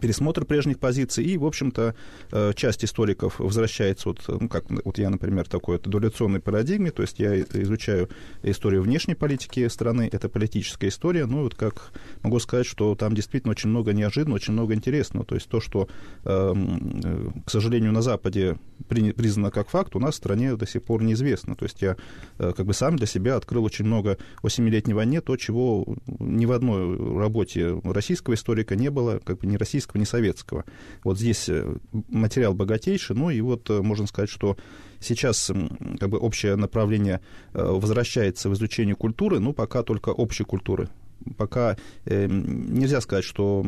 пересмотр 0.00 0.44
прежних 0.44 0.78
позиций, 0.78 1.24
и, 1.24 1.36
в 1.36 1.44
общем-то, 1.44 1.94
э, 2.32 2.52
часть 2.54 2.84
историков 2.84 3.38
возвращается, 3.38 4.08
вот, 4.08 4.24
ну, 4.28 4.48
как 4.48 4.64
вот 4.84 4.98
я, 4.98 5.10
например, 5.10 5.48
такой 5.48 5.76
вот 5.76 5.86
эволюционной 5.86 6.40
парадигме, 6.40 6.90
то 6.90 7.02
есть 7.02 7.18
я 7.18 7.40
изучаю 7.40 8.08
историю 8.42 8.82
внешней 8.82 9.14
политики 9.14 9.66
страны, 9.68 10.08
это 10.10 10.28
политическая 10.28 10.88
история, 10.88 11.26
ну, 11.26 11.42
вот 11.42 11.54
как 11.54 11.92
могу 12.22 12.38
сказать, 12.38 12.66
что 12.66 12.94
там 12.94 13.14
действительно 13.14 13.52
очень 13.52 13.70
много 13.70 13.92
неожиданного, 13.92 14.36
очень 14.36 14.52
много 14.52 14.74
интересного, 14.74 15.24
то 15.24 15.34
есть 15.34 15.48
то, 15.48 15.60
что, 15.60 15.88
эм, 16.24 17.00
э, 17.04 17.30
к 17.46 17.50
сожалению, 17.50 17.92
на 17.92 18.02
Западе 18.02 18.58
признано 18.88 19.50
как 19.50 19.68
факт, 19.68 19.96
у 19.96 20.00
нас 20.00 20.14
в 20.14 20.18
стране 20.18 20.56
до 20.56 20.66
сих 20.66 20.82
пор 20.82 21.02
неизвестно, 21.02 21.56
то 21.56 21.64
есть 21.64 21.82
я 21.82 21.96
э, 22.38 22.52
как 22.56 22.66
бы 22.66 22.74
сам 22.74 22.96
для 22.96 23.06
себя 23.06 23.36
открыл 23.36 23.64
очень 23.64 23.84
много 23.84 24.18
о 24.42 24.48
Семилетней 24.48 24.94
войне, 24.94 25.20
то, 25.20 25.36
чего 25.36 25.86
ни 26.18 26.46
в 26.46 26.52
одной 26.52 26.96
работе 27.18 27.80
российского 27.84 28.34
историка 28.34 28.76
не 28.76 28.90
было, 28.90 29.20
как 29.24 29.38
бы 29.38 29.46
не 29.46 29.56
российского 29.56 29.85
советского, 29.86 29.98
не 29.98 30.06
советского. 30.06 30.64
Вот 31.04 31.18
здесь 31.18 31.48
материал 32.08 32.54
богатейший, 32.54 33.16
ну 33.16 33.30
и 33.30 33.40
вот 33.40 33.68
можно 33.68 34.06
сказать, 34.06 34.30
что 34.30 34.56
сейчас 35.00 35.50
как 36.00 36.08
бы 36.08 36.18
общее 36.18 36.56
направление 36.56 37.20
возвращается 37.52 38.48
в 38.48 38.54
изучение 38.54 38.94
культуры, 38.94 39.38
ну 39.38 39.52
пока 39.52 39.82
только 39.82 40.10
общей 40.10 40.44
культуры. 40.44 40.88
Пока 41.36 41.76
нельзя 42.06 43.00
сказать, 43.00 43.24
что 43.24 43.64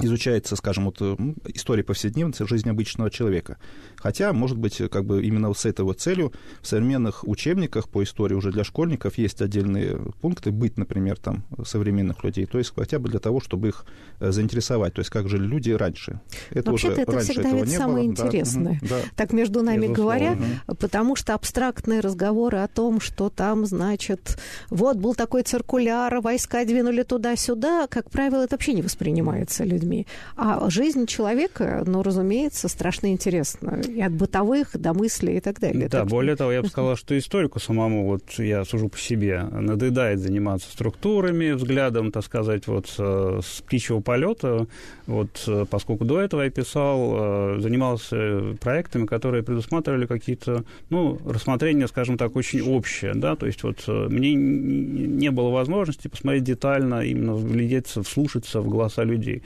изучается, 0.00 0.56
скажем, 0.56 0.84
вот 0.84 0.98
э, 1.00 1.16
история 1.54 1.82
повседневности 1.82 2.46
жизни 2.46 2.70
обычного 2.70 3.10
человека. 3.10 3.58
Хотя, 3.98 4.32
может 4.32 4.58
быть, 4.58 4.80
как 4.90 5.04
бы 5.04 5.22
именно 5.24 5.52
с 5.52 5.64
этой 5.64 5.84
вот 5.84 6.00
целью 6.00 6.32
в 6.60 6.66
современных 6.66 7.26
учебниках 7.26 7.88
по 7.88 8.02
истории 8.02 8.34
уже 8.34 8.52
для 8.52 8.64
школьников 8.64 9.18
есть 9.18 9.42
отдельные 9.42 9.98
пункты, 10.20 10.50
быть, 10.50 10.76
например, 10.76 11.18
там, 11.18 11.44
современных 11.64 12.22
людей, 12.24 12.46
то 12.46 12.58
есть 12.58 12.72
хотя 12.74 12.98
бы 12.98 13.08
для 13.08 13.18
того, 13.18 13.40
чтобы 13.40 13.68
их 13.68 13.84
э, 14.20 14.30
заинтересовать, 14.30 14.94
то 14.94 15.00
есть 15.00 15.10
как 15.10 15.28
жили 15.28 15.46
люди 15.46 15.70
раньше. 15.70 16.20
Это 16.50 16.70
Вообще-то 16.70 16.92
уже, 16.92 17.02
это 17.02 17.18
всегда 17.20 17.50
ведь 17.50 17.72
самое 17.72 18.04
было. 18.04 18.12
интересное. 18.12 18.80
Да, 18.82 18.96
так 19.16 19.32
между 19.32 19.62
нами 19.62 19.86
Безусловно. 19.86 20.02
говоря, 20.02 20.38
потому 20.78 21.16
что 21.16 21.34
абстрактные 21.34 22.00
разговоры 22.00 22.58
о 22.58 22.68
том, 22.68 23.00
что 23.00 23.30
там, 23.30 23.66
значит, 23.66 24.38
вот 24.70 24.96
был 24.96 25.14
такой 25.14 25.42
циркуляр, 25.42 26.20
войска 26.20 26.64
двинули 26.64 27.02
туда-сюда, 27.02 27.86
как 27.88 28.10
правило, 28.10 28.42
это 28.42 28.54
вообще 28.54 28.74
не 28.74 28.82
воспринимается 28.82 29.64
людьми 29.64 29.78
людьми. 29.78 30.06
А 30.36 30.68
жизнь 30.70 31.06
человека, 31.06 31.82
ну, 31.86 32.02
разумеется, 32.02 32.68
страшно 32.68 33.12
интересна. 33.12 33.80
И 33.88 34.00
от 34.00 34.12
бытовых 34.12 34.78
до 34.78 34.92
мыслей 34.92 35.38
и 35.38 35.40
так 35.40 35.60
далее. 35.60 35.88
Да, 35.88 36.00
так 36.00 36.08
более 36.08 36.34
что... 36.34 36.44
того, 36.44 36.52
я 36.52 36.62
бы 36.62 36.68
сказал, 36.68 36.96
что 36.96 37.18
историку 37.18 37.58
самому, 37.60 38.06
вот 38.06 38.22
я 38.38 38.64
сужу 38.64 38.88
по 38.88 38.98
себе, 38.98 39.42
надоедает 39.42 40.20
заниматься 40.20 40.70
структурами, 40.70 41.52
взглядом, 41.52 42.12
так 42.12 42.24
сказать, 42.24 42.66
вот 42.66 42.88
с 42.88 43.62
птичьего 43.62 44.00
полета, 44.00 44.66
вот 45.06 45.48
поскольку 45.70 46.04
до 46.04 46.20
этого 46.20 46.42
я 46.42 46.50
писал, 46.50 47.56
э, 47.56 47.60
занимался 47.60 48.56
проектами, 48.60 49.06
которые 49.06 49.42
предусматривали 49.42 50.06
какие-то, 50.06 50.64
ну, 50.90 51.18
рассмотрения, 51.24 51.86
скажем 51.88 52.18
так, 52.18 52.36
очень 52.36 52.60
общие, 52.60 53.14
да, 53.14 53.36
то 53.36 53.46
есть 53.46 53.62
вот 53.62 53.84
э, 53.86 54.08
мне 54.08 54.34
не 54.34 55.30
было 55.30 55.50
возможности 55.50 56.08
посмотреть 56.08 56.44
детально, 56.44 57.02
именно 57.02 57.34
вглядеться, 57.34 58.02
вслушаться 58.02 58.60
в 58.60 58.68
голоса 58.68 59.04
людей. 59.04 59.42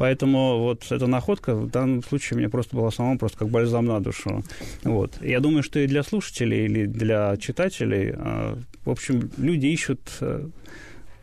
Поэтому 0.00 0.60
вот 0.60 0.90
эта 0.90 1.06
находка 1.06 1.54
в 1.54 1.68
данном 1.68 2.02
случае 2.02 2.38
мне 2.38 2.48
просто 2.48 2.74
была 2.74 2.90
самому 2.90 3.18
просто 3.18 3.36
как 3.36 3.50
бальзам 3.50 3.84
на 3.84 4.00
душу. 4.00 4.42
Вот. 4.82 5.12
Я 5.20 5.40
думаю, 5.40 5.62
что 5.62 5.78
и 5.78 5.86
для 5.86 6.02
слушателей 6.02 6.64
или 6.64 6.86
для 6.86 7.36
читателей, 7.36 8.14
а, 8.16 8.58
в 8.86 8.90
общем, 8.90 9.30
люди 9.36 9.66
ищут 9.66 10.00
э, 10.22 10.48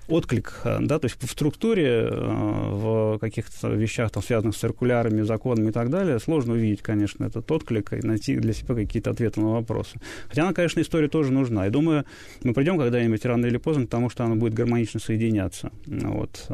отклик, 0.07 0.61
э, 0.63 0.77
да, 0.81 0.99
то 0.99 1.05
есть 1.05 1.17
в 1.19 1.27
структуре, 1.27 2.07
э, 2.07 2.09
в 2.11 3.17
каких-то 3.17 3.69
вещах, 3.69 4.11
там, 4.11 4.21
связанных 4.21 4.55
с 4.55 4.59
циркулярами, 4.59 5.23
законами 5.23 5.69
и 5.69 5.71
так 5.71 5.89
далее, 5.89 6.19
сложно 6.19 6.53
увидеть, 6.53 6.83
конечно, 6.83 7.25
этот 7.25 7.51
отклик 7.51 7.93
и 7.93 8.05
найти 8.05 8.35
для 8.35 8.53
себя 8.53 8.75
какие-то 8.75 9.09
ответы 9.09 9.41
на 9.41 9.53
вопросы. 9.53 9.99
Хотя 10.29 10.43
она, 10.43 10.53
конечно, 10.53 10.81
история 10.81 11.07
тоже 11.07 11.33
нужна. 11.33 11.65
И 11.65 11.71
думаю, 11.71 12.05
мы 12.43 12.53
придем 12.53 12.77
когда-нибудь 12.77 13.25
рано 13.25 13.47
или 13.47 13.57
поздно 13.57 13.87
к 13.87 13.89
тому, 13.89 14.11
что 14.11 14.23
она 14.23 14.35
будет 14.35 14.53
гармонично 14.53 14.99
соединяться. 14.99 15.71
Вот. 15.87 16.45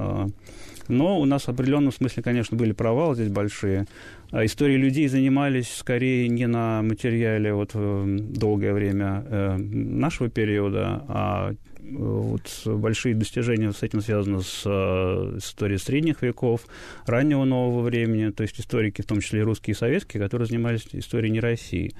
Но 0.87 1.19
у 1.19 1.25
нас 1.25 1.43
в 1.43 1.49
определенном 1.49 1.91
смысле, 1.91 2.23
конечно, 2.23 2.57
были 2.57 2.71
провалы 2.71 3.15
здесь 3.15 3.29
большие. 3.29 3.85
А 4.31 4.45
истории 4.45 4.77
людей 4.77 5.07
занимались 5.07 5.71
скорее 5.71 6.27
не 6.27 6.47
на 6.47 6.81
материале 6.81 7.53
вот 7.53 7.71
э, 7.75 8.17
долгое 8.19 8.73
время 8.73 9.23
э, 9.27 9.57
нашего 9.57 10.29
периода, 10.29 11.03
а 11.07 11.51
э, 11.51 11.55
вот 11.83 12.41
большие 12.65 13.13
достижения 13.13 13.71
с 13.71 13.83
этим 13.83 14.01
связаны 14.01 14.41
с, 14.41 14.63
с 14.63 15.37
историей 15.37 15.77
средних 15.77 16.23
веков, 16.23 16.61
раннего 17.05 17.43
нового 17.43 17.83
времени, 17.83 18.31
то 18.31 18.41
есть 18.41 18.59
историки, 18.59 19.03
в 19.03 19.05
том 19.05 19.21
числе 19.21 19.41
и 19.41 19.43
русские 19.43 19.75
и 19.75 19.77
советские, 19.77 20.21
которые 20.21 20.47
занимались 20.47 20.87
историей 20.93 21.31
не 21.31 21.39
России. 21.39 21.93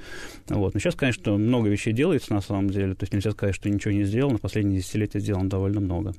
Вот. 0.49 0.73
Но 0.73 0.79
сейчас, 0.79 0.95
конечно, 0.95 1.37
много 1.37 1.69
вещей 1.69 1.93
делается 1.93 2.33
на 2.33 2.41
самом 2.41 2.71
деле, 2.71 2.95
то 2.95 3.03
есть 3.03 3.13
нельзя 3.13 3.29
сказать, 3.31 3.53
что 3.53 3.69
ничего 3.69 3.93
не 3.93 4.05
сделано, 4.05 4.39
последние 4.39 4.79
десятилетия 4.79 5.19
сделано 5.19 5.49
довольно 5.49 5.79
много. 5.79 6.15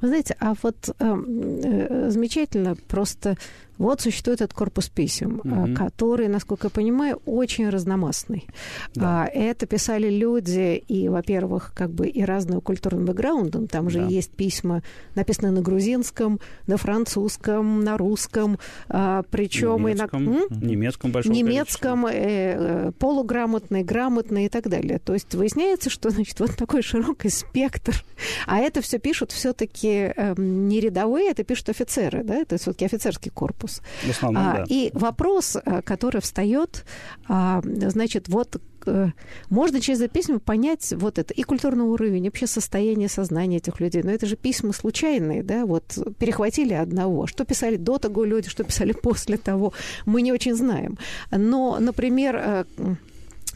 Вы 0.00 0.08
знаете, 0.08 0.36
а 0.38 0.54
вот 0.62 0.90
эм, 0.98 1.60
э, 1.62 2.10
замечательно 2.10 2.76
просто 2.88 3.36
вот 3.78 4.00
существует 4.00 4.40
этот 4.40 4.56
корпус 4.56 4.88
писем, 4.88 5.40
угу. 5.44 5.74
который, 5.74 6.28
насколько 6.28 6.66
я 6.66 6.70
понимаю, 6.70 7.20
очень 7.26 7.68
разномастный. 7.68 8.46
Да. 8.94 9.24
А, 9.24 9.26
это 9.26 9.66
писали 9.66 10.08
люди 10.10 10.82
и, 10.88 11.08
во-первых, 11.08 11.72
как 11.74 11.90
бы 11.90 12.08
и 12.08 12.22
разного 12.24 12.60
культурного 12.60 13.06
бэкграунда. 13.06 13.66
Там 13.66 13.90
же 13.90 14.00
да. 14.00 14.06
есть 14.06 14.30
письма, 14.32 14.82
написанные 15.14 15.52
на 15.52 15.60
грузинском, 15.60 16.40
на 16.66 16.76
французском, 16.76 17.80
на 17.80 17.96
русском, 17.96 18.58
а, 18.88 19.22
причем 19.30 19.88
и 19.88 19.94
на 19.94 20.08
немецком, 20.50 21.12
большом 21.12 21.32
немецком, 21.32 22.06
э, 22.06 22.12
э, 22.14 22.92
полуграмотный, 22.98 23.82
грамотный 23.82 24.46
и 24.46 24.48
так 24.48 24.68
далее. 24.68 24.98
То 24.98 25.14
есть 25.14 25.34
выясняется, 25.34 25.90
что 25.90 26.10
значит 26.10 26.38
вот 26.40 26.56
такой 26.56 26.82
широкий 26.82 27.28
спектр, 27.28 28.04
а 28.46 28.58
это 28.58 28.80
все 28.80 28.98
пишут 28.98 29.32
все-таки 29.32 30.12
э, 30.16 30.34
не 30.36 30.80
рядовые, 30.80 31.30
это 31.30 31.44
пишут 31.44 31.68
офицеры, 31.68 32.22
да, 32.22 32.44
то 32.44 32.54
есть 32.54 32.62
все-таки 32.62 32.84
офицерский 32.84 33.30
корпус 33.30 33.65
корпус. 33.66 33.82
В 34.02 34.10
основном, 34.10 34.42
а, 34.42 34.52
да. 34.54 34.64
И 34.68 34.90
вопрос, 34.94 35.56
э, 35.56 35.82
который 35.82 36.20
встает, 36.20 36.84
а, 37.28 37.60
значит, 37.62 38.28
вот 38.28 38.60
э, 38.86 39.08
можно 39.50 39.80
через 39.80 40.00
эту 40.00 40.14
письма 40.14 40.38
понять 40.38 40.92
вот 40.96 41.18
это 41.18 41.34
и 41.34 41.42
культурный 41.42 41.84
уровень, 41.84 42.24
и 42.24 42.28
вообще 42.28 42.46
состояние 42.46 43.08
сознания 43.08 43.56
этих 43.56 43.80
людей. 43.80 44.02
Но 44.02 44.10
это 44.10 44.26
же 44.26 44.36
письма 44.36 44.72
случайные, 44.72 45.42
да, 45.42 45.66
вот 45.66 45.98
перехватили 46.18 46.74
одного. 46.74 47.26
Что 47.26 47.44
писали 47.44 47.76
до 47.76 47.98
того 47.98 48.24
люди, 48.24 48.48
что 48.48 48.64
писали 48.64 48.92
после 49.02 49.36
того, 49.36 49.72
мы 50.06 50.22
не 50.22 50.32
очень 50.32 50.54
знаем. 50.54 50.98
Но, 51.30 51.78
например, 51.80 52.36
э, 52.36 52.64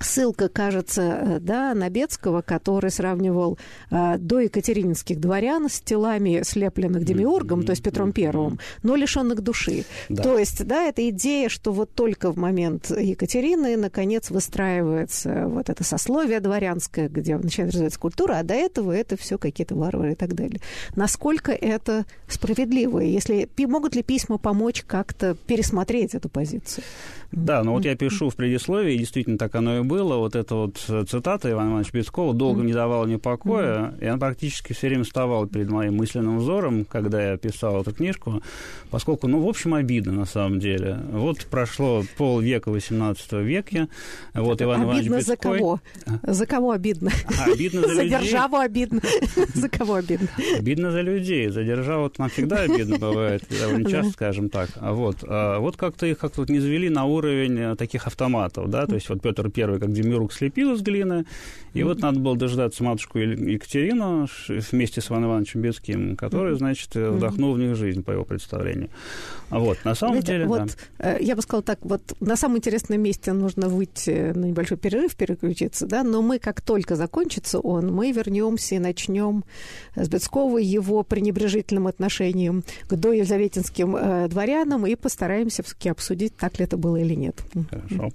ссылка, 0.01 0.49
кажется, 0.49 1.03
э, 1.03 1.39
да, 1.41 1.75
на 1.75 1.89
Бецкого, 1.91 2.43
который 2.43 2.91
сравнивал 2.91 3.59
э, 3.91 4.17
до 4.19 4.41
екатерининских 4.41 5.21
дворян 5.21 5.69
с 5.69 5.81
телами 5.81 6.43
слепленных 6.43 7.05
демиургом, 7.05 7.61
mm-hmm. 7.61 7.67
то 7.67 7.71
есть 7.71 7.83
Петром 7.83 8.13
Первым, 8.13 8.59
но 8.83 8.97
лишенных 8.97 9.43
души. 9.43 9.85
Да. 10.09 10.23
То 10.23 10.39
есть, 10.39 10.65
да, 10.67 10.85
эта 10.85 11.09
идея, 11.11 11.49
что 11.49 11.73
вот 11.73 11.95
только 11.95 12.33
в 12.33 12.37
момент 12.37 12.91
Екатерины, 12.91 13.77
наконец, 13.77 14.31
выстраивается 14.31 15.47
вот 15.47 15.69
это 15.69 15.85
сословие 15.85 16.41
дворянское, 16.41 17.09
где 17.09 17.37
начинает 17.37 17.73
развиваться 17.73 18.01
культура, 18.01 18.39
а 18.39 18.43
до 18.43 18.55
этого 18.55 18.93
это 18.93 19.17
все 19.17 19.39
какие-то 19.39 19.75
варвары 19.75 20.13
и 20.13 20.17
так 20.17 20.35
далее. 20.35 20.61
Насколько 20.97 21.53
это 21.53 22.05
справедливо? 22.29 23.01
Если 23.01 23.49
могут 23.59 23.95
ли 23.95 24.03
письма 24.03 24.39
помочь 24.39 24.83
как-то 24.87 25.37
пересмотреть 25.47 26.15
эту 26.15 26.29
позицию? 26.29 26.85
Да, 27.33 27.63
но 27.63 27.75
вот 27.75 27.85
я 27.85 27.95
пишу 27.95 28.29
в 28.29 28.37
предисловии, 28.37 28.97
действительно 28.97 29.39
так 29.39 29.55
оно 29.55 29.79
и 29.79 29.83
было. 29.91 30.17
Вот 30.17 30.37
эта 30.37 30.55
вот 30.55 30.79
цитата 30.79 31.51
Ивана 31.51 31.71
Ивановича 31.71 31.91
Бескова 31.93 32.35
долго 32.35 32.63
не 32.63 32.73
давала 32.73 33.07
мне 33.07 33.19
покоя, 33.19 33.95
и 34.01 34.07
она 34.07 34.19
практически 34.19 34.73
все 34.73 34.89
время 34.89 35.05
вставала 35.05 35.47
перед 35.47 35.69
моим 35.71 35.97
мысленным 35.97 36.39
взором, 36.39 36.85
когда 36.85 37.31
я 37.31 37.37
писал 37.37 37.83
эту 37.83 37.93
книжку, 37.93 38.43
поскольку, 38.91 39.29
ну, 39.29 39.41
в 39.41 39.49
общем, 39.49 39.75
обидно 39.75 40.13
на 40.13 40.25
самом 40.25 40.61
деле. 40.61 40.99
Вот 41.11 41.47
прошло 41.47 42.05
полвека, 42.17 42.71
18 42.71 43.33
века, 43.33 43.89
вот 44.35 44.63
Иван 44.63 44.85
Иванович 44.85 45.01
Обидно 45.01 45.21
за 45.21 45.37
кого? 45.37 45.81
А? 46.07 46.33
За 46.33 46.47
кого 46.47 46.71
обидно? 46.73 47.11
А, 47.39 47.51
обидно 47.53 47.83
за, 47.83 47.95
за 47.95 48.05
державу 48.05 48.57
обидно. 48.57 49.01
За 49.55 49.69
кого 49.69 49.95
обидно? 49.95 50.29
Обидно 50.59 50.91
за 50.91 51.01
людей. 51.01 51.49
За 51.49 51.65
державу 51.65 52.11
нам 52.19 52.29
всегда 52.31 52.61
обидно 52.61 52.99
бывает, 52.99 53.43
довольно 53.49 53.91
часто, 53.91 54.13
скажем 54.13 54.51
так. 54.51 54.71
А 54.77 54.93
вот, 54.93 55.17
а 55.23 55.59
вот 55.59 55.77
как-то 55.77 56.07
их 56.07 56.19
как-то 56.19 56.45
не 56.49 56.61
завели 56.61 56.89
на 56.89 57.05
уровень 57.05 57.41
уровень 57.41 57.59
э, 57.59 57.77
таких 57.77 58.07
автоматов, 58.07 58.69
да, 58.69 58.87
то 58.87 58.95
есть 58.95 59.09
вот 59.09 59.23
Петр 59.23 59.51
Первый, 59.51 59.79
как 59.81 59.93
Демиург, 59.93 60.33
слепил 60.33 60.75
из 60.75 60.83
глины, 60.83 61.25
и 61.73 61.83
вот 61.83 62.01
надо 62.01 62.19
было 62.19 62.37
дождаться 62.37 62.83
матушку 62.83 63.19
Екатерину 63.19 64.27
вместе 64.49 65.01
с 65.01 65.09
Иваном 65.09 65.31
Ивановичем 65.31 65.63
Бецким, 65.63 66.17
который, 66.17 66.57
значит, 66.57 66.97
э, 66.97 67.11
вдохнул 67.11 67.55
в 67.55 67.59
них 67.59 67.77
жизнь, 67.77 68.03
по 68.03 68.11
его 68.11 68.25
представлению. 68.25 68.91
Вот, 69.51 69.79
на 69.85 69.95
самом 69.95 70.15
Знаете, 70.15 70.33
деле, 70.33 70.47
вот, 70.47 70.77
да. 70.99 71.17
Э, 71.17 71.19
я 71.21 71.37
бы 71.37 71.43
сказала 71.43 71.63
так, 71.63 71.79
вот 71.83 72.03
на 72.21 72.37
самом 72.37 72.59
интересном 72.59 73.01
месте 73.01 73.33
нужно 73.33 73.69
выйти 73.69 74.33
на 74.33 74.47
небольшой 74.47 74.79
перерыв, 74.79 75.15
переключиться, 75.15 75.87
да, 75.87 76.03
но 76.03 76.23
мы, 76.23 76.39
как 76.39 76.61
только 76.61 76.97
закончится 76.97 77.61
он, 77.61 77.93
мы 77.93 78.11
вернемся 78.11 78.75
и 78.75 78.79
начнем 78.79 79.45
с 79.95 80.09
Бецкова 80.09 80.59
его 80.59 81.05
пренебрежительным 81.05 81.87
отношением 81.87 82.65
к 82.89 82.95
доелизаветинским 82.97 83.97
э, 83.97 84.29
дворянам 84.29 84.87
и 84.87 84.97
постараемся 84.97 85.63
все-таки 85.63 85.89
обсудить, 85.89 86.37
так 86.37 86.59
ли 86.59 86.65
это 86.65 86.77
было 86.77 86.97
или 86.97 87.15
нет. 87.15 87.37
Хорошо. 87.71 88.11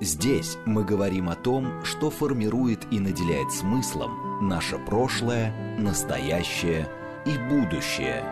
Здесь 0.00 0.56
мы 0.64 0.84
говорим 0.84 1.28
о 1.28 1.34
том, 1.34 1.84
что 1.84 2.08
формирует 2.08 2.86
и 2.92 3.00
наделяет 3.00 3.50
смыслом 3.50 4.48
наше 4.48 4.78
прошлое, 4.78 5.52
настоящее 5.76 6.88
и 7.26 7.36
будущее. 7.50 8.22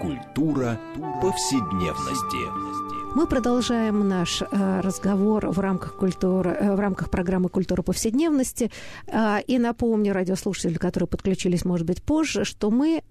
Культура 0.00 0.80
повседневности. 1.20 3.14
Мы 3.14 3.26
продолжаем 3.26 4.08
наш 4.08 4.40
э, 4.40 4.80
разговор 4.80 5.48
в 5.50 5.60
рамках, 5.60 5.96
культуры, 5.96 6.50
э, 6.50 6.74
в 6.74 6.80
рамках 6.80 7.10
программы 7.10 7.50
«Культура 7.50 7.82
повседневности». 7.82 8.70
Э, 9.06 9.40
и 9.46 9.58
напомню 9.58 10.14
радиослушателям, 10.14 10.76
которые 10.76 11.08
подключились, 11.08 11.64
может 11.66 11.86
быть, 11.86 12.02
позже, 12.02 12.44
что 12.44 12.70
мы... 12.70 13.02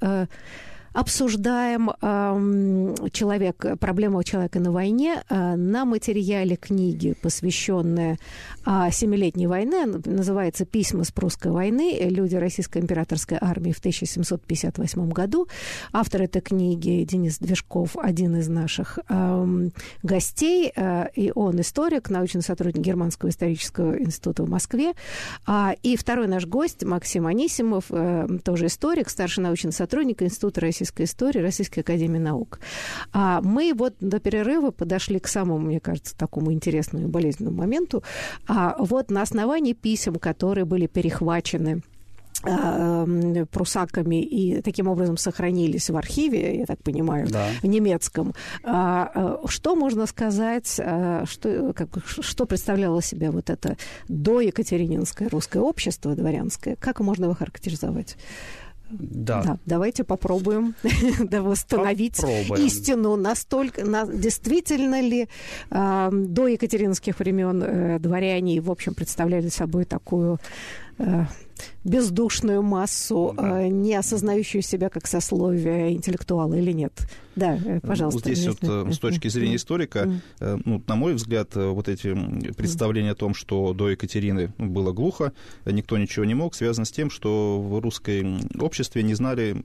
Э, 0.93 0.99
обсуждаем 1.03 1.91
э, 2.01 3.09
человек, 3.11 3.65
проблему 3.79 4.23
человека 4.23 4.59
на 4.59 4.71
войне 4.71 5.21
э, 5.29 5.55
на 5.55 5.85
материале 5.85 6.55
книги, 6.55 7.13
посвященной 7.21 8.17
э, 8.65 8.89
Семилетней 8.91 9.47
войне. 9.47 9.85
Называется 9.85 10.65
«Письма 10.65 11.03
с 11.03 11.11
прусской 11.11 11.51
войны. 11.51 11.99
Люди 12.03 12.35
российской 12.35 12.81
императорской 12.81 13.37
армии 13.41 13.71
в 13.71 13.79
1758 13.79 15.09
году». 15.09 15.47
Автор 15.91 16.21
этой 16.21 16.41
книги 16.41 17.03
Денис 17.03 17.37
Движков, 17.39 17.97
один 17.97 18.37
из 18.37 18.47
наших 18.47 18.99
э, 19.09 19.69
гостей, 20.03 20.71
э, 20.75 21.07
и 21.15 21.31
он 21.35 21.59
историк, 21.59 22.09
научный 22.09 22.43
сотрудник 22.43 22.81
Германского 22.83 23.29
исторического 23.29 23.99
института 23.99 24.43
в 24.43 24.49
Москве. 24.49 24.93
А, 25.45 25.75
и 25.83 25.97
второй 25.97 26.27
наш 26.27 26.45
гость 26.45 26.83
Максим 26.83 27.27
Анисимов, 27.27 27.85
э, 27.89 28.27
тоже 28.43 28.67
историк, 28.67 29.09
старший 29.09 29.43
научный 29.43 29.73
сотрудник 29.73 30.21
Института 30.21 30.61
Российской 30.61 30.82
российской 30.83 31.03
истории 31.03 31.39
Российской 31.39 31.79
Академии 31.79 32.19
Наук. 32.19 32.59
А 33.13 33.41
мы 33.41 33.73
вот 33.73 33.95
до 34.01 34.19
перерыва 34.19 34.71
подошли 34.71 35.19
к 35.19 35.27
самому, 35.27 35.59
мне 35.65 35.79
кажется, 35.79 36.15
такому 36.17 36.51
интересному 36.51 37.07
и 37.07 37.09
болезненному 37.09 37.57
моменту. 37.57 38.03
А 38.47 38.75
вот 38.79 39.09
на 39.11 39.21
основании 39.21 39.73
писем, 39.73 40.15
которые 40.15 40.65
были 40.65 40.87
перехвачены 40.87 41.81
а, 42.43 43.05
прусаками 43.51 44.21
и 44.21 44.61
таким 44.61 44.89
образом 44.89 45.15
сохранились 45.15 45.89
в 45.89 45.95
архиве, 45.95 46.59
я 46.59 46.65
так 46.65 46.83
понимаю, 46.83 47.27
да. 47.29 47.47
в 47.61 47.67
немецком. 47.67 48.33
А, 48.63 49.09
а, 49.15 49.47
что 49.47 49.75
можно 49.75 50.05
сказать, 50.05 50.67
что, 50.67 51.73
как, 51.73 51.89
что 52.05 52.45
представляло 52.45 53.01
себя 53.01 53.31
вот 53.31 53.49
это 53.49 53.77
до 54.09 54.41
Екатерининское 54.41 55.29
русское 55.29 55.61
общество 55.61 56.15
дворянское? 56.15 56.75
Как 56.75 56.99
можно 56.99 57.25
его 57.25 57.33
характеризовать? 57.33 58.17
Да. 58.99 59.43
да. 59.43 59.57
Давайте 59.65 60.03
попробуем 60.03 60.75
восстановить 61.31 62.17
попробуем. 62.17 62.65
истину 62.65 63.15
настолько, 63.15 63.85
на, 63.85 64.05
действительно 64.05 65.01
ли 65.01 65.27
э, 65.69 66.09
до 66.11 66.47
екатеринских 66.47 67.19
времен 67.19 67.63
э, 67.63 67.99
дворяне, 67.99 68.61
в 68.61 68.71
общем, 68.71 68.93
представляли 68.93 69.49
собой 69.49 69.85
такую 69.85 70.39
бездушную 71.83 72.61
массу, 72.61 73.33
да. 73.35 73.63
э, 73.63 73.67
не 73.67 73.95
осознающую 73.95 74.61
себя 74.61 74.89
как 74.89 75.07
сословие 75.07 75.93
интеллектуала 75.93 76.53
или 76.53 76.71
нет. 76.71 76.93
Да, 77.35 77.55
э, 77.55 77.79
пожалуйста. 77.81 78.19
Вот 78.19 78.25
здесь 78.25 78.47
вот 78.47 78.57
э, 78.61 78.91
с 78.91 78.99
точки 78.99 79.27
зрения 79.27 79.55
историка, 79.55 80.21
э, 80.39 80.57
ну, 80.65 80.81
на 80.87 80.95
мой 80.95 81.13
взгляд, 81.13 81.55
вот 81.55 81.89
эти 81.89 82.13
представления 82.53 83.11
о 83.11 83.15
том, 83.15 83.33
что 83.33 83.73
до 83.73 83.89
Екатерины 83.89 84.53
было 84.57 84.91
глухо, 84.91 85.33
никто 85.65 85.97
ничего 85.97 86.25
не 86.25 86.35
мог, 86.35 86.55
связано 86.55 86.85
с 86.85 86.91
тем, 86.91 87.09
что 87.09 87.59
в 87.61 87.79
русской 87.79 88.39
обществе 88.59 89.03
не 89.03 89.13
знали 89.13 89.63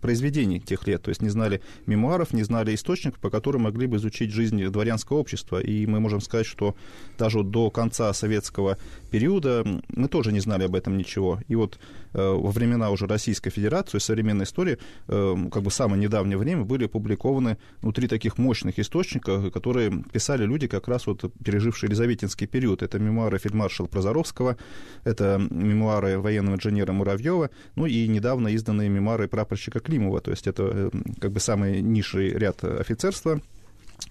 произведений 0.00 0.60
тех 0.60 0.86
лет, 0.86 1.02
то 1.02 1.08
есть 1.10 1.22
не 1.22 1.28
знали 1.28 1.60
мемуаров, 1.86 2.32
не 2.32 2.42
знали 2.42 2.74
источников, 2.74 3.20
по 3.20 3.30
которым 3.30 3.62
могли 3.62 3.86
бы 3.86 3.96
изучить 3.96 4.30
жизнь 4.30 4.64
дворянского 4.64 5.18
общества. 5.18 5.60
И 5.60 5.86
мы 5.86 6.00
можем 6.00 6.20
сказать, 6.20 6.46
что 6.46 6.74
даже 7.18 7.42
до 7.42 7.70
конца 7.70 8.12
советского 8.12 8.78
периода 9.10 9.64
мы 9.88 10.08
тоже 10.08 10.32
не 10.32 10.40
знали 10.40 10.64
об 10.64 10.74
этом 10.74 10.96
ничего. 10.96 11.40
И 11.48 11.54
вот 11.54 11.78
э, 12.12 12.18
во 12.18 12.50
времена 12.50 12.90
уже 12.90 13.06
Российской 13.06 13.50
Федерации, 13.50 13.98
современной 13.98 14.44
истории, 14.44 14.78
э, 15.08 15.36
как 15.52 15.62
бы 15.62 15.70
самое 15.70 16.00
недавнее 16.00 16.38
время 16.38 16.64
были 16.64 16.84
опубликованы 16.84 17.58
внутри 17.80 18.08
таких 18.08 18.38
мощных 18.38 18.78
источников, 18.78 19.52
которые 19.52 20.04
писали 20.12 20.44
люди, 20.44 20.66
как 20.66 20.88
раз 20.88 21.06
вот 21.06 21.32
пережившие 21.42 21.88
Елизаветинский 21.88 22.46
период. 22.46 22.82
Это 22.82 22.98
мемуары 22.98 23.38
фельдмаршала 23.38 23.86
Прозоровского, 23.86 24.56
это 25.04 25.40
мемуары 25.50 26.18
военного 26.18 26.56
инженера 26.56 26.92
Муравьева, 26.92 27.50
ну 27.76 27.86
и 27.86 28.06
недавно 28.08 28.48
изданные 28.48 28.88
мемуары 28.88 29.28
прапорщика 29.28 29.63
Климова. 29.70 30.20
То 30.20 30.30
есть 30.30 30.46
это 30.46 30.62
э, 30.64 30.90
как 31.20 31.32
бы 31.32 31.40
самый 31.40 31.80
низший 31.80 32.30
ряд 32.30 32.64
офицерства, 32.64 33.40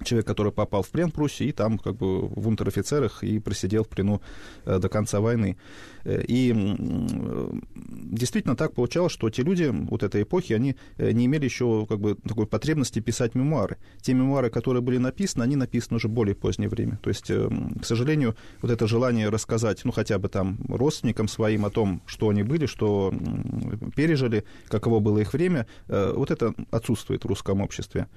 человек, 0.03 0.27
который 0.27 0.51
попал 0.51 0.83
в 0.83 0.89
плен 0.89 1.11
Пруссии, 1.11 1.47
и 1.47 1.51
там 1.51 1.77
как 1.77 1.95
бы 1.95 2.21
в 2.27 2.47
унтер-офицерах 2.47 3.23
и 3.23 3.39
просидел 3.39 3.83
в 3.83 3.89
плену 3.89 4.21
до 4.65 4.87
конца 4.89 5.19
войны. 5.19 5.57
Э, 6.05 6.23
и 6.27 6.53
действительно 8.11 8.55
так 8.55 8.73
получалось, 8.73 9.11
что 9.11 9.29
те 9.29 9.43
люди 9.43 9.71
вот 9.73 10.03
этой 10.03 10.23
эпохи, 10.23 10.53
они 10.53 10.75
э, 10.97 11.11
не 11.11 11.25
имели 11.25 11.45
еще 11.45 11.85
как 11.87 11.99
бы 11.99 12.15
такой 12.15 12.47
потребности 12.47 12.99
писать 12.99 13.35
мемуары. 13.35 13.77
Те 14.01 14.13
мемуары, 14.13 14.49
которые 14.49 14.81
были 14.81 14.97
написаны, 14.97 15.43
они 15.43 15.55
написаны 15.55 15.97
уже 15.97 16.07
более 16.07 16.35
позднее 16.35 16.69
время. 16.69 16.99
То 17.01 17.09
есть, 17.09 17.29
э, 17.29 17.49
к 17.81 17.85
сожалению, 17.85 18.35
вот 18.61 18.71
это 18.71 18.87
желание 18.87 19.29
рассказать, 19.29 19.81
ну, 19.85 19.91
хотя 19.91 20.19
бы 20.19 20.29
там 20.29 20.59
родственникам 20.67 21.27
своим 21.27 21.65
о 21.65 21.69
том, 21.69 22.01
что 22.05 22.29
они 22.29 22.43
были, 22.43 22.65
что 22.65 23.13
пережили, 23.95 24.43
каково 24.67 24.99
было 24.99 25.19
их 25.19 25.33
время, 25.33 25.67
вот 25.87 26.31
это 26.31 26.53
отсутствует 26.71 27.23
в 27.23 27.27
русском 27.27 27.61
обществе. 27.61 28.07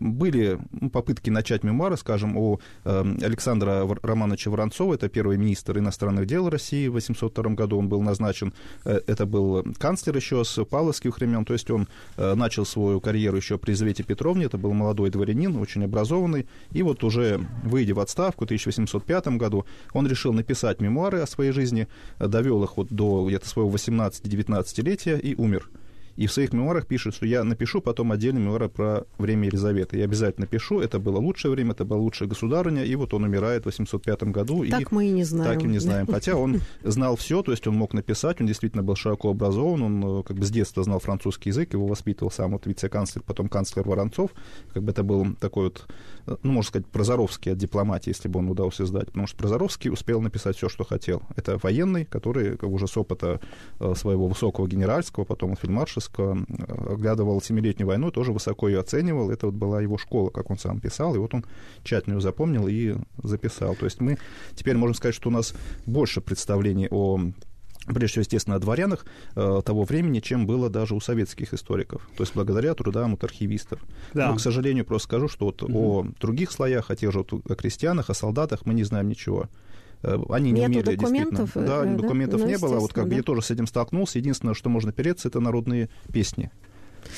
Были 0.00 0.58
попытки 0.92 1.30
начать 1.30 1.62
мемуары, 1.62 1.96
скажем, 1.96 2.36
у 2.36 2.60
Александра 2.84 3.86
Романовича 4.02 4.50
Воронцова, 4.50 4.94
это 4.94 5.08
первый 5.08 5.36
министр 5.36 5.78
иностранных 5.78 6.26
дел 6.26 6.48
России 6.48 6.88
в 6.88 6.98
1802 7.12 7.54
году 7.54 7.78
он 7.78 7.88
был 7.88 8.02
назначен, 8.02 8.52
э, 8.84 9.00
это 9.06 9.26
был 9.26 9.64
канцлер 9.78 10.16
еще 10.16 10.44
с 10.44 10.64
павловских 10.64 11.16
времен, 11.16 11.44
то 11.44 11.52
есть 11.52 11.70
он 11.70 11.88
э, 12.16 12.34
начал 12.34 12.64
свою 12.64 13.00
карьеру 13.00 13.36
еще 13.36 13.58
при 13.58 13.70
Елизавете 13.70 14.02
Петровне, 14.02 14.46
это 14.46 14.58
был 14.58 14.72
молодой 14.72 15.10
дворянин, 15.10 15.56
очень 15.56 15.84
образованный, 15.84 16.46
и 16.72 16.82
вот 16.82 17.04
уже 17.04 17.40
выйдя 17.64 17.94
в 17.94 18.00
отставку 18.00 18.44
в 18.44 18.46
1805 18.46 19.28
году, 19.38 19.64
он 19.92 20.06
решил 20.06 20.32
написать 20.32 20.80
мемуары 20.80 21.20
о 21.20 21.26
своей 21.26 21.52
жизни, 21.52 21.88
довел 22.18 22.64
их 22.64 22.76
вот 22.76 22.88
до 22.88 23.26
где-то 23.26 23.48
своего 23.48 23.70
18-19-летия 23.70 25.18
и 25.18 25.34
умер. 25.34 25.68
И 26.16 26.26
в 26.26 26.32
своих 26.32 26.52
мемуарах 26.52 26.86
пишет, 26.86 27.14
что 27.14 27.26
я 27.26 27.44
напишу 27.44 27.80
потом 27.80 28.12
отдельный 28.12 28.40
мемуары 28.40 28.68
про 28.68 29.06
время 29.18 29.46
Елизаветы. 29.46 29.98
Я 29.98 30.04
обязательно 30.04 30.46
напишу, 30.46 30.80
это 30.80 30.98
было 30.98 31.18
лучшее 31.18 31.52
время, 31.52 31.72
это 31.72 31.84
была 31.84 32.00
лучшая 32.00 32.28
государыня, 32.28 32.84
и 32.84 32.94
вот 32.94 33.14
он 33.14 33.24
умирает 33.24 33.62
в 33.62 33.66
805 33.66 34.24
году. 34.24 34.64
Так 34.68 34.80
и 34.80 34.86
мы 34.90 35.06
и 35.06 35.10
не 35.10 35.24
знаем. 35.24 35.52
Так 35.52 35.64
и 35.64 35.68
не 35.68 35.78
знаем. 35.78 36.06
Хотя 36.10 36.36
он 36.36 36.60
знал 36.82 37.16
все, 37.16 37.42
то 37.42 37.52
есть 37.52 37.66
он 37.66 37.76
мог 37.76 37.94
написать, 37.94 38.40
он 38.40 38.46
действительно 38.46 38.82
был 38.82 38.96
широко 38.96 39.30
образован, 39.30 39.82
он 39.82 40.20
э, 40.20 40.22
как 40.22 40.36
бы 40.36 40.44
с 40.44 40.50
детства 40.50 40.82
знал 40.82 40.98
французский 40.98 41.50
язык, 41.50 41.72
его 41.72 41.86
воспитывал 41.86 42.30
сам 42.30 42.52
вот 42.52 42.66
вице-канцлер, 42.66 43.22
потом 43.22 43.48
канцлер 43.48 43.88
Воронцов, 43.88 44.30
как 44.72 44.82
бы 44.82 44.92
это 44.92 45.02
был 45.02 45.34
такой 45.40 45.64
вот, 45.64 45.86
э, 46.26 46.36
ну, 46.42 46.52
можно 46.52 46.68
сказать, 46.68 46.86
Прозоровский 46.86 47.52
от 47.52 47.58
дипломатии, 47.58 48.10
если 48.10 48.28
бы 48.28 48.40
он 48.40 48.50
удался 48.50 48.84
сдать, 48.86 49.06
потому 49.06 49.26
что 49.26 49.36
Прозоровский 49.38 49.90
успел 49.90 50.20
написать 50.20 50.56
все, 50.56 50.68
что 50.68 50.84
хотел. 50.84 51.22
Это 51.36 51.58
военный, 51.62 52.04
который 52.04 52.56
как 52.56 52.68
уже 52.68 52.86
с 52.86 52.96
опыта 52.96 53.40
э, 53.80 53.94
своего 53.94 54.28
высокого 54.28 54.66
генеральского, 54.66 55.24
потом 55.24 55.56
фельдмаршальского, 55.56 56.01
Достоевского, 56.02 56.46
оглядывал 56.90 57.40
Семилетнюю 57.40 57.88
войну, 57.88 58.10
тоже 58.10 58.32
высоко 58.32 58.68
ее 58.68 58.80
оценивал. 58.80 59.30
Это 59.30 59.46
вот 59.46 59.54
была 59.54 59.80
его 59.80 59.98
школа, 59.98 60.30
как 60.30 60.50
он 60.50 60.58
сам 60.58 60.80
писал, 60.80 61.14
и 61.14 61.18
вот 61.18 61.34
он 61.34 61.44
тщательно 61.84 62.14
ее 62.14 62.20
запомнил 62.20 62.68
и 62.68 62.96
записал. 63.22 63.74
То 63.74 63.84
есть 63.84 64.00
мы 64.00 64.18
теперь 64.54 64.76
можем 64.76 64.94
сказать, 64.94 65.14
что 65.14 65.28
у 65.28 65.32
нас 65.32 65.54
больше 65.86 66.20
представлений 66.20 66.88
о 66.90 67.20
прежде 67.86 68.06
всего, 68.06 68.20
естественно, 68.20 68.56
о 68.56 68.60
дворянах 68.60 69.04
э, 69.34 69.60
того 69.64 69.82
времени, 69.82 70.20
чем 70.20 70.46
было 70.46 70.70
даже 70.70 70.94
у 70.94 71.00
советских 71.00 71.52
историков. 71.52 72.08
То 72.16 72.22
есть 72.22 72.32
благодаря 72.32 72.74
трудам 72.74 73.12
вот 73.12 73.24
архивистов. 73.24 73.80
Да. 74.14 74.28
Но, 74.28 74.36
к 74.36 74.40
сожалению, 74.40 74.84
просто 74.84 75.08
скажу, 75.08 75.26
что 75.26 75.46
вот 75.46 75.64
угу. 75.64 76.00
о 76.00 76.06
других 76.20 76.52
слоях, 76.52 76.92
о 76.92 76.96
тех 76.96 77.10
же 77.10 77.18
вот, 77.18 77.32
о 77.32 77.54
крестьянах, 77.56 78.08
о 78.08 78.14
солдатах 78.14 78.66
мы 78.66 78.74
не 78.74 78.84
знаем 78.84 79.08
ничего. 79.08 79.48
Э, 80.02 80.18
они 80.30 80.50
не 80.50 80.60
Нету 80.60 80.72
умели 80.72 80.96
документов, 80.96 81.38
действительно. 81.38 81.66
Да, 81.66 81.86
э, 81.86 81.96
документов 81.96 82.40
да? 82.40 82.46
Ну, 82.46 82.52
не 82.52 82.58
было. 82.58 82.78
Вот 82.78 82.92
как 82.92 83.08
бы 83.08 83.14
я 83.14 83.22
тоже 83.22 83.42
с 83.42 83.50
этим 83.50 83.66
столкнулся. 83.66 84.18
Единственное, 84.18 84.54
что 84.54 84.68
можно 84.68 84.92
переться, 84.92 85.28
это 85.28 85.40
народные 85.40 85.88
песни 86.12 86.50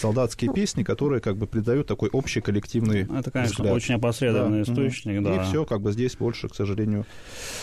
солдатские 0.01 0.49
ну, 0.49 0.55
песни, 0.55 0.83
которые 0.83 1.21
как 1.21 1.37
бы 1.37 1.47
придают 1.47 1.87
такой 1.87 2.09
общий 2.11 2.41
коллективный 2.41 3.03
Это, 3.03 3.31
конечно, 3.31 3.65
взгляд. 3.65 3.75
очень 3.75 3.95
опосредованный 3.95 4.65
да. 4.65 4.73
источник, 4.73 5.21
угу. 5.21 5.29
да. 5.29 5.37
И 5.37 5.45
все, 5.45 5.65
как 5.65 5.81
бы 5.81 5.93
здесь 5.93 6.17
больше, 6.17 6.49
к 6.49 6.55
сожалению, 6.55 7.07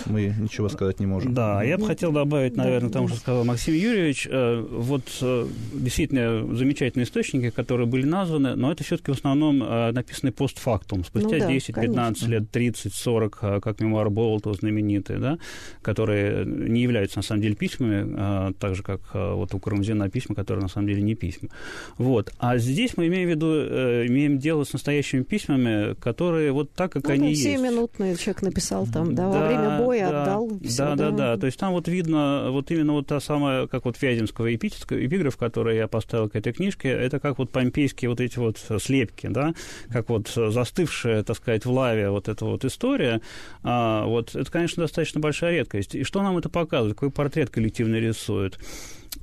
мы 0.06 0.34
ничего 0.38 0.70
сказать 0.70 1.00
не 1.00 1.06
можем. 1.06 1.34
Да, 1.34 1.64
я 1.64 1.78
бы 1.78 1.86
хотел 1.86 2.12
добавить, 2.12 2.56
наверное, 2.56 2.90
да. 2.90 2.94
тому, 2.94 3.08
что 3.08 3.18
сказал 3.18 3.46
Максим 3.46 3.74
Юрьевич, 3.74 4.28
э, 4.30 4.66
вот 4.70 5.04
э, 5.22 5.48
действительно 5.74 6.56
замечательные 6.56 7.06
источники, 7.06 7.50
которые 7.50 7.88
были 7.88 8.06
названы, 8.06 8.56
но 8.56 8.72
это 8.72 8.84
все-таки 8.84 9.12
в 9.12 9.16
основном 9.16 9.64
э, 9.64 9.92
написаны 9.92 10.32
постфактум, 10.32 11.04
спустя 11.04 11.36
ну, 11.36 11.40
да, 11.40 11.48
10, 11.48 11.76
15 11.76 12.28
лет, 12.28 12.52
30, 12.52 12.94
40, 12.94 13.40
как 13.62 13.80
мемуар 13.80 14.10
Болтова 14.10 14.56
знаменитые, 14.56 15.20
да, 15.20 15.38
которые 15.82 16.46
не 16.46 16.82
являются, 16.82 17.20
на 17.20 17.24
самом 17.24 17.42
деле, 17.42 17.56
письмами, 17.56 18.54
так 18.54 18.76
же, 18.76 18.84
как 18.84 19.02
вот 19.14 19.54
у 19.54 19.60
Карамзина 19.60 20.10
письма, 20.10 20.36
которые, 20.36 20.64
на 20.64 20.70
самом 20.70 20.88
деле, 20.88 21.02
не 21.02 21.16
письма. 21.16 21.50
Вот 21.98 22.11
Вот. 22.12 22.34
А 22.40 22.58
здесь 22.58 22.98
мы 22.98 23.08
имеем 23.08 23.30
в 23.30 23.32
виду, 23.32 23.54
э, 23.54 24.06
имеем 24.08 24.38
дело 24.38 24.66
с 24.66 24.74
настоящими 24.74 25.24
письмами, 25.24 25.94
которые 25.94 26.52
вот 26.52 26.74
так, 26.74 26.92
как 26.92 27.06
ну, 27.06 27.14
они 27.14 27.30
есть. 27.30 27.46
минутные 27.46 28.18
человек 28.18 28.42
написал 28.42 28.86
там, 28.86 29.16
да, 29.16 29.32
да 29.32 29.40
во 29.40 29.48
время 29.48 29.78
боя 29.78 30.10
да, 30.10 30.24
отдал. 30.24 30.50
Все, 30.62 30.78
да, 30.78 30.96
да, 30.96 31.12
да, 31.12 31.18
да. 31.18 31.38
То 31.38 31.46
есть 31.46 31.58
там 31.58 31.72
вот 31.72 31.88
видно, 31.88 32.48
вот 32.50 32.70
именно 32.70 32.92
вот 32.92 33.08
та 33.08 33.22
самая, 33.22 33.68
как 33.68 33.86
вот 33.86 34.02
Вяземского 34.02 34.54
эпиграф, 34.54 35.38
который 35.38 35.78
я 35.78 35.88
поставил 35.88 36.28
к 36.28 36.36
этой 36.36 36.52
книжке, 36.52 36.90
это 36.90 37.22
как 37.22 37.38
вот 37.38 37.50
помпейские 37.50 38.10
вот 38.10 38.20
эти 38.20 38.38
вот 38.40 38.60
слепки, 38.82 39.28
да, 39.28 39.54
как 39.90 40.10
вот 40.10 40.28
застывшая, 40.28 41.24
так 41.24 41.38
сказать, 41.38 41.64
в 41.64 41.72
лаве 41.72 42.10
вот 42.10 42.28
эта 42.28 42.44
вот 42.44 42.66
история. 42.66 43.22
А, 43.64 44.06
вот 44.06 44.36
это, 44.36 44.52
конечно, 44.52 44.84
достаточно 44.84 45.22
большая 45.22 45.60
редкость. 45.60 45.96
И 45.96 46.04
что 46.04 46.22
нам 46.24 46.38
это 46.38 46.50
показывает? 46.50 46.96
Какой 46.96 47.10
портрет 47.10 47.52
коллективный 47.52 48.02
рисует? 48.02 48.60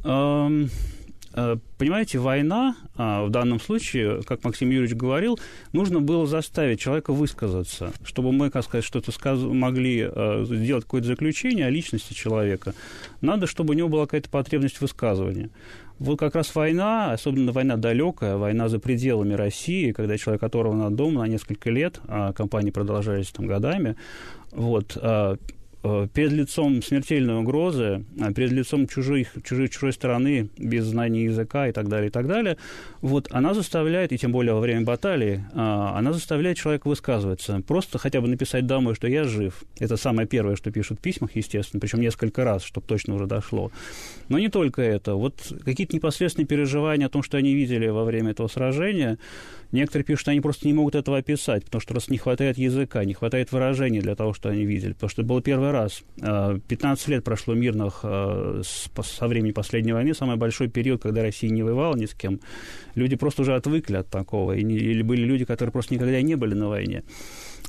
Э, 0.04 0.66
понимаете, 1.78 2.18
война 2.18 2.76
а, 2.96 3.24
в 3.24 3.30
данном 3.30 3.60
случае, 3.60 4.22
как 4.22 4.44
Максим 4.44 4.70
Юрьевич 4.70 4.96
говорил, 4.96 5.38
нужно 5.72 6.00
было 6.00 6.26
заставить 6.26 6.80
человека 6.80 7.12
высказаться, 7.12 7.92
чтобы 8.04 8.32
мы, 8.32 8.50
как 8.50 8.64
сказать, 8.64 8.84
что-то 8.84 9.12
сказ... 9.12 9.38
могли 9.40 10.08
э, 10.10 10.44
сделать 10.48 10.84
какое-то 10.84 11.08
заключение 11.08 11.66
о 11.66 11.70
личности 11.70 12.14
человека. 12.14 12.74
Надо, 13.20 13.46
чтобы 13.46 13.74
у 13.74 13.76
него 13.76 13.88
была 13.88 14.06
какая-то 14.06 14.30
потребность 14.30 14.80
высказывания. 14.80 15.50
Вот 15.98 16.18
как 16.18 16.34
раз 16.34 16.54
война, 16.54 17.12
особенно 17.12 17.52
война 17.52 17.76
далекая, 17.76 18.36
война 18.36 18.68
за 18.68 18.78
пределами 18.78 19.34
России, 19.34 19.92
когда 19.92 20.16
человек 20.16 20.42
оторван 20.42 20.82
от 20.82 20.94
дома 20.94 21.22
на 21.22 21.28
несколько 21.28 21.70
лет, 21.70 22.00
а 22.06 22.32
кампании 22.32 22.70
продолжались 22.70 23.30
там 23.30 23.46
годами, 23.46 23.96
вот, 24.52 24.96
а, 25.00 25.36
Э, 25.38 25.57
перед 25.82 26.32
лицом 26.32 26.82
смертельной 26.82 27.38
угрозы, 27.38 28.04
а 28.20 28.32
перед 28.32 28.50
лицом 28.52 28.86
чужих, 28.88 29.28
чужой, 29.44 29.68
чужой 29.68 29.92
страны, 29.92 30.48
без 30.58 30.84
знания 30.84 31.24
языка 31.24 31.68
и 31.68 31.72
так 31.72 31.88
далее, 31.88 32.08
и 32.08 32.10
так 32.10 32.26
далее, 32.26 32.56
вот 33.00 33.28
она 33.30 33.54
заставляет, 33.54 34.12
и 34.12 34.18
тем 34.18 34.32
более 34.32 34.54
во 34.54 34.60
время 34.60 34.84
баталии, 34.84 35.44
а, 35.54 35.96
она 35.96 36.12
заставляет 36.12 36.56
человека 36.56 36.88
высказываться. 36.88 37.62
Просто 37.66 37.98
хотя 37.98 38.20
бы 38.20 38.28
написать 38.28 38.66
домой, 38.66 38.94
что 38.94 39.06
я 39.06 39.24
жив. 39.24 39.62
Это 39.78 39.96
самое 39.96 40.26
первое, 40.26 40.56
что 40.56 40.70
пишут 40.70 40.98
в 40.98 41.02
письмах, 41.02 41.36
естественно, 41.36 41.80
причем 41.80 42.00
несколько 42.00 42.44
раз, 42.44 42.64
чтобы 42.64 42.86
точно 42.86 43.14
уже 43.14 43.26
дошло. 43.26 43.70
Но 44.28 44.38
не 44.38 44.48
только 44.48 44.82
это. 44.82 45.14
Вот 45.14 45.34
какие-то 45.64 45.94
непосредственные 45.94 46.46
переживания 46.46 47.06
о 47.06 47.10
том, 47.10 47.22
что 47.22 47.36
они 47.36 47.54
видели 47.54 47.86
во 47.86 48.04
время 48.04 48.32
этого 48.32 48.48
сражения, 48.48 49.18
Некоторые 49.70 50.04
пишут, 50.04 50.22
что 50.22 50.30
они 50.30 50.40
просто 50.40 50.66
не 50.66 50.72
могут 50.72 50.94
этого 50.94 51.18
описать, 51.18 51.64
потому 51.64 51.80
что 51.80 51.92
просто 51.92 52.10
не 52.10 52.18
хватает 52.18 52.56
языка, 52.56 53.04
не 53.04 53.14
хватает 53.14 53.52
выражений 53.52 54.00
для 54.00 54.14
того, 54.14 54.32
что 54.32 54.48
они 54.48 54.64
видели. 54.64 54.94
Потому 54.94 55.10
что 55.10 55.22
это 55.22 55.28
был 55.28 55.40
первый 55.42 55.70
раз. 55.70 56.02
15 56.16 57.08
а, 57.08 57.10
лет 57.10 57.24
прошло 57.24 57.54
мирных 57.54 58.00
а, 58.02 58.62
со 58.62 59.28
времени 59.28 59.52
последней 59.52 59.92
войны, 59.92 60.14
самый 60.14 60.36
большой 60.36 60.68
период, 60.68 61.02
когда 61.02 61.22
Россия 61.22 61.50
не 61.50 61.62
воевала 61.62 61.96
ни 61.96 62.06
с 62.06 62.14
кем. 62.14 62.40
Люди 62.94 63.16
просто 63.16 63.42
уже 63.42 63.54
отвыкли 63.54 63.96
от 63.96 64.08
такого. 64.08 64.52
Или 64.52 65.02
были 65.02 65.22
люди, 65.22 65.44
которые 65.44 65.72
просто 65.72 65.94
никогда 65.94 66.20
не 66.22 66.34
были 66.36 66.54
на 66.54 66.68
войне. 66.68 67.04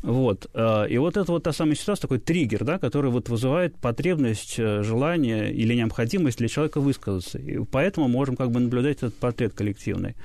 Вот. 0.02 0.50
А, 0.54 0.86
и 0.86 0.98
вот 0.98 1.18
это 1.18 1.32
вот 1.32 1.44
та 1.44 1.52
самая 1.52 1.76
ситуация, 1.76 2.04
такой 2.04 2.20
триггер, 2.20 2.64
да, 2.64 2.80
который 2.80 3.12
вот 3.12 3.30
вызывает 3.30 3.76
потребность, 3.78 4.56
э, 4.58 4.82
желание 4.84 5.54
или 5.54 5.74
необходимость 5.74 6.38
для 6.38 6.48
человека 6.48 6.80
высказаться. 6.80 7.38
И 7.38 7.60
поэтому 7.66 8.08
можем 8.08 8.36
как 8.36 8.52
бы 8.52 8.60
наблюдать 8.60 8.98
этот 8.98 9.16
портрет 9.16 9.54
коллективный. 9.54 10.16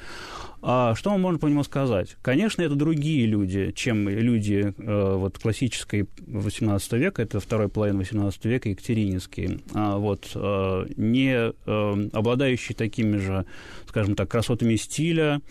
А 0.67 0.95
что 0.95 1.11
мы 1.11 1.19
можем 1.19 1.41
по 1.41 1.47
нему 1.47 1.63
сказать? 1.63 2.17
Конечно, 2.23 2.63
это 2.63 2.75
другие 2.75 3.27
люди, 3.27 3.71
чем 3.73 4.09
люди 4.09 4.73
э, 4.75 5.15
вот, 5.17 5.39
классической 5.39 6.03
XVIII 6.27 6.99
века, 6.99 7.21
это 7.21 7.39
второй 7.39 7.69
половина 7.69 8.01
XVIII 8.01 8.33
века, 8.45 8.71
Екатерининские, 8.71 9.61
а, 9.75 9.99
вот, 9.99 10.31
э, 10.35 10.87
не 10.97 11.35
э, 11.35 12.09
обладающие 12.15 12.75
такими 12.75 13.19
же, 13.19 13.45
скажем 13.87 14.15
так, 14.15 14.31
красотами 14.31 14.77
стиля, 14.77 15.43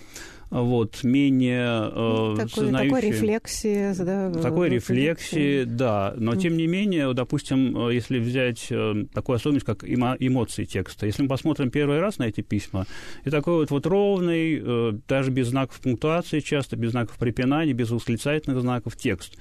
вот, 0.53 1.03
менее 1.03 1.89
э, 1.91 2.35
такой, 2.37 2.71
такой 2.71 3.01
рефлексии, 3.01 3.91
да, 4.03 4.31
такой 4.31 4.69
рефлексии, 4.69 5.63
да, 5.63 6.13
но 6.15 6.35
тем 6.35 6.57
не 6.57 6.67
менее, 6.67 7.11
допустим, 7.15 7.87
э, 7.87 7.95
если 7.95 8.19
взять 8.19 8.67
э, 8.69 9.05
такую 9.11 9.37
особенность, 9.37 9.65
как 9.65 9.83
эмо, 9.83 10.15
эмоции 10.19 10.65
текста, 10.65 11.07
если 11.07 11.23
мы 11.23 11.27
посмотрим 11.27 11.71
первый 11.71 11.99
раз 11.99 12.19
на 12.19 12.25
эти 12.25 12.41
письма, 12.41 12.85
и 13.25 13.31
такой 13.31 13.55
вот, 13.55 13.71
вот 13.71 13.87
ровный, 13.87 14.61
э, 14.63 14.93
даже 15.07 15.31
без 15.31 15.47
знаков 15.47 15.79
пунктуации 15.79 16.39
часто, 16.39 16.75
без 16.75 16.91
знаков 16.91 17.17
препинания, 17.17 17.73
без 17.73 17.89
восклицательных 17.89 18.61
знаков 18.61 18.95
текст, 18.95 19.35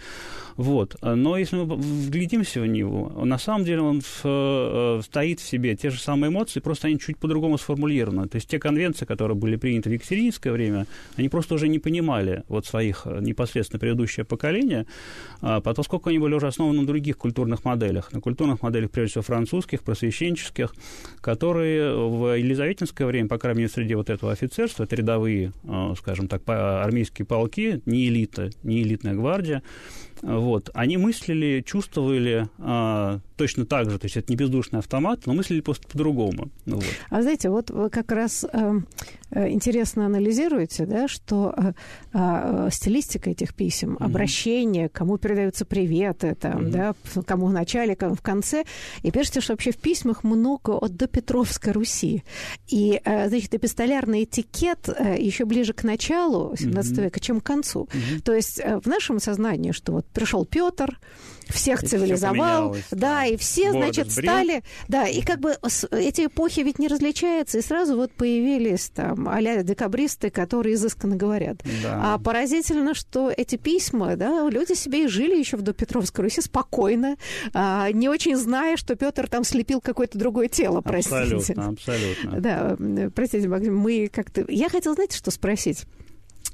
вот. 0.56 0.96
Но 1.02 1.36
если 1.36 1.56
мы 1.56 1.76
вглядимся 1.76 2.60
в 2.60 2.66
него, 2.66 3.10
на 3.24 3.38
самом 3.38 3.64
деле 3.64 3.80
он 3.82 4.00
в, 4.00 4.22
э, 4.24 5.00
стоит 5.04 5.40
в 5.40 5.48
себе 5.48 5.76
те 5.76 5.90
же 5.90 6.00
самые 6.00 6.30
эмоции, 6.30 6.60
просто 6.60 6.88
они 6.88 6.98
чуть 6.98 7.18
по-другому 7.18 7.58
сформулированы. 7.58 8.28
То 8.28 8.36
есть 8.36 8.48
те 8.48 8.58
конвенции, 8.58 9.04
которые 9.04 9.36
были 9.36 9.56
приняты 9.56 9.90
в 9.90 9.92
Екатерининское 9.92 10.52
время, 10.52 10.86
они 11.16 11.28
просто 11.28 11.54
уже 11.54 11.68
не 11.68 11.78
понимали 11.78 12.44
вот 12.48 12.66
своих 12.66 13.02
э, 13.06 13.18
непосредственно 13.20 13.80
предыдущее 13.80 14.24
поколение, 14.24 14.86
а, 15.40 15.60
поскольку 15.60 16.10
они 16.10 16.18
были 16.18 16.34
уже 16.34 16.46
основаны 16.46 16.80
на 16.80 16.86
других 16.86 17.16
культурных 17.16 17.64
моделях, 17.64 18.12
на 18.12 18.20
культурных 18.20 18.62
моделях, 18.62 18.90
прежде 18.90 19.12
всего, 19.12 19.22
французских, 19.22 19.82
просвещенческих, 19.82 20.74
которые 21.20 21.94
в 21.94 22.36
Елизаветинское 22.36 23.06
время, 23.06 23.28
по 23.28 23.38
крайней 23.38 23.60
мере, 23.60 23.70
среди 23.72 23.94
вот 23.94 24.10
этого 24.10 24.32
офицерства, 24.32 24.84
это 24.84 24.96
рядовые, 24.96 25.52
э, 25.64 25.94
скажем 25.98 26.28
так, 26.28 26.42
армейские 26.46 27.26
полки, 27.26 27.80
не 27.86 28.08
элита, 28.08 28.50
не 28.62 28.82
элитная 28.82 29.14
гвардия, 29.14 29.62
вот, 30.22 30.70
они 30.72 30.96
мыслили, 30.96 31.62
чувствовали 31.66 32.48
а, 32.58 33.18
точно 33.37 33.66
так 33.66 33.90
же, 33.90 33.98
то 33.98 34.06
есть 34.06 34.16
это 34.16 34.30
не 34.30 34.37
бездушный 34.37 34.78
автомат, 34.78 35.26
но 35.26 35.35
мыслили 35.35 35.61
просто 35.61 35.88
по-другому. 35.88 36.48
Вот. 36.64 36.85
А 37.11 37.22
знаете, 37.22 37.50
вот 37.50 37.70
вы 37.70 37.90
как 37.90 38.12
раз 38.12 38.44
э, 38.44 38.48
э 38.52 38.80
интересно 39.35 40.07
анализируете, 40.07 40.87
да, 40.87 41.09
что 41.09 41.55
э, 41.57 41.73
э, 42.12 42.68
стилистика 42.71 43.31
этих 43.31 43.55
писем, 43.55 43.95
mm-hmm. 43.95 44.05
обращение, 44.05 44.88
кому 44.88 45.18
передаются 45.18 45.64
приветы, 45.64 46.35
там, 46.35 46.66
mm-hmm. 46.66 46.71
да, 46.71 46.95
кому 47.27 47.47
в 47.47 47.53
начале, 47.53 47.97
кому 47.97 48.14
в 48.14 48.23
конце, 48.23 48.64
и 49.03 49.11
пишете, 49.11 49.40
что 49.40 49.53
вообще 49.53 49.73
в 49.73 49.79
письмах 49.79 50.25
много 50.25 50.73
от 50.73 50.97
допетровской 50.97 51.73
Руси. 51.73 52.25
И, 52.68 53.01
э, 53.05 53.29
значит, 53.29 53.55
эпистолярный 53.55 54.25
этикет 54.25 54.88
э, 54.88 55.16
еще 55.18 55.45
ближе 55.45 55.73
к 55.73 55.85
началу 55.85 56.55
17 56.57 56.92
mm-hmm. 56.92 57.03
века, 57.03 57.21
чем 57.21 57.40
к 57.40 57.45
концу. 57.45 57.88
Mm-hmm. 57.92 58.21
То 58.23 58.35
есть 58.35 58.61
э, 58.61 58.81
в 58.81 58.87
нашем 58.87 59.18
сознании, 59.18 59.73
что 59.73 59.92
вот 59.92 60.07
пришел 60.07 60.45
Петр, 60.45 60.99
всех 61.52 61.82
и 61.82 61.86
цивилизовал, 61.86 62.76
да, 62.90 63.24
и 63.24 63.36
все, 63.36 63.70
значит, 63.70 64.10
сбрил. 64.10 64.30
стали, 64.30 64.62
да, 64.88 65.06
и 65.06 65.22
как 65.22 65.40
бы 65.40 65.56
эти 65.90 66.26
эпохи 66.26 66.60
ведь 66.60 66.78
не 66.78 66.88
различаются, 66.88 67.58
и 67.58 67.62
сразу 67.62 67.96
вот 67.96 68.12
появились 68.12 68.90
там 68.94 69.28
а 69.28 69.40
декабристы, 69.62 70.30
которые 70.30 70.74
изысканно 70.74 71.16
говорят. 71.16 71.58
Да. 71.82 72.14
А 72.14 72.18
поразительно, 72.18 72.94
что 72.94 73.32
эти 73.34 73.56
письма, 73.56 74.16
да, 74.16 74.48
люди 74.48 74.74
себе 74.74 75.04
и 75.04 75.08
жили 75.08 75.38
еще 75.38 75.56
в 75.56 75.62
Допетровской 75.62 76.24
Руси 76.24 76.40
спокойно, 76.40 77.16
а, 77.52 77.90
не 77.92 78.08
очень 78.08 78.36
зная, 78.36 78.76
что 78.76 78.96
Петр 78.96 79.28
там 79.28 79.44
слепил 79.44 79.80
какое-то 79.80 80.18
другое 80.18 80.48
тело, 80.48 80.80
простите. 80.80 81.16
Абсолютно, 81.16 81.68
абсолютно. 81.68 82.40
Да, 82.40 82.76
простите, 83.14 83.48
Максим, 83.48 83.76
мы 83.76 84.10
как-то... 84.12 84.44
Я 84.48 84.68
хотела, 84.68 84.94
знаете, 84.94 85.16
что 85.16 85.30
спросить? 85.30 85.84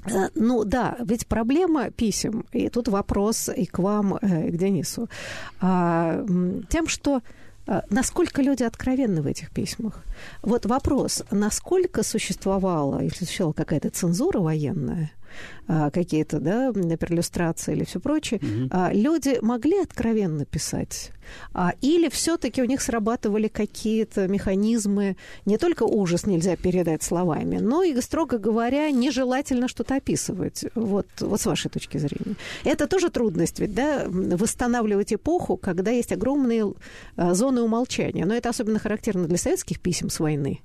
Э, 0.09 0.29
ну 0.35 0.63
да, 0.63 0.97
ведь 1.05 1.27
проблема 1.27 1.91
писем, 1.91 2.45
и 2.51 2.69
тут 2.69 2.87
вопрос 2.87 3.49
и 3.55 3.65
к 3.65 3.79
вам, 3.79 4.17
э, 4.21 4.47
и 4.47 4.51
к 4.51 4.57
Денису, 4.57 5.09
а, 5.61 6.25
тем, 6.69 6.87
что 6.87 7.21
э, 7.67 7.81
насколько 7.89 8.41
люди 8.41 8.63
откровенны 8.63 9.21
в 9.21 9.27
этих 9.27 9.51
письмах. 9.51 10.03
Вот 10.41 10.65
вопрос, 10.65 11.23
насколько 11.31 12.03
существовала, 12.03 13.01
если 13.01 13.25
существовала 13.25 13.53
какая-то 13.53 13.89
цензура 13.89 14.39
военная, 14.39 15.11
какие-то, 15.67 16.39
да, 16.39 16.73
перлюстрации 16.73 17.75
или 17.75 17.83
все 17.83 17.99
прочее, 17.99 18.39
угу. 18.41 18.75
люди 18.91 19.37
могли 19.43 19.79
откровенно 19.79 20.43
писать? 20.43 21.11
А, 21.53 21.73
или 21.81 22.09
все-таки 22.09 22.61
у 22.61 22.65
них 22.65 22.81
срабатывали 22.81 23.47
какие-то 23.47 24.27
механизмы, 24.27 25.15
не 25.45 25.57
только 25.57 25.83
ужас 25.83 26.25
нельзя 26.25 26.55
передать 26.55 27.03
словами, 27.03 27.57
но 27.57 27.83
и, 27.83 27.99
строго 28.01 28.37
говоря, 28.37 28.91
нежелательно 28.91 29.67
что-то 29.67 29.95
описывать. 29.95 30.65
Вот, 30.75 31.07
вот 31.19 31.41
с 31.41 31.45
вашей 31.45 31.69
точки 31.69 31.97
зрения. 31.97 32.35
Это 32.63 32.87
тоже 32.87 33.09
трудность, 33.09 33.59
ведь, 33.59 33.73
да, 33.73 34.05
восстанавливать 34.07 35.13
эпоху, 35.13 35.57
когда 35.57 35.91
есть 35.91 36.11
огромные 36.11 36.73
а, 37.15 37.33
зоны 37.33 37.61
умолчания. 37.61 38.25
Но 38.25 38.33
это 38.33 38.49
особенно 38.49 38.79
характерно 38.79 39.27
для 39.27 39.37
советских 39.37 39.79
писем 39.79 40.09
с 40.09 40.19
войны, 40.19 40.61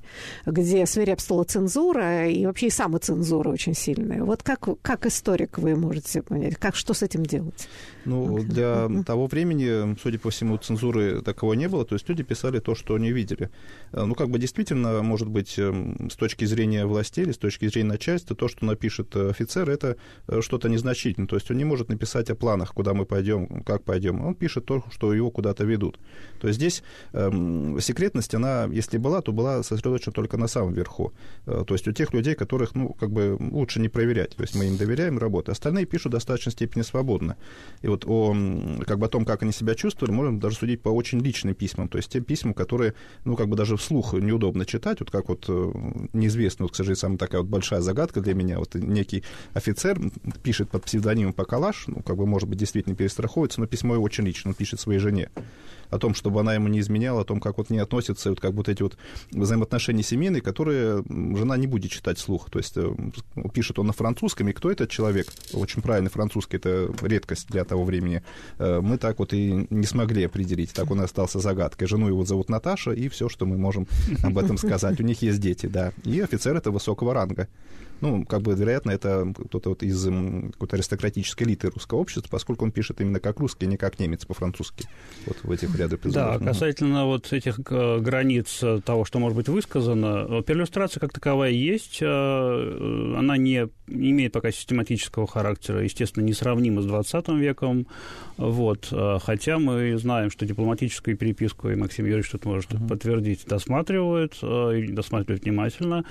где 0.47 0.87
свирепствовала 0.87 1.45
цензура 1.45 2.29
и 2.29 2.47
вообще 2.47 2.69
и 2.69 2.71
самоцензура 2.71 3.51
очень 3.51 3.75
сильная. 3.75 4.25
Вот 4.25 4.43
как 4.43 4.55
как, 4.57 4.81
как 4.83 5.07
историк 5.07 5.59
вы 5.59 5.77
можете 5.77 6.23
понять, 6.23 6.57
как, 6.57 6.77
что 6.77 6.95
с 6.95 7.03
этим 7.03 7.25
делать? 7.25 7.69
Ну, 8.05 8.43
для 8.43 8.89
того 9.07 9.27
времени, 9.27 9.97
судя 10.01 10.19
по 10.19 10.31
всему, 10.31 10.54
цензуры 10.59 11.23
такого 11.23 11.55
не 11.55 11.69
было, 11.69 11.85
то 11.85 11.95
есть 11.95 12.09
люди 12.09 12.23
писали 12.23 12.61
то, 12.61 12.75
что 12.75 12.95
они 12.95 13.13
видели. 13.13 13.51
Э, 13.93 14.05
ну, 14.05 14.15
как 14.15 14.31
бы 14.31 14.39
действительно, 14.39 15.03
может 15.03 15.29
быть, 15.29 15.59
эм, 15.59 16.11
с 16.11 16.17
точки 16.17 16.45
зрения 16.45 16.87
властей 16.87 17.25
или 17.25 17.33
с 17.33 17.39
точки 17.39 17.69
зрения 17.69 17.89
начальства, 17.89 18.37
то, 18.37 18.49
что 18.49 18.65
напишет 18.65 19.15
офицер, 19.17 19.71
это 19.71 19.97
что-то 20.41 20.69
незначительное. 20.69 21.29
То 21.29 21.37
есть 21.37 21.51
он 21.51 21.57
не 21.57 21.65
может 21.65 21.89
написать 21.89 22.31
о 22.31 22.35
планах, 22.35 22.75
куда 22.75 22.95
мы 22.95 23.07
пойдем, 23.07 23.63
как 23.63 23.85
пойдем. 23.85 24.25
Он 24.25 24.35
пишет 24.35 24.67
то, 24.67 24.85
что 24.91 25.13
его 25.13 25.31
куда-то 25.31 25.65
ведут. 25.65 25.99
То 26.41 26.49
есть 26.49 26.59
здесь 26.59 26.83
эм, 27.13 27.81
секретность, 27.81 28.35
она, 28.35 28.65
если 28.65 28.99
была, 28.99 29.21
то 29.21 29.33
была 29.33 29.63
сосредоточена 29.63 30.13
только 30.13 30.37
на 30.37 30.47
самом 30.47 30.75
верху. 30.75 31.13
Э, 31.47 31.65
то 31.67 31.75
есть 31.75 31.89
у 31.89 31.93
тех 31.93 32.13
людей, 32.13 32.35
которых, 32.35 32.75
ну, 32.75 32.91
как 32.93 33.11
бы 33.11 33.37
лучше 33.41 33.81
не 33.81 33.89
проверять. 33.89 34.37
То 34.37 34.43
есть 34.43 34.55
мы 34.55 34.67
им 34.67 34.77
доверяем 34.77 35.19
работу. 35.19 35.53
Остальные 35.53 35.87
пишут 35.87 36.13
в 36.13 36.15
достаточной 36.15 36.53
степени 36.53 36.83
свободно. 36.83 37.37
И 37.83 37.89
вот 37.89 38.05
о, 38.07 38.35
как 38.87 38.99
бы 38.99 39.07
о 39.07 39.09
том, 39.09 39.25
как 39.25 39.43
они 39.43 39.53
себя 39.53 39.75
чувствовали, 39.75 40.13
можно 40.13 40.39
даже 40.45 40.57
судить 40.57 40.83
по 40.83 40.91
очень 40.91 41.21
личным 41.21 41.55
письмам. 41.55 41.89
То 41.89 41.99
есть 41.99 42.11
те 42.11 42.21
письма, 42.21 42.55
которые, 42.55 42.95
ну, 43.25 43.37
как 43.37 43.49
бы 43.49 43.57
даже 43.57 43.77
вслух 43.77 44.15
неудобно 44.15 44.65
читать. 44.65 45.01
Вот 45.01 45.11
как 45.11 45.29
вот 45.29 45.47
э, 45.49 45.73
неизвестно, 46.13 46.65
вот, 46.65 46.73
к 46.73 46.77
сожалению, 46.77 47.01
самая 47.01 47.19
такая 47.19 47.41
вот 47.41 47.51
большая 47.51 47.81
загадка 47.81 48.21
для 48.21 48.35
меня. 48.35 48.59
Вот 48.59 48.75
некий 48.75 49.25
офицер 49.53 49.99
пишет 50.43 50.71
под 50.71 50.85
псевдонимом 50.85 51.33
Покалаш, 51.33 51.85
ну, 51.89 52.03
как 52.03 52.17
бы, 52.17 52.27
может 52.27 52.49
быть, 52.49 52.59
действительно 52.59 52.95
перестраховывается, 52.95 53.61
но 53.61 53.67
письмо 53.67 53.95
его 53.95 54.05
очень 54.05 54.25
лично. 54.25 54.51
Он 54.51 54.55
пишет 54.55 54.81
своей 54.81 54.99
жене 54.99 55.31
о 55.95 55.99
том, 55.99 56.15
чтобы 56.15 56.41
она 56.41 56.55
ему 56.55 56.69
не 56.69 56.81
изменяла, 56.81 57.21
о 57.21 57.25
том, 57.25 57.41
как 57.41 57.59
вот 57.59 57.71
не 57.71 57.79
относятся, 57.79 58.31
вот 58.31 58.41
как 58.41 58.53
вот 58.55 58.69
эти 58.69 58.83
вот 58.83 58.97
взаимоотношения 59.31 60.03
семейные, 60.03 60.43
которые 60.43 61.05
жена 61.09 61.57
не 61.57 61.67
будет 61.67 61.93
читать 61.93 62.19
слух. 62.19 62.51
То 62.51 62.59
есть 62.59 62.77
э, 62.77 62.95
пишет 63.53 63.79
он 63.79 63.87
на 63.87 63.93
французском, 63.93 64.49
и 64.49 64.53
кто 64.53 64.71
этот 64.71 64.91
человек, 64.91 65.29
очень 65.53 65.83
правильный 65.83 66.11
французский, 66.11 66.57
это 66.57 66.93
редкость 67.03 67.49
для 67.49 67.65
того 67.65 67.85
времени, 67.85 68.23
э, 68.59 68.81
мы 68.81 68.99
так 68.99 69.21
вот 69.21 69.33
и 69.33 69.67
не 69.71 69.87
смогли 69.87 70.25
определить. 70.25 70.73
Так 70.73 70.91
он 70.91 71.01
и 71.01 71.05
остался 71.05 71.39
загадкой. 71.39 71.87
Жену 71.87 72.09
его 72.09 72.25
зовут 72.25 72.51
Наташа, 72.51 72.93
и 72.93 73.09
все, 73.09 73.29
что 73.29 73.47
мы 73.47 73.57
можем 73.57 73.87
об 74.25 74.37
этом 74.39 74.59
сказать. 74.59 75.01
У 75.01 75.05
них 75.05 75.23
есть 75.23 75.41
дети, 75.41 75.67
да. 75.67 75.93
И 76.05 76.21
офицер 76.21 76.57
это 76.57 76.73
высокого 76.73 77.15
ранга. 77.15 77.49
Ну, 78.01 78.25
как 78.25 78.43
бы, 78.43 78.55
вероятно, 78.55 78.91
это 78.91 79.33
кто-то 79.47 79.71
вот 79.71 79.83
из 79.83 80.05
какой-то 80.05 80.77
аристократической 80.77 81.47
элиты 81.47 81.71
русского 81.71 81.99
общества, 81.99 82.29
поскольку 82.31 82.65
он 82.65 82.73
пишет 82.73 83.01
именно 83.01 83.21
как 83.21 83.41
русский, 83.41 83.67
а 83.67 83.69
не 83.69 83.77
как 83.77 83.99
немец 83.99 84.25
по-французски. 84.25 84.87
Вот 85.27 85.39
в 85.43 85.51
этих 85.51 85.75
ряд 85.79 85.93
эпизодов. 85.93 86.41
Да, 86.41 86.47
касательно 86.47 87.07
вот 87.07 87.33
этих 87.33 87.59
э, 87.71 87.99
границ 88.01 88.63
э, 88.63 88.81
того, 88.85 89.05
что 89.05 89.19
может 89.19 89.37
быть 89.37 89.49
высказано, 89.49 90.27
э, 90.29 90.43
перлюстрация 90.43 91.01
как 91.01 91.13
таковая 91.13 91.51
есть, 91.51 92.03
она 92.03 93.37
не 93.37 93.69
имеет 93.87 94.33
пока 94.33 94.51
систематического 94.51 95.27
характера, 95.27 95.83
естественно, 95.83 96.25
несравнима 96.25 96.83
с 96.83 96.87
20 96.87 97.29
веком, 97.31 97.87
вот, 98.37 98.93
хотя 99.23 99.59
мы 99.59 99.97
знаем, 99.97 100.31
что 100.31 100.47
дипломатическую 100.47 101.17
переписку, 101.17 101.71
и 101.71 101.77
Максим 101.77 102.07
Юрьевич 102.07 102.31
тут 102.31 102.45
может 102.45 102.73
uh-huh. 102.73 102.89
подтвердить, 102.89 103.45
досматривают, 103.47 104.35
и 104.43 104.89
досматривают 104.89 105.45
внимательно, 105.45 106.05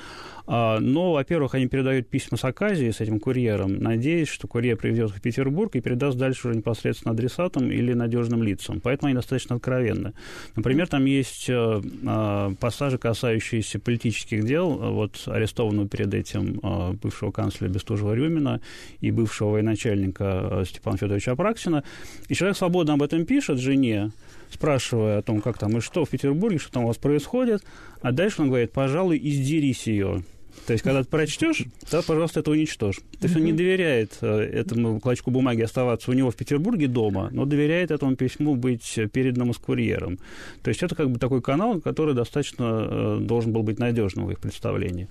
а, 0.46 0.80
но, 0.80 1.14
во-первых, 1.14 1.56
они 1.56 1.68
передают 1.68 2.08
письма 2.08 2.38
с 2.38 2.44
Аказии, 2.44 2.92
с 2.92 3.00
этим 3.00 3.20
курьером, 3.20 3.80
надеясь, 3.80 4.28
что 4.28 4.48
курьер 4.48 4.76
приведет 4.76 5.12
их 5.12 5.18
в 5.18 5.22
Петербург 5.22 5.76
и 5.76 5.82
передаст 5.82 6.18
дальше 6.18 6.48
уже 6.48 6.58
непосредственно 6.58 7.14
адресатам 7.14 7.72
или 7.72 7.94
надежным 7.94 8.44
лицам. 8.44 8.82
Поэтому 8.82 9.08
они 9.08 9.16
достаточно 9.16 9.56
откровенны. 9.56 10.14
Например, 10.56 10.88
там 10.88 11.06
есть 11.06 11.50
э, 11.50 11.82
э, 11.82 12.56
пассажи, 12.60 12.98
касающиеся 12.98 13.80
политических 13.80 14.44
дел, 14.44 14.70
вот 14.70 15.22
арестованного 15.26 15.88
перед 15.88 16.14
этим 16.14 16.60
э, 16.62 16.94
бывшего 16.94 17.32
канцлера 17.32 17.63
Бестужева-Рюмина 17.68 18.62
и 19.02 19.12
бывшего 19.12 19.52
военачальника 19.52 20.64
Степана 20.68 20.98
Федоровича 20.98 21.34
Апраксина. 21.34 21.84
И 22.28 22.36
человек 22.36 22.58
свободно 22.58 22.94
об 22.94 23.04
этом 23.04 23.26
пишет 23.26 23.60
жене, 23.60 24.12
спрашивая 24.52 25.20
о 25.20 25.22
том, 25.22 25.42
как 25.42 25.58
там 25.58 25.78
и 25.78 25.82
что 25.82 26.06
в 26.06 26.10
Петербурге, 26.10 26.58
что 26.58 26.72
там 26.72 26.84
у 26.84 26.88
вас 26.88 26.98
происходит, 26.98 27.64
а 28.02 28.12
дальше 28.12 28.42
он 28.42 28.48
говорит, 28.48 28.72
пожалуй, 28.72 29.20
издерись 29.22 29.88
ее. 29.88 30.24
То 30.66 30.74
есть, 30.74 30.84
когда 30.84 31.04
ты 31.04 31.10
прочтешь, 31.10 31.64
то, 31.90 32.02
пожалуйста, 32.02 32.40
это 32.40 32.52
уничтожь. 32.52 32.98
То 33.20 33.24
есть, 33.28 33.36
он 33.36 33.44
не 33.44 33.54
доверяет 33.54 34.18
э, 34.22 34.28
этому 34.28 35.00
клочку 35.00 35.30
бумаги 35.30 35.62
оставаться 35.62 36.10
у 36.10 36.14
него 36.14 36.32
в 36.32 36.36
Петербурге 36.36 36.88
дома, 36.88 37.30
но 37.32 37.46
доверяет 37.46 37.92
этому 37.92 38.16
письму 38.16 38.56
быть 38.56 39.00
переданному 39.12 39.54
с 39.54 39.58
курьером. 39.58 40.20
То 40.62 40.70
есть, 40.70 40.82
это 40.82 40.96
как 40.96 41.10
бы 41.10 41.20
такой 41.20 41.42
канал, 41.42 41.82
который 41.82 42.16
достаточно 42.16 42.88
э, 42.90 43.18
должен 43.22 43.52
был 43.52 43.64
быть 43.64 43.80
надежным 43.80 44.26
в 44.26 44.32
их 44.32 44.40
представлении. 44.40 45.10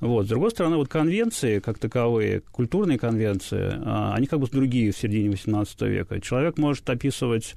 Вот. 0.00 0.26
С 0.26 0.28
другой 0.28 0.50
стороны, 0.50 0.76
вот 0.76 0.88
конвенции, 0.88 1.60
как 1.60 1.78
таковые, 1.78 2.40
культурные 2.40 2.98
конвенции, 2.98 3.72
а, 3.84 4.14
они 4.14 4.26
как 4.26 4.40
бы 4.40 4.48
другие 4.48 4.92
в 4.92 4.98
середине 4.98 5.34
XVIII 5.34 5.88
века. 5.88 6.20
Человек 6.20 6.58
может 6.58 6.88
описывать 6.90 7.54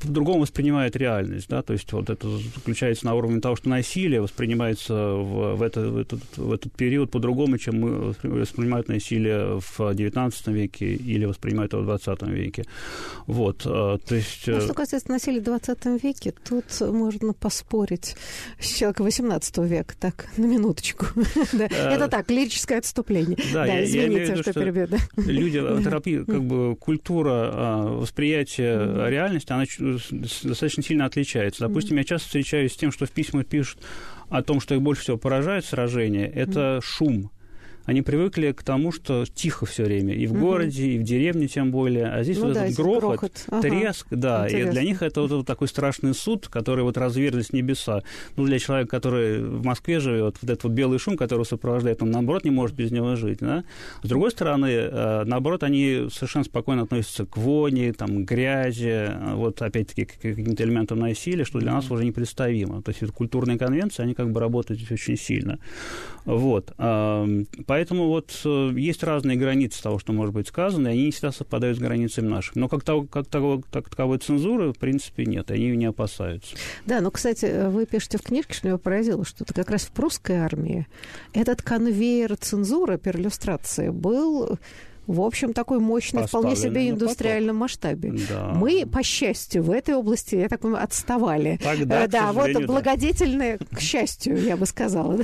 по-другому 0.00 0.40
воспринимает 0.40 0.96
реальность, 0.96 1.48
да, 1.48 1.62
то 1.62 1.72
есть 1.72 1.92
вот 1.92 2.10
это 2.10 2.28
заключается 2.28 3.06
на 3.06 3.14
уровне 3.14 3.40
того, 3.40 3.56
что 3.56 3.68
насилие 3.68 4.20
воспринимается 4.20 4.94
в, 4.94 5.56
в, 5.56 5.62
это, 5.62 5.80
в, 5.80 5.96
этот, 5.96 6.20
в 6.36 6.52
этот 6.52 6.72
период 6.72 7.10
по-другому, 7.10 7.58
чем 7.58 7.80
мы 7.80 8.14
воспринимают 8.22 8.88
насилие 8.88 9.60
в 9.60 9.80
XIX 9.80 10.32
веке 10.52 10.94
или 10.94 11.24
воспринимают 11.24 11.72
его 11.72 11.82
в 11.82 11.90
XX 11.90 12.30
веке. 12.30 12.64
Вот, 13.26 13.62
а, 13.66 13.98
то 13.98 14.14
есть... 14.14 14.46
Ну, 14.46 14.60
что 14.60 14.74
касается 14.74 15.10
насилия 15.10 15.40
в 15.40 15.44
XX 15.44 16.00
веке, 16.02 16.34
тут 16.48 16.64
можно 16.80 17.32
поспорить 17.32 18.16
с 18.58 18.66
человека 18.66 19.02
XVIII 19.02 19.66
века, 19.66 19.94
так, 19.98 20.26
на 20.36 20.46
минуточку. 20.46 21.06
Это 21.52 22.08
так, 22.08 22.30
лирическое 22.30 22.78
отступление. 22.78 23.38
Да, 23.52 23.84
извините, 23.84 24.36
что 24.36 24.52
перебью. 24.52 24.88
Люди, 25.16 25.58
терапия, 25.84 26.24
как 26.24 26.42
бы 26.42 26.76
культура 26.76 27.86
восприятия 27.88 29.08
реальности 29.08 29.39
реальность, 29.48 29.80
она 29.80 30.20
достаточно 30.46 30.82
сильно 30.82 31.04
отличается. 31.06 31.66
Допустим, 31.66 31.96
я 31.96 32.04
часто 32.04 32.26
встречаюсь 32.26 32.72
с 32.72 32.76
тем, 32.76 32.92
что 32.92 33.06
в 33.06 33.10
письмах 33.10 33.46
пишут 33.46 33.78
о 34.28 34.42
том, 34.42 34.60
что 34.60 34.74
их 34.74 34.82
больше 34.82 35.02
всего 35.02 35.16
поражает 35.16 35.64
сражение, 35.64 36.28
это 36.28 36.80
шум 36.82 37.30
они 37.84 38.02
привыкли 38.02 38.52
к 38.52 38.62
тому, 38.62 38.92
что 38.92 39.24
тихо 39.26 39.66
все 39.66 39.84
время, 39.84 40.14
и 40.14 40.26
в 40.26 40.32
угу. 40.32 40.40
городе, 40.40 40.86
и 40.92 40.98
в 40.98 41.02
деревне 41.02 41.48
тем 41.48 41.70
более. 41.70 42.06
А 42.06 42.22
здесь 42.22 42.38
ну, 42.38 42.46
вот 42.46 42.54
да, 42.54 42.64
этот 42.66 42.76
грохот, 42.76 43.00
грохот. 43.00 43.44
Ага. 43.48 43.62
треск, 43.62 44.06
да, 44.10 44.46
Интересно. 44.46 44.68
и 44.68 44.72
для 44.72 44.82
них 44.82 45.02
это 45.02 45.22
вот, 45.22 45.30
вот 45.30 45.46
такой 45.46 45.68
страшный 45.68 46.14
суд, 46.14 46.48
который 46.48 46.84
вот 46.84 46.96
разверзлись 46.96 47.52
небеса. 47.52 48.02
Ну, 48.36 48.44
для 48.44 48.58
человека, 48.58 48.90
который 48.90 49.42
в 49.42 49.64
Москве 49.64 50.00
живет, 50.00 50.36
вот 50.40 50.50
этот 50.50 50.64
вот 50.64 50.72
белый 50.72 50.98
шум, 50.98 51.16
который 51.16 51.44
сопровождает, 51.44 52.02
он, 52.02 52.10
наоборот, 52.10 52.44
не 52.44 52.50
может 52.50 52.76
без 52.76 52.90
него 52.90 53.16
жить, 53.16 53.38
да. 53.40 53.64
С 54.02 54.08
другой 54.08 54.30
стороны, 54.30 54.66
э, 54.66 55.24
наоборот, 55.24 55.62
они 55.62 56.08
совершенно 56.12 56.44
спокойно 56.44 56.82
относятся 56.82 57.26
к 57.26 57.36
воне, 57.36 57.92
там, 57.92 58.24
грязи, 58.24 59.10
вот, 59.34 59.60
опять-таки, 59.62 60.04
к 60.04 60.20
каким-то 60.20 60.62
элементам 60.64 60.98
насилия, 60.98 61.44
что 61.44 61.58
для 61.58 61.72
нас 61.72 61.90
уже 61.90 62.04
непредставимо. 62.04 62.82
То 62.82 62.90
есть 62.90 63.12
культурные 63.12 63.58
конвенции, 63.58 64.02
они 64.02 64.14
как 64.14 64.30
бы 64.30 64.40
работают 64.40 64.80
здесь 64.80 64.92
очень 64.92 65.16
сильно. 65.16 65.58
Вот. 66.24 66.72
Поэтому 67.70 68.08
вот 68.08 68.32
э, 68.44 68.72
есть 68.74 69.04
разные 69.04 69.36
границы 69.36 69.80
того, 69.80 70.00
что 70.00 70.12
может 70.12 70.34
быть 70.34 70.48
сказано, 70.48 70.88
и 70.88 70.90
они 70.90 71.04
не 71.04 71.10
всегда 71.12 71.30
совпадают 71.30 71.78
с 71.78 71.80
границами 71.80 72.26
наших. 72.26 72.56
Но 72.56 72.68
как, 72.68 72.82
того, 72.82 73.04
как, 73.04 73.26
того, 73.26 73.62
как 73.70 73.88
таковой 73.88 74.18
цензуры, 74.18 74.72
в 74.72 74.76
принципе, 74.76 75.24
нет, 75.24 75.52
они 75.52 75.76
не 75.76 75.84
опасаются. 75.84 76.56
Да, 76.84 77.00
но, 77.00 77.12
кстати, 77.12 77.68
вы 77.68 77.86
пишете 77.86 78.18
в 78.18 78.22
книжке, 78.22 78.54
что 78.54 78.66
меня 78.66 78.76
поразило, 78.76 79.24
что 79.24 79.44
это 79.44 79.54
как 79.54 79.70
раз 79.70 79.82
в 79.82 79.92
прусской 79.92 80.38
армии 80.38 80.88
этот 81.32 81.62
конвейер 81.62 82.36
цензуры, 82.36 82.98
перлюстрации 82.98 83.90
был 83.90 84.58
в 85.10 85.20
общем, 85.20 85.52
такой 85.52 85.80
мощный, 85.80 86.26
вполне 86.26 86.56
себе 86.56 86.88
индустриальном 86.88 87.56
масштабе. 87.56 88.14
Да. 88.28 88.52
Мы, 88.54 88.86
по 88.86 89.02
счастью, 89.02 89.62
в 89.62 89.70
этой 89.70 89.94
области, 89.94 90.36
я 90.36 90.48
так 90.48 90.60
понимаю, 90.60 90.84
отставали. 90.84 91.58
Тогда, 91.62 92.04
э, 92.04 92.08
да, 92.08 92.32
вот 92.32 92.50
благодетельные, 92.66 93.58
к 93.58 93.80
счастью, 93.80 94.40
я 94.42 94.56
бы 94.56 94.66
сказала, 94.66 95.18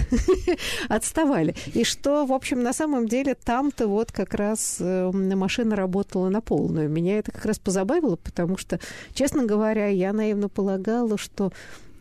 отставали. 0.88 1.54
И 1.72 1.84
что, 1.84 2.26
в 2.26 2.32
общем, 2.32 2.62
на 2.62 2.72
самом 2.72 3.06
деле 3.06 3.34
там-то 3.34 3.86
вот 3.86 4.12
как 4.12 4.34
раз 4.34 4.78
э, 4.80 5.10
машина 5.12 5.76
работала 5.76 6.28
на 6.28 6.40
полную. 6.40 6.88
Меня 6.88 7.18
это 7.18 7.32
как 7.32 7.44
раз 7.46 7.58
позабавило, 7.58 8.16
потому 8.16 8.56
что, 8.58 8.80
честно 9.14 9.44
говоря, 9.44 9.86
я 9.88 10.12
наивно 10.12 10.48
полагала, 10.48 11.16
что 11.16 11.52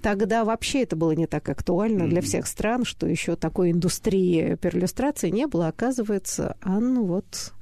тогда 0.05 0.45
вообще 0.45 0.83
это 0.83 0.95
было 0.95 1.13
не 1.13 1.25
так 1.25 1.49
актуально 1.49 2.03
mm-hmm. 2.03 2.09
для 2.09 2.21
всех 2.21 2.45
стран, 2.45 2.85
что 2.85 3.07
еще 3.07 3.35
такой 3.35 3.71
индустрии 3.71 4.53
перлюстрации 4.53 5.31
не 5.31 5.47
было. 5.47 5.67
Оказывается, 5.67 6.57
а 6.61 6.79
ну 6.79 7.05
вот 7.05 7.53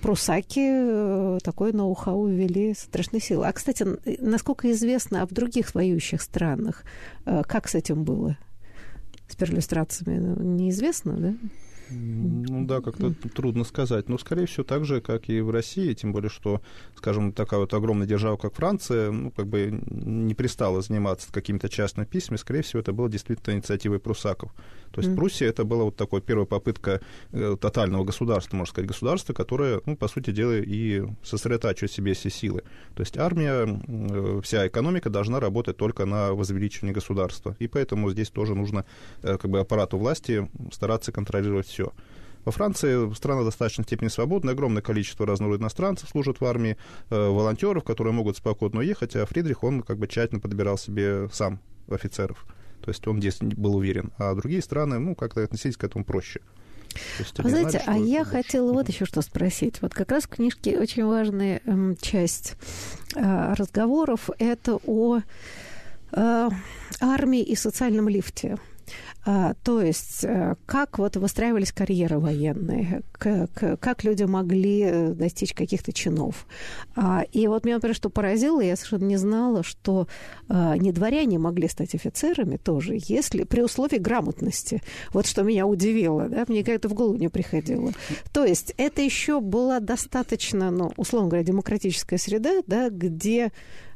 прусаки 0.00 0.66
э, 0.66 1.38
такой 1.44 1.74
ноу-хау 1.74 2.28
ввели 2.28 2.72
страшной 2.72 3.20
силы. 3.20 3.46
А, 3.46 3.52
кстати, 3.52 3.86
насколько 4.22 4.70
известно, 4.72 5.20
а 5.20 5.26
в 5.26 5.34
других 5.34 5.74
воюющих 5.74 6.22
странах, 6.22 6.82
э, 7.26 7.42
как 7.46 7.68
с 7.68 7.74
этим 7.74 8.04
было? 8.04 8.38
С 9.28 9.36
перлюстрациями? 9.36 10.18
Ну, 10.18 10.42
неизвестно, 10.42 11.12
да? 11.12 11.34
Ну 11.90 12.66
да, 12.66 12.80
как-то 12.80 13.12
трудно 13.34 13.64
сказать. 13.64 14.08
Но, 14.08 14.18
скорее 14.18 14.46
всего, 14.46 14.64
так 14.64 14.84
же, 14.84 15.00
как 15.00 15.28
и 15.28 15.40
в 15.40 15.50
России, 15.50 15.92
тем 15.94 16.12
более, 16.12 16.30
что, 16.30 16.60
скажем, 16.96 17.32
такая 17.32 17.60
вот 17.60 17.72
огромная 17.74 18.06
держава, 18.06 18.36
как 18.36 18.54
Франция, 18.54 19.10
ну, 19.10 19.30
как 19.30 19.46
бы 19.46 19.80
не 19.86 20.34
пристала 20.34 20.82
заниматься 20.82 21.32
какими-то 21.32 21.68
частными 21.68 22.06
письмами. 22.06 22.38
Скорее 22.38 22.62
всего, 22.62 22.80
это 22.80 22.92
было 22.92 23.08
действительно 23.08 23.54
инициативой 23.54 24.00
прусаков. 24.00 24.52
То 24.92 25.00
есть 25.00 25.12
mm. 25.12 25.16
Пруссия 25.16 25.48
это 25.48 25.64
была 25.64 25.84
вот 25.84 25.96
такой 25.96 26.20
первая 26.20 26.46
попытка 26.46 27.00
э, 27.32 27.56
тотального 27.60 28.04
государства, 28.04 28.56
можно 28.56 28.72
сказать, 28.72 28.88
государства, 28.88 29.32
которое, 29.32 29.80
ну, 29.84 29.96
по 29.96 30.08
сути 30.08 30.30
дела, 30.30 30.58
и 30.58 31.04
сосредотачивает 31.22 31.92
себе 31.92 32.14
все 32.14 32.30
силы. 32.30 32.62
То 32.94 33.02
есть 33.02 33.16
армия, 33.18 33.66
э, 33.66 34.40
вся 34.42 34.66
экономика 34.66 35.10
должна 35.10 35.40
работать 35.40 35.76
только 35.76 36.06
на 36.06 36.32
возвеличивание 36.32 36.94
государства. 36.94 37.56
И 37.58 37.68
поэтому 37.68 38.10
здесь 38.10 38.30
тоже 38.30 38.54
нужно 38.54 38.84
э, 39.22 39.36
как 39.38 39.50
бы 39.50 39.60
аппарату 39.60 39.98
власти 39.98 40.48
стараться 40.72 41.12
контролировать 41.12 41.66
все. 41.76 41.92
Во 42.46 42.52
Франции 42.52 43.12
страна 43.14 43.42
достаточно 43.42 43.84
степени 43.84 44.08
свободная, 44.08 44.54
огромное 44.54 44.80
количество 44.80 45.26
разного 45.26 45.56
иностранцев 45.56 46.08
служат 46.08 46.40
в 46.40 46.44
армии, 46.44 46.78
э, 47.10 47.28
волонтеров, 47.28 47.84
которые 47.84 48.14
могут 48.14 48.36
спокойно 48.36 48.80
уехать, 48.80 49.14
а 49.16 49.26
Фридрих, 49.26 49.62
он 49.62 49.82
как 49.82 49.98
бы 49.98 50.06
тщательно 50.06 50.40
подбирал 50.40 50.78
себе 50.78 51.28
сам 51.32 51.60
офицеров. 51.90 52.46
То 52.82 52.90
есть 52.90 53.06
он 53.06 53.18
здесь 53.18 53.38
был 53.40 53.76
уверен. 53.76 54.12
А 54.16 54.34
другие 54.34 54.62
страны, 54.62 54.98
ну, 54.98 55.14
как-то 55.14 55.42
относились 55.42 55.76
к 55.76 55.84
этому 55.84 56.04
проще. 56.04 56.40
Вы 57.38 57.50
знаете, 57.50 57.82
знали, 57.82 57.84
а 57.86 57.96
я 57.98 58.18
больше. 58.18 58.30
хотела 58.30 58.72
вот 58.72 58.88
еще 58.88 59.04
что 59.04 59.22
спросить. 59.22 59.82
Вот 59.82 59.92
как 59.92 60.12
раз 60.12 60.24
в 60.24 60.28
книжке 60.28 60.78
очень 60.78 61.04
важная 61.04 61.60
эм, 61.66 61.96
часть 62.00 62.54
э, 63.16 63.54
разговоров 63.54 64.30
это 64.38 64.78
о 64.86 65.18
э, 66.12 66.48
армии 67.00 67.42
и 67.42 67.56
социальном 67.56 68.08
лифте. 68.08 68.56
А, 69.24 69.54
то 69.64 69.80
есть, 69.80 70.24
э, 70.24 70.54
как 70.66 70.98
вот 70.98 71.16
выстраивались 71.16 71.72
карьеры 71.72 72.18
военные, 72.18 73.02
как, 73.12 73.80
как 73.80 74.04
люди 74.04 74.22
могли 74.22 74.82
э, 74.82 75.08
достичь 75.12 75.52
каких-то 75.52 75.92
чинов. 75.92 76.46
А, 76.94 77.24
и 77.32 77.46
вот 77.48 77.64
меня, 77.64 77.76
например, 77.76 77.96
что 77.96 78.08
поразило, 78.08 78.60
я 78.60 78.76
совершенно 78.76 79.04
не 79.04 79.16
знала, 79.16 79.62
что 79.62 80.06
а, 80.48 80.76
не 80.76 80.92
дворяне 80.92 81.38
могли 81.38 81.68
стать 81.68 81.94
офицерами 81.94 82.56
тоже, 82.56 82.98
если 83.08 83.44
при 83.44 83.62
условии 83.62 83.98
грамотности. 83.98 84.82
Вот 85.12 85.26
что 85.26 85.42
меня 85.42 85.66
удивило, 85.66 86.28
да, 86.28 86.44
мне 86.46 86.62
как-то 86.62 86.88
в 86.88 86.94
голову 86.94 87.16
не 87.16 87.28
приходило. 87.28 87.92
То 88.32 88.44
есть, 88.44 88.74
это 88.76 89.02
еще 89.02 89.40
была 89.40 89.80
достаточно, 89.80 90.70
ну, 90.70 90.92
условно 90.96 91.30
говоря, 91.30 91.44
демократическая 91.44 92.18
среда, 92.18 92.62
да, 92.66 92.90
где 92.90 93.50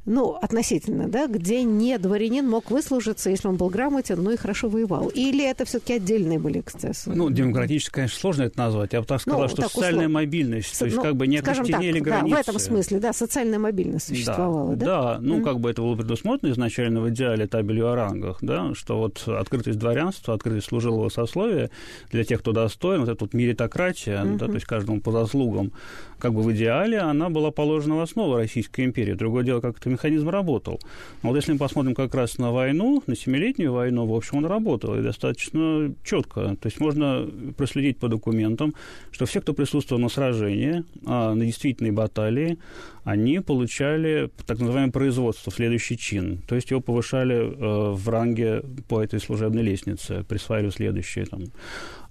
ну, 0.07 0.39
относительно, 0.41 1.09
да, 1.09 1.27
где 1.27 1.63
не 1.63 1.99
дворянин 1.99 2.49
мог 2.49 2.71
выслужиться, 2.71 3.31
если 3.31 3.49
он 3.49 3.57
был 3.57 3.69
грамотен, 3.69 4.23
ну 4.23 4.31
и 4.31 4.37
хорошо 4.37 4.69
воевал. 4.69 5.09
Или 5.09 5.49
это 5.49 5.65
все-таки 5.65 5.95
отдельные 5.95 6.39
были 6.39 6.61
эксцессы? 6.61 7.11
Ну, 7.11 7.31
демократически, 7.31 7.93
конечно, 7.93 8.19
сложно 8.19 8.43
это 8.45 8.59
назвать. 8.59 8.93
Я 8.93 9.01
бы 9.01 9.07
так 9.07 9.21
сказал, 9.21 9.43
ну, 9.43 9.49
что 9.49 9.63
так, 9.63 9.71
социальная 9.71 10.07
услов... 10.07 10.15
мобильность, 10.15 10.79
то 10.79 10.85
есть 10.87 10.97
ну, 10.97 11.03
как 11.03 11.17
бы 11.17 11.27
не 11.27 11.39
окостенели 11.39 11.99
так, 11.99 12.03
границы. 12.03 12.31
Да, 12.31 12.37
в 12.37 12.41
этом 12.41 12.59
смысле, 12.59 12.99
да, 12.99 13.13
социальная 13.13 13.59
мобильность 13.59 14.09
существовала, 14.09 14.75
да? 14.75 14.87
Да, 14.87 15.03
да 15.15 15.19
ну, 15.21 15.41
mm. 15.41 15.45
как 15.45 15.61
бы 15.61 15.71
это 15.71 15.83
было 15.83 15.97
предусмотрено 15.97 16.53
изначально 16.53 17.01
в 17.03 17.11
идеале 17.11 17.47
табелью 17.47 17.91
о 17.91 17.95
рангах, 17.95 18.39
да, 18.41 18.75
что 18.75 18.99
вот 18.99 19.23
открытость 19.27 19.79
дворянства, 19.79 20.35
открытость 20.35 20.69
служилого 20.69 21.11
сословия 21.11 21.71
для 22.11 22.25
тех, 22.25 22.41
кто 22.41 22.53
достоин, 22.53 23.01
вот 23.01 23.09
эта 23.11 23.23
вот 23.25 23.35
меритократия, 23.35 24.23
mm-hmm. 24.23 24.37
да, 24.39 24.47
то 24.47 24.55
есть 24.55 24.67
каждому 24.67 25.01
по 25.01 25.13
заслугам, 25.13 25.73
как 26.19 26.35
бы 26.35 26.43
в 26.43 26.53
идеале 26.53 26.99
она 26.99 27.29
была 27.29 27.51
положена 27.51 27.97
в 27.97 28.01
основу 28.01 28.37
Российской 28.37 28.85
империи. 28.85 29.13
Другое 29.13 29.45
дело, 29.45 29.61
как 29.61 29.79
это 29.79 29.90
механизм 29.91 30.29
работал. 30.29 30.81
Но 31.23 31.31
вот 31.31 31.37
если 31.37 31.53
мы 31.53 31.59
посмотрим 31.59 31.95
как 31.95 32.15
раз 32.15 32.39
на 32.39 32.53
войну, 32.53 33.03
на 33.07 33.17
семилетнюю 33.17 33.73
войну, 33.73 34.07
в 34.07 34.15
общем, 34.15 34.39
он 34.39 34.47
работал 34.47 34.99
и 34.99 35.03
достаточно 35.03 35.93
четко. 36.05 36.57
То 36.57 36.67
есть 36.67 36.81
можно 36.81 37.29
проследить 37.57 37.99
по 37.99 38.09
документам, 38.09 38.75
что 39.11 39.27
все, 39.27 39.41
кто 39.41 39.53
присутствовал 39.53 40.01
на 40.01 40.09
сражении, 40.09 40.85
а, 41.07 41.35
на 41.35 41.45
действительной 41.45 41.91
баталии, 41.91 42.59
они 43.05 43.41
получали 43.41 44.31
так 44.47 44.59
называемое 44.59 44.93
производство, 44.93 45.53
следующий 45.53 45.97
чин. 45.97 46.43
То 46.47 46.55
есть 46.55 46.71
его 46.71 46.81
повышали 46.81 47.37
э, 47.37 47.93
в 47.93 48.09
ранге 48.09 48.63
по 48.89 49.03
этой 49.03 49.21
служебной 49.21 49.63
лестнице, 49.63 50.25
присваивали 50.29 50.71
следующие 50.71 51.27
там, 51.27 51.45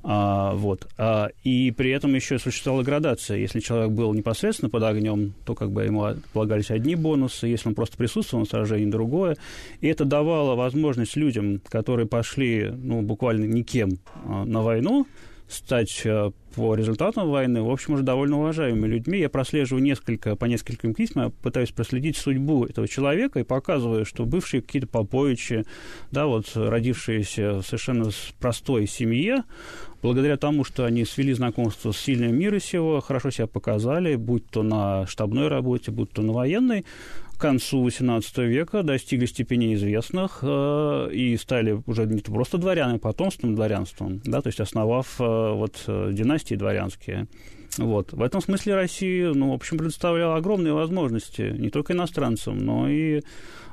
а, 0.02 0.54
вот. 0.54 0.88
А, 0.98 1.30
и 1.44 1.72
при 1.72 1.92
этом 1.92 2.16
еще 2.16 2.40
существовала 2.40 2.84
градация. 2.84 3.38
Если 3.38 3.60
человек 3.60 3.92
был 3.92 4.14
непосредственно 4.14 4.70
под 4.70 4.84
огнем, 4.84 5.34
то 5.46 5.56
как 5.56 5.72
бы 5.72 5.84
ему 5.84 6.08
полагались 6.34 6.72
одни 6.72 6.96
бонусы, 6.96 7.48
если 7.48 7.70
он 7.70 7.76
просто 7.76 7.98
присутствовал 7.98 8.44
на 8.44 8.50
сражении, 8.50 8.90
другое. 8.90 9.38
И 9.82 9.88
это 9.88 10.06
давало 10.06 10.56
возможность 10.56 11.16
людям, 11.16 11.62
которые 11.70 12.08
пошли 12.08 12.70
ну, 12.72 13.02
буквально 13.02 13.46
никем 13.46 14.00
а, 14.26 14.46
на 14.46 14.62
войну, 14.62 15.06
стать 15.50 16.02
э, 16.06 16.32
по 16.56 16.76
результатам 16.76 17.30
войны, 17.30 17.62
в 17.62 17.70
общем, 17.70 17.96
уже 17.96 18.04
довольно 18.04 18.38
уважаемыми 18.38 18.88
людьми. 18.88 19.20
Я 19.20 19.30
прослеживаю 19.30 19.84
несколько, 19.84 20.36
по 20.36 20.46
нескольким 20.46 20.94
письмам, 20.94 21.32
пытаюсь 21.32 21.72
проследить 21.72 22.18
судьбу 22.18 22.66
этого 22.66 22.88
человека 22.88 23.40
и 23.40 23.44
показываю, 23.44 24.06
что 24.06 24.26
бывшие 24.26 24.62
какие-то 24.62 24.88
поповичи, 24.88 25.66
да, 26.12 26.28
вот 26.28 26.52
родившиеся 26.54 27.56
в 27.56 27.64
совершенно 27.64 28.12
простой 28.40 28.88
семье, 28.88 29.44
благодаря 30.02 30.38
тому, 30.38 30.64
что 30.64 30.86
они 30.86 31.04
свели 31.04 31.34
знакомство 31.34 31.92
с 31.92 31.98
сильным 31.98 32.38
мира 32.38 32.60
сего, 32.60 33.02
хорошо 33.02 33.32
себя 33.32 33.48
показали, 33.48 34.16
будь 34.16 34.48
то 34.50 34.64
на 34.64 35.08
штабной 35.08 35.48
работе, 35.48 35.92
будь 35.92 36.12
то 36.12 36.22
на 36.22 36.34
военной, 36.34 36.86
концу 37.40 37.88
XVIII 37.88 38.46
века 38.46 38.84
достигли 38.84 39.26
степени 39.26 39.74
известных 39.74 40.40
э, 40.42 41.10
и 41.12 41.38
стали 41.38 41.82
уже 41.88 42.06
не 42.06 42.22
просто 42.22 42.58
дворянами, 42.58 42.98
а 42.98 43.00
потомственным 43.00 43.56
дворянством, 43.56 44.22
да, 44.24 44.42
то 44.42 44.48
есть 44.48 44.60
основав 44.60 45.20
э, 45.20 45.24
вот 45.24 45.84
э, 45.88 46.12
династии 46.14 46.56
дворянские. 46.56 47.28
Вот. 47.78 48.14
В 48.14 48.22
этом 48.22 48.42
смысле 48.42 48.76
Россия, 48.76 49.32
ну, 49.34 49.52
в 49.52 49.54
общем, 49.54 49.78
предоставляла 49.78 50.36
огромные 50.36 50.74
возможности 50.74 51.56
не 51.58 51.70
только 51.70 51.94
иностранцам, 51.94 52.58
но 52.58 52.90
и 52.90 53.22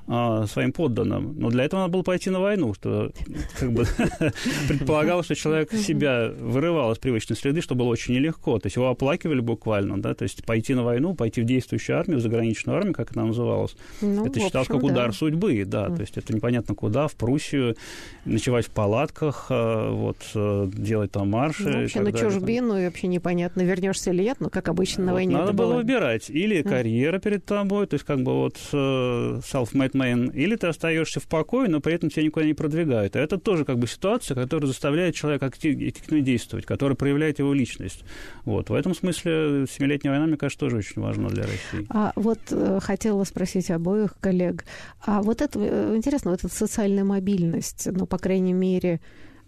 а, 0.08 0.46
своим 0.46 0.72
подданным. 0.72 1.34
Но 1.36 1.50
для 1.50 1.64
этого 1.64 1.80
надо 1.80 1.92
было 1.92 2.02
пойти 2.02 2.30
на 2.30 2.40
войну, 2.40 2.74
что 2.74 3.10
как 3.58 3.72
бы 3.72 3.84
предполагалось, 4.68 5.26
что 5.26 5.34
человек 5.34 5.72
себя 5.72 6.30
вырывал 6.38 6.92
из 6.92 6.98
привычной 6.98 7.36
среды, 7.36 7.60
что 7.60 7.74
было 7.74 7.88
очень 7.88 8.14
нелегко. 8.14 8.58
То 8.60 8.66
есть 8.66 8.76
его 8.76 8.88
оплакивали 8.88 9.40
буквально, 9.40 10.00
да, 10.00 10.14
то 10.14 10.22
есть 10.22 10.44
пойти 10.44 10.74
на 10.74 10.84
войну, 10.84 11.14
пойти 11.14 11.40
в 11.40 11.44
действующую 11.44 11.98
армию, 11.98 12.20
в 12.20 12.22
заграничную 12.22 12.78
армию, 12.78 12.94
как 12.94 13.16
она 13.16 13.26
называлась, 13.26 13.76
ну, 14.00 14.26
это 14.26 14.38
считалось 14.38 14.68
как 14.68 14.82
удар 14.82 15.08
да. 15.08 15.12
судьбы, 15.12 15.64
да, 15.66 15.88
то 15.88 16.00
есть 16.00 16.16
это 16.16 16.32
непонятно 16.34 16.74
куда, 16.74 17.08
в 17.08 17.16
Пруссию, 17.16 17.76
ночевать 18.24 18.66
в 18.66 18.70
палатках, 18.70 19.46
а, 19.50 19.90
вот, 19.90 20.18
э, 20.34 20.68
делать 20.72 21.10
там 21.12 21.30
марши. 21.30 21.64
Ну, 21.64 21.80
вообще 21.80 22.00
на 22.00 22.12
далее, 22.12 22.30
чужбину, 22.30 22.78
и 22.78 22.84
вообще 22.84 23.08
непонятно, 23.08 23.62
вернешься 23.62 24.10
или 24.10 24.22
нет, 24.22 24.36
ну, 24.38 24.50
как 24.50 24.68
обычно 24.68 25.04
на 25.04 25.12
вот, 25.12 25.16
войне 25.16 25.36
Надо 25.36 25.52
было 25.52 25.74
выбирать, 25.74 26.30
или 26.30 26.62
карьера 26.62 27.18
перед 27.18 27.44
тобой, 27.44 27.86
то 27.86 27.94
есть 27.94 28.04
как 28.04 28.22
бы 28.22 28.34
вот 28.34 28.56
э, 28.72 28.76
self-made 28.76 29.95
Бэтмен, 29.96 30.28
или 30.28 30.56
ты 30.56 30.66
остаешься 30.66 31.20
в 31.20 31.26
покое, 31.26 31.68
но 31.68 31.80
при 31.80 31.94
этом 31.94 32.10
тебя 32.10 32.24
никуда 32.24 32.46
не 32.46 32.54
продвигают. 32.54 33.16
А 33.16 33.20
это 33.20 33.38
тоже 33.38 33.64
как 33.64 33.78
бы 33.78 33.86
ситуация, 33.86 34.34
которая 34.34 34.68
заставляет 34.68 35.14
человека 35.14 35.46
активно 35.46 36.20
действовать, 36.20 36.66
которая 36.66 36.96
проявляет 36.96 37.38
его 37.38 37.52
личность. 37.52 38.04
Вот. 38.44 38.70
В 38.70 38.74
этом 38.74 38.94
смысле 38.94 39.66
Семилетняя 39.68 40.12
война, 40.12 40.26
мне 40.26 40.36
кажется, 40.36 40.60
тоже 40.60 40.78
очень 40.78 41.02
важна 41.02 41.28
для 41.28 41.44
России. 41.44 41.86
А 41.90 42.12
вот 42.16 42.40
э, 42.50 42.78
хотела 42.82 43.24
спросить 43.24 43.70
обоих 43.70 44.16
коллег. 44.20 44.64
А 45.04 45.22
вот 45.22 45.42
это, 45.42 45.58
э, 45.58 45.96
интересно, 45.96 46.30
вот 46.30 46.44
эта 46.44 46.54
социальная 46.54 47.04
мобильность, 47.04 47.88
ну, 47.90 48.06
по 48.06 48.18
крайней 48.18 48.52
мере, 48.52 49.00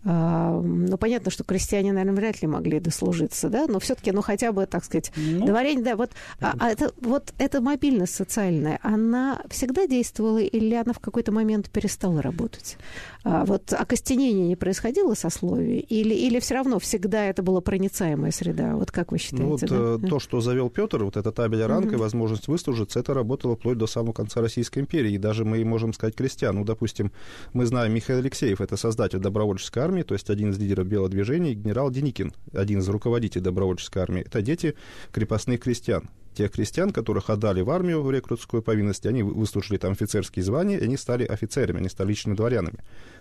ну, 0.04 0.96
понятно, 0.98 1.30
что 1.30 1.44
крестьяне, 1.44 1.92
наверное, 1.92 2.16
вряд 2.16 2.40
ли 2.42 2.48
могли 2.48 2.80
дослужиться, 2.80 3.48
да, 3.48 3.66
но 3.66 3.78
все-таки, 3.80 4.12
ну, 4.12 4.22
хотя 4.22 4.52
бы, 4.52 4.66
так 4.66 4.84
сказать, 4.84 5.12
ну, 5.16 5.46
дворяне, 5.46 5.82
да, 5.82 5.96
вот, 5.96 6.10
а, 6.40 6.54
а 6.58 6.70
это, 6.70 6.92
вот 7.00 7.32
эта 7.38 7.60
мобильность 7.60 8.14
социальная, 8.14 8.78
она 8.82 9.42
всегда 9.50 9.86
действовала 9.86 10.38
или 10.38 10.74
она 10.74 10.92
в 10.92 11.00
какой-то 11.00 11.32
момент 11.32 11.70
перестала 11.70 12.22
работать? 12.22 12.76
А, 13.24 13.44
вот 13.44 13.72
окостенение 13.72 14.46
не 14.46 14.56
происходило 14.56 15.14
сословий 15.14 15.80
или, 15.80 16.14
или 16.14 16.38
все 16.40 16.54
равно 16.54 16.78
всегда 16.78 17.24
это 17.24 17.42
была 17.42 17.60
проницаемая 17.60 18.30
среда? 18.30 18.76
Вот 18.76 18.90
как 18.90 19.12
вы 19.12 19.18
считаете? 19.18 19.44
Ну, 19.44 19.50
вот 19.50 19.60
да? 19.60 20.06
Э, 20.06 20.08
то, 20.08 20.18
что 20.18 20.40
завел 20.40 20.70
Петр, 20.70 21.02
вот 21.04 21.16
эта 21.16 21.32
табель 21.32 21.64
ранга, 21.64 21.94
угу. 21.94 22.02
возможность 22.02 22.48
выслужиться, 22.48 23.00
это 23.00 23.14
работало 23.14 23.56
вплоть 23.56 23.76
до 23.76 23.86
самого 23.86 24.12
конца 24.12 24.40
Российской 24.40 24.80
империи, 24.80 25.12
и 25.12 25.18
даже 25.18 25.44
мы 25.44 25.64
можем 25.64 25.92
сказать 25.92 26.14
крестьян. 26.14 26.56
Ну, 26.56 26.64
допустим, 26.64 27.12
мы 27.52 27.66
знаем 27.66 27.92
Михаил 27.92 28.20
Алексеев, 28.20 28.60
это 28.60 28.76
создатель 28.76 29.18
добровольческой 29.18 29.80
армии, 29.80 29.87
то 30.02 30.14
есть 30.14 30.30
один 30.30 30.50
из 30.50 30.58
лидеров 30.58 30.86
белого 30.86 31.08
движения, 31.08 31.54
генерал 31.54 31.90
Деникин, 31.90 32.32
один 32.52 32.80
из 32.80 32.88
руководителей 32.88 33.42
добровольческой 33.42 34.02
армии. 34.02 34.22
Это 34.22 34.42
дети 34.42 34.74
крепостных 35.12 35.60
крестьян 35.60 36.08
тех 36.38 36.52
крестьян, 36.52 36.92
которых 36.92 37.30
отдали 37.30 37.62
в 37.62 37.70
армию 37.70 38.00
в 38.00 38.12
рекрутскую 38.12 38.62
повинность, 38.62 39.06
они 39.06 39.24
выслушали 39.24 39.76
там 39.76 39.90
офицерские 39.90 40.44
звания, 40.44 40.78
и 40.78 40.84
они 40.84 40.96
стали 40.96 41.24
офицерами, 41.24 41.78
они 41.80 41.88
стали 41.88 42.08
личными 42.08 42.36
дворянами. 42.36 42.78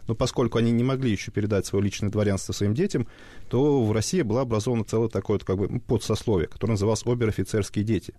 Но 0.07 0.13
поскольку 0.13 0.59
они 0.59 0.71
не 0.71 0.83
могли 0.83 1.09
еще 1.11 1.31
передать 1.31 1.65
свое 1.65 1.83
личное 1.83 2.11
дворянство 2.11 2.53
своим 2.53 2.75
детям, 2.75 3.07
то 3.49 3.83
в 3.83 3.91
России 3.91 4.21
была 4.21 4.41
образована 4.41 4.83
целое 4.83 5.09
такое 5.09 5.39
как 5.39 5.57
бы, 5.57 5.79
подсословие, 5.79 6.47
которое 6.47 6.73
называлось 6.73 7.03
обер-офицерские 7.07 7.83
дети. 7.83 8.13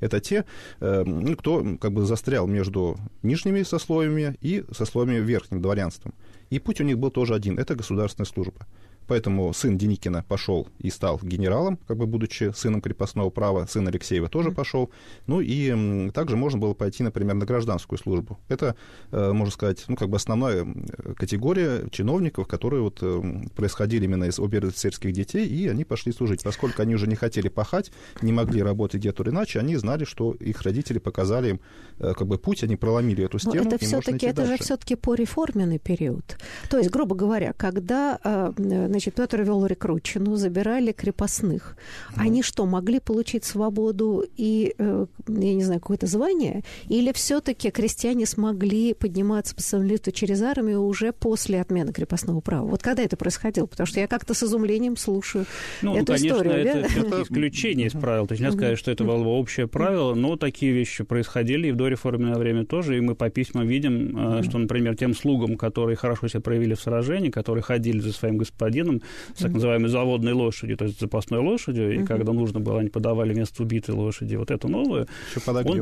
Это 0.00 0.20
те, 0.20 0.44
э, 0.80 1.02
ну, 1.04 1.36
кто 1.36 1.76
как 1.80 1.92
бы 1.92 2.04
застрял 2.04 2.46
между 2.46 2.96
нижними 3.22 3.62
сословиями 3.62 4.36
и 4.40 4.64
сословиями 4.72 5.24
верхним 5.24 5.62
дворянством. 5.62 6.14
И 6.50 6.58
путь 6.58 6.80
у 6.80 6.84
них 6.84 6.98
был 6.98 7.10
тоже 7.10 7.34
один– 7.34 7.58
это 7.60 7.74
государственная 7.74 8.26
служба. 8.26 8.66
Поэтому 9.10 9.52
сын 9.52 9.76
Деникина 9.76 10.24
пошел 10.28 10.68
и 10.78 10.88
стал 10.88 11.18
генералом, 11.20 11.80
как 11.88 11.96
бы 11.96 12.06
будучи 12.06 12.52
сыном 12.54 12.80
крепостного 12.80 13.30
права. 13.30 13.66
Сын 13.68 13.88
Алексеева 13.88 14.28
тоже 14.28 14.52
пошел. 14.52 14.88
Ну 15.26 15.40
и 15.40 16.10
также 16.12 16.36
можно 16.36 16.60
было 16.60 16.74
пойти, 16.74 17.02
например, 17.02 17.34
на 17.34 17.44
гражданскую 17.44 17.98
службу. 17.98 18.38
Это, 18.48 18.76
э, 19.10 19.32
можно 19.32 19.52
сказать, 19.52 19.84
ну, 19.88 19.96
как 19.96 20.10
бы 20.10 20.16
основная 20.16 20.64
категория 21.16 21.88
чиновников, 21.90 22.46
которые 22.46 22.82
вот 22.82 23.02
происходили 23.56 24.04
именно 24.04 24.26
из 24.26 24.38
обер-офицерских 24.38 25.12
детей, 25.12 25.44
и 25.44 25.66
они 25.66 25.84
пошли 25.84 26.12
служить. 26.12 26.44
Поскольку 26.44 26.80
они 26.80 26.94
уже 26.94 27.08
не 27.08 27.16
хотели 27.16 27.48
пахать, 27.48 27.90
не 28.22 28.32
могли 28.32 28.62
работать 28.62 29.00
где-то 29.00 29.24
иначе, 29.24 29.58
они 29.58 29.74
знали, 29.74 30.04
что 30.04 30.34
их 30.34 30.62
родители 30.62 31.00
показали 31.00 31.50
им 31.50 31.60
э, 31.98 32.14
как 32.16 32.28
бы 32.28 32.38
путь, 32.38 32.62
они 32.62 32.76
проломили 32.76 33.24
эту 33.24 33.40
стену. 33.40 33.64
Но 33.64 33.70
это 33.70 33.84
все-таки 33.84 34.26
это 34.26 34.46
же 34.46 34.56
все-таки 34.58 34.94
по 34.94 35.14
реформенный 35.14 35.80
период. 35.80 36.38
То 36.68 36.78
есть, 36.78 36.90
грубо 36.90 37.16
говоря, 37.16 37.52
когда 37.54 38.20
э, 38.22 38.52
значит, 39.00 39.14
Петр 39.14 39.42
вел 39.42 39.64
рекрутчину, 39.64 40.36
забирали 40.36 40.92
крепостных, 40.92 41.76
mm. 42.10 42.14
они 42.18 42.42
что, 42.42 42.66
могли 42.66 43.00
получить 43.00 43.44
свободу 43.44 44.24
и, 44.36 44.74
э, 44.76 45.06
я 45.26 45.54
не 45.54 45.64
знаю, 45.64 45.80
какое-то 45.80 46.06
звание? 46.06 46.62
Или 46.88 47.12
все-таки 47.12 47.70
крестьяне 47.70 48.26
смогли 48.26 48.92
подниматься 48.92 49.54
по 49.54 49.62
самолету 49.62 50.12
через 50.12 50.42
армию 50.42 50.82
уже 50.82 51.12
после 51.12 51.62
отмены 51.62 51.94
крепостного 51.94 52.40
права? 52.40 52.66
Вот 52.66 52.82
когда 52.82 53.02
это 53.02 53.16
происходило? 53.16 53.64
Потому 53.64 53.86
что 53.86 54.00
я 54.00 54.06
как-то 54.06 54.34
с 54.34 54.42
изумлением 54.42 54.98
слушаю 54.98 55.46
ну, 55.80 55.96
эту 55.96 56.12
конечно, 56.12 56.26
историю. 56.26 56.54
Это, 56.54 56.78
это 57.00 57.22
исключение 57.22 57.86
из 57.86 57.92
правил. 57.92 58.26
То 58.26 58.32
есть 58.32 58.42
нельзя 58.42 58.56
сказать, 58.56 58.78
что 58.78 58.90
это 58.90 59.04
было 59.04 59.24
общее 59.28 59.66
правило, 59.66 60.14
но 60.14 60.36
такие 60.36 60.72
вещи 60.72 61.04
происходили 61.04 61.68
и 61.68 61.72
в 61.72 61.76
дореформенное 61.76 62.36
время 62.36 62.66
тоже, 62.66 62.98
и 62.98 63.00
мы 63.00 63.14
по 63.14 63.30
письмам 63.30 63.66
видим, 63.66 64.40
э, 64.40 64.42
что, 64.42 64.58
например, 64.58 64.94
тем 64.94 65.14
слугам, 65.14 65.56
которые 65.56 65.96
хорошо 65.96 66.28
себя 66.28 66.40
проявили 66.40 66.74
в 66.74 66.80
сражении, 66.80 67.30
которые 67.30 67.62
ходили 67.62 68.00
за 68.00 68.12
своим 68.12 68.36
господином 68.36 68.89
с 69.34 69.42
так 69.42 69.52
называемой 69.52 69.88
заводной 69.88 70.32
лошадью, 70.32 70.76
то 70.76 70.84
есть 70.84 71.00
запасной 71.00 71.40
лошадью, 71.40 71.94
и 71.94 72.04
когда 72.04 72.32
нужно 72.32 72.60
было, 72.60 72.80
они 72.80 72.88
подавали 72.88 73.32
вместо 73.32 73.62
убитой 73.62 73.94
лошади 73.94 74.36
вот 74.36 74.50
эту 74.50 74.68
новую, 74.68 75.06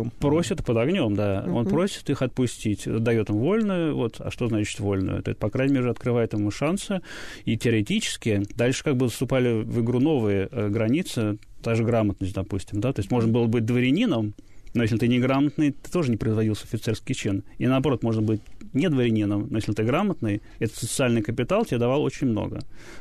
он 0.01 0.11
просит 0.11 0.65
под 0.65 0.77
огнем, 0.77 1.15
да, 1.15 1.45
он 1.47 1.67
просит 1.67 2.11
их 2.11 2.23
отпустить, 2.23 2.85
дает 2.87 3.31
им 3.31 3.37
вольную, 3.37 3.95
вот, 3.95 4.17
а 4.21 4.31
что 4.31 4.49
значит 4.49 4.79
вольную? 4.81 5.21
Это, 5.21 5.35
по 5.35 5.51
крайней 5.51 5.75
мере, 5.75 5.91
открывает 5.91 6.33
ему 6.35 6.51
шансы, 6.51 7.01
и 7.45 7.57
теоретически 7.57 8.43
дальше 8.55 8.85
как 8.85 8.97
бы 8.97 9.09
вступали 9.09 9.63
в 9.63 9.81
игру 9.81 10.01
новые 10.01 10.49
э, 10.51 10.69
границы, 10.69 11.39
та 11.63 11.75
же 11.75 11.85
грамотность, 11.85 12.35
допустим, 12.35 12.81
да, 12.81 12.93
то 12.93 13.01
есть 13.01 13.11
можно 13.11 13.33
было 13.33 13.47
быть 13.47 13.65
дворянином, 13.65 14.35
но 14.75 14.83
если 14.83 14.99
ты 14.99 15.09
неграмотный, 15.09 15.73
ты 15.73 15.91
тоже 15.91 16.11
не 16.11 16.17
производился 16.17 16.65
офицерский 16.65 17.15
чин. 17.15 17.45
И 17.59 17.67
наоборот, 17.67 18.03
можно 18.03 18.23
быть 18.23 18.41
не 18.73 18.89
дворянином, 18.89 19.49
но 19.51 19.59
если 19.59 19.73
ты 19.73 19.83
грамотный, 19.83 20.43
этот 20.59 20.77
социальный 20.77 21.23
капитал 21.23 21.65
тебе 21.65 21.79
давал 21.79 22.03
очень 22.03 22.29
много. 22.29 22.61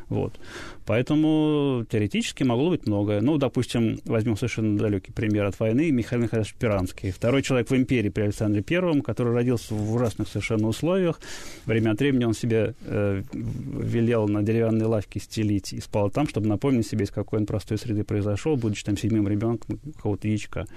Вот. 0.09 0.39
Поэтому 0.88 1.85
теоретически 1.89 2.43
могло 2.43 2.69
быть 2.69 2.88
многое. 2.88 3.19
Ну, 3.19 3.38
допустим, 3.38 3.99
возьмем 4.05 4.38
совершенно 4.38 4.77
далекий 4.77 5.11
пример 5.11 5.43
от 5.43 5.59
войны, 5.59 5.91
Михаил 5.91 6.21
Михайлович 6.23 6.53
Пиранский. 6.53 7.11
Второй 7.11 7.43
человек 7.43 7.69
в 7.69 7.75
империи 7.75 8.07
при 8.07 8.21
Александре 8.23 8.63
Первом, 8.63 9.01
который 9.01 9.33
родился 9.33 9.75
в 9.75 9.93
ужасных 9.93 10.29
совершенно 10.29 10.69
условиях. 10.69 11.19
Время 11.65 11.91
от 11.91 11.99
времени 11.99 12.23
он 12.23 12.33
себе 12.33 12.73
э, 12.85 13.21
велел 13.33 14.29
на 14.29 14.43
деревянной 14.43 14.85
лавке 14.85 15.19
стелить 15.19 15.73
и 15.73 15.81
спал 15.81 16.09
там, 16.09 16.25
чтобы 16.25 16.47
напомнить 16.47 16.88
себе, 16.88 17.03
из 17.03 17.11
какой 17.11 17.39
он 17.39 17.45
простой 17.45 17.77
среды 17.77 18.05
произошел, 18.05 18.55
будучи 18.55 18.85
там 18.85 18.95
седьмым 18.95 19.27
ребенком 19.27 19.79
какого-то 19.97 20.29
яичка. 20.29 20.67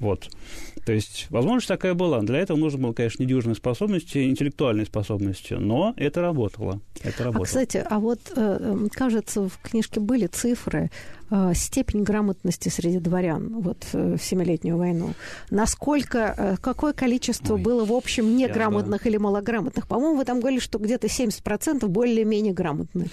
Вот. 0.00 0.30
То 0.86 0.92
есть 0.92 1.26
возможность 1.28 1.68
такая 1.68 1.92
была. 1.92 2.20
Для 2.22 2.38
этого 2.38 2.56
нужно 2.56 2.78
было, 2.80 2.92
конечно, 2.94 3.22
недюжные 3.22 3.54
способности, 3.54 4.28
интеллектуальные 4.28 4.86
способности, 4.86 5.54
но 5.54 5.92
это 5.96 6.22
работало. 6.22 6.80
Это 7.02 7.24
работало. 7.24 7.44
А, 7.44 7.46
кстати, 7.46 7.84
а 7.88 7.98
вот, 7.98 8.20
э, 8.34 8.86
кажется, 8.92 9.46
в 9.46 9.58
книжке 9.62 10.00
были 10.00 10.26
цифры 10.26 10.90
степень 11.54 12.02
грамотности 12.02 12.68
среди 12.68 12.98
дворян 12.98 13.60
вот 13.60 13.86
э, 13.92 14.16
в 14.16 14.22
Семилетнюю 14.22 14.76
войну? 14.76 15.14
Насколько, 15.50 16.34
э, 16.36 16.56
какое 16.60 16.92
количество 16.92 17.54
Ой, 17.54 17.60
было 17.60 17.84
в 17.84 17.92
общем 17.92 18.36
неграмотных 18.36 19.06
или 19.06 19.16
малограмотных? 19.16 19.86
По-моему, 19.86 20.16
вы 20.16 20.24
там 20.24 20.40
говорили, 20.40 20.60
что 20.60 20.78
где-то 20.78 21.06
70% 21.06 21.86
более-менее 21.86 22.52
грамотны. 22.52 23.04
Ну, 23.04 23.10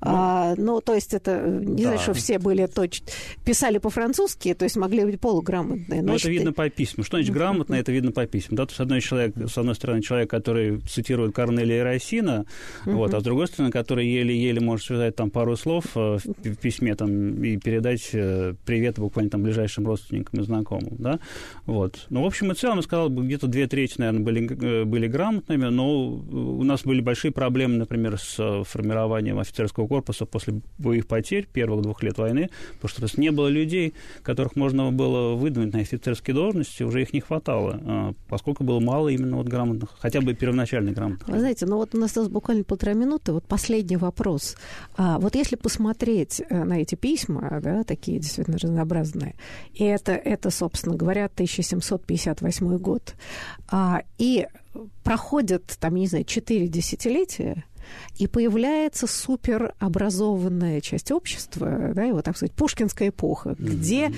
а, 0.00 0.54
ну, 0.56 0.80
то 0.80 0.94
есть 0.94 1.14
это, 1.14 1.40
не 1.40 1.82
да. 1.82 1.90
знаю, 1.90 1.98
что 1.98 2.14
все 2.14 2.38
были 2.38 2.66
точно, 2.66 3.06
писали 3.44 3.78
по-французски, 3.78 4.54
то 4.54 4.64
есть 4.64 4.76
могли 4.76 5.04
быть 5.04 5.20
полуграмотные. 5.20 6.02
Ну, 6.02 6.14
это 6.14 6.30
видно 6.30 6.52
по 6.52 6.68
письмам. 6.70 7.04
Что 7.04 7.16
значит 7.16 7.34
грамотно, 7.34 7.74
это 7.74 7.90
видно 7.90 8.12
по 8.12 8.26
письмам. 8.26 8.56
Да? 8.56 8.66
То 8.66 8.70
есть, 8.70 8.76
с 8.76 8.80
одной, 8.80 9.00
человек, 9.00 9.34
с 9.36 9.58
одной 9.58 9.74
стороны, 9.74 10.02
человек, 10.02 10.30
который 10.30 10.80
цитирует 10.82 11.34
Корнелия 11.34 11.80
и 11.80 11.82
Росина, 11.82 12.46
вот, 12.84 13.12
а 13.12 13.20
с 13.20 13.22
другой 13.22 13.48
стороны, 13.48 13.72
который 13.72 14.06
еле-еле 14.06 14.60
может 14.60 14.86
связать 14.86 15.16
там 15.16 15.30
пару 15.30 15.56
слов 15.56 15.84
в 15.94 16.20
письме 16.60 16.94
там, 16.94 17.42
и 17.42 17.55
передать 17.60 18.10
э, 18.12 18.54
привет 18.64 18.98
буквально 18.98 19.30
там 19.30 19.42
ближайшим 19.42 19.86
родственникам 19.86 20.40
и 20.40 20.42
знакомым, 20.42 20.96
да, 20.98 21.20
вот. 21.66 22.06
Ну, 22.10 22.22
в 22.22 22.26
общем 22.26 22.52
и 22.52 22.54
целом, 22.54 22.76
я 22.76 22.82
сказал, 22.82 23.08
где-то 23.08 23.46
две 23.46 23.66
трети, 23.66 23.94
наверное, 23.98 24.22
были, 24.22 24.64
э, 24.64 24.84
были 24.84 25.06
грамотными, 25.06 25.66
но 25.66 26.08
у 26.08 26.62
нас 26.62 26.82
были 26.82 27.00
большие 27.00 27.32
проблемы, 27.32 27.76
например, 27.76 28.18
с 28.18 28.36
э, 28.38 28.64
формированием 28.64 29.38
офицерского 29.38 29.86
корпуса 29.86 30.26
после 30.26 30.60
боевых 30.78 31.06
потерь 31.06 31.46
первых 31.46 31.82
двух 31.82 32.02
лет 32.02 32.18
войны, 32.18 32.50
потому 32.74 32.88
что 32.88 33.00
то 33.00 33.04
есть, 33.04 33.18
не 33.18 33.30
было 33.30 33.48
людей, 33.48 33.94
которых 34.22 34.56
можно 34.56 34.90
было 34.90 35.34
выдвинуть 35.34 35.72
на 35.72 35.80
офицерские 35.80 36.34
должности, 36.34 36.82
уже 36.82 37.02
их 37.02 37.12
не 37.12 37.20
хватало, 37.20 38.14
поскольку 38.28 38.64
было 38.64 38.80
мало 38.80 39.08
именно 39.08 39.36
вот 39.36 39.46
грамотных, 39.46 39.90
хотя 39.98 40.20
бы 40.20 40.34
первоначально 40.34 40.92
грамотных. 40.92 41.28
Вы 41.28 41.38
знаете, 41.38 41.66
ну 41.66 41.76
вот 41.76 41.94
у 41.94 41.98
нас 41.98 42.10
осталось 42.10 42.30
буквально 42.30 42.64
полтора 42.64 42.94
минуты, 42.94 43.32
вот 43.32 43.44
последний 43.44 43.96
вопрос. 43.96 44.56
А, 44.96 45.18
вот 45.18 45.34
если 45.34 45.56
посмотреть 45.56 46.42
на 46.50 46.80
эти 46.80 46.94
письма, 46.94 47.45
да, 47.60 47.84
такие 47.84 48.18
действительно 48.18 48.58
разнообразные. 48.58 49.34
И 49.74 49.84
это, 49.84 50.12
это 50.12 50.50
собственно 50.50 50.96
говоря, 50.96 51.26
1758 51.26 52.78
год. 52.78 53.14
А, 53.68 54.02
и 54.18 54.46
проходят, 55.02 55.76
там, 55.80 55.94
не 55.94 56.06
знаю, 56.06 56.24
четыре 56.24 56.68
десятилетия, 56.68 57.64
и 58.18 58.26
появляется 58.26 59.06
суперобразованная 59.06 60.80
часть 60.80 61.10
общества, 61.10 61.92
да, 61.94 62.04
его, 62.04 62.22
так 62.22 62.36
сказать, 62.36 62.52
пушкинская 62.54 63.08
эпоха, 63.08 63.50
mm-hmm. 63.50 63.64
где... 63.64 64.12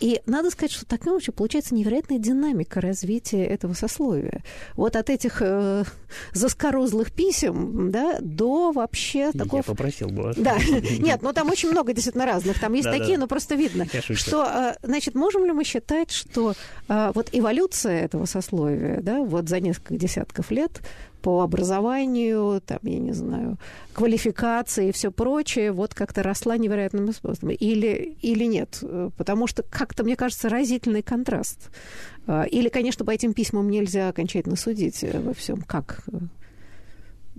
И 0.00 0.22
надо 0.26 0.50
сказать, 0.50 0.72
что 0.72 0.86
так 0.86 1.06
иначе 1.06 1.32
получается 1.32 1.74
невероятная 1.74 2.18
динамика 2.18 2.80
развития 2.80 3.44
этого 3.44 3.74
сословия. 3.74 4.42
Вот 4.74 4.96
от 4.96 5.10
этих 5.10 5.40
э, 5.40 5.84
заскорузлых 6.32 7.12
писем, 7.12 7.90
да, 7.90 8.18
до 8.20 8.72
вообще 8.72 9.32
такого... 9.32 9.58
Я 9.58 9.62
попросил 9.62 10.08
бы 10.08 10.22
вас. 10.24 10.36
Да, 10.36 10.56
нет, 10.98 11.22
ну 11.22 11.32
там 11.32 11.50
очень 11.50 11.70
много 11.70 11.92
действительно 11.92 12.26
разных, 12.26 12.58
там 12.58 12.72
есть 12.72 12.90
такие, 12.90 13.18
но 13.18 13.26
просто 13.26 13.54
видно, 13.54 13.86
что, 14.14 14.44
э, 14.44 14.74
значит, 14.82 15.14
можем 15.14 15.44
ли 15.44 15.52
мы 15.52 15.64
считать, 15.64 16.10
что 16.10 16.54
э, 16.88 17.12
вот 17.14 17.28
эволюция 17.32 18.04
этого 18.04 18.26
сословия, 18.26 19.00
да, 19.00 19.22
вот 19.22 19.48
за 19.48 19.60
несколько 19.60 19.96
десятков 19.96 20.50
лет 20.50 20.80
по 21.22 21.42
образованию, 21.42 22.60
там, 22.64 22.78
я 22.82 22.98
не 22.98 23.12
знаю, 23.12 23.58
квалификации 23.92 24.88
и 24.88 24.92
все 24.92 25.10
прочее, 25.10 25.72
вот 25.72 25.94
как-то 25.94 26.22
росла 26.22 26.56
невероятным 26.56 27.12
способом. 27.12 27.50
Или, 27.50 28.16
или 28.22 28.44
нет? 28.44 28.82
Потому 29.16 29.46
что 29.46 29.62
как-то, 29.62 30.04
мне 30.04 30.16
кажется, 30.16 30.48
разительный 30.48 31.02
контраст. 31.02 31.70
А, 32.26 32.44
или, 32.44 32.68
конечно, 32.68 33.04
по 33.04 33.10
этим 33.10 33.32
письмам 33.32 33.70
нельзя 33.70 34.08
окончательно 34.08 34.56
судить 34.56 35.04
во 35.12 35.32
всем. 35.34 35.62
Как? 35.62 36.04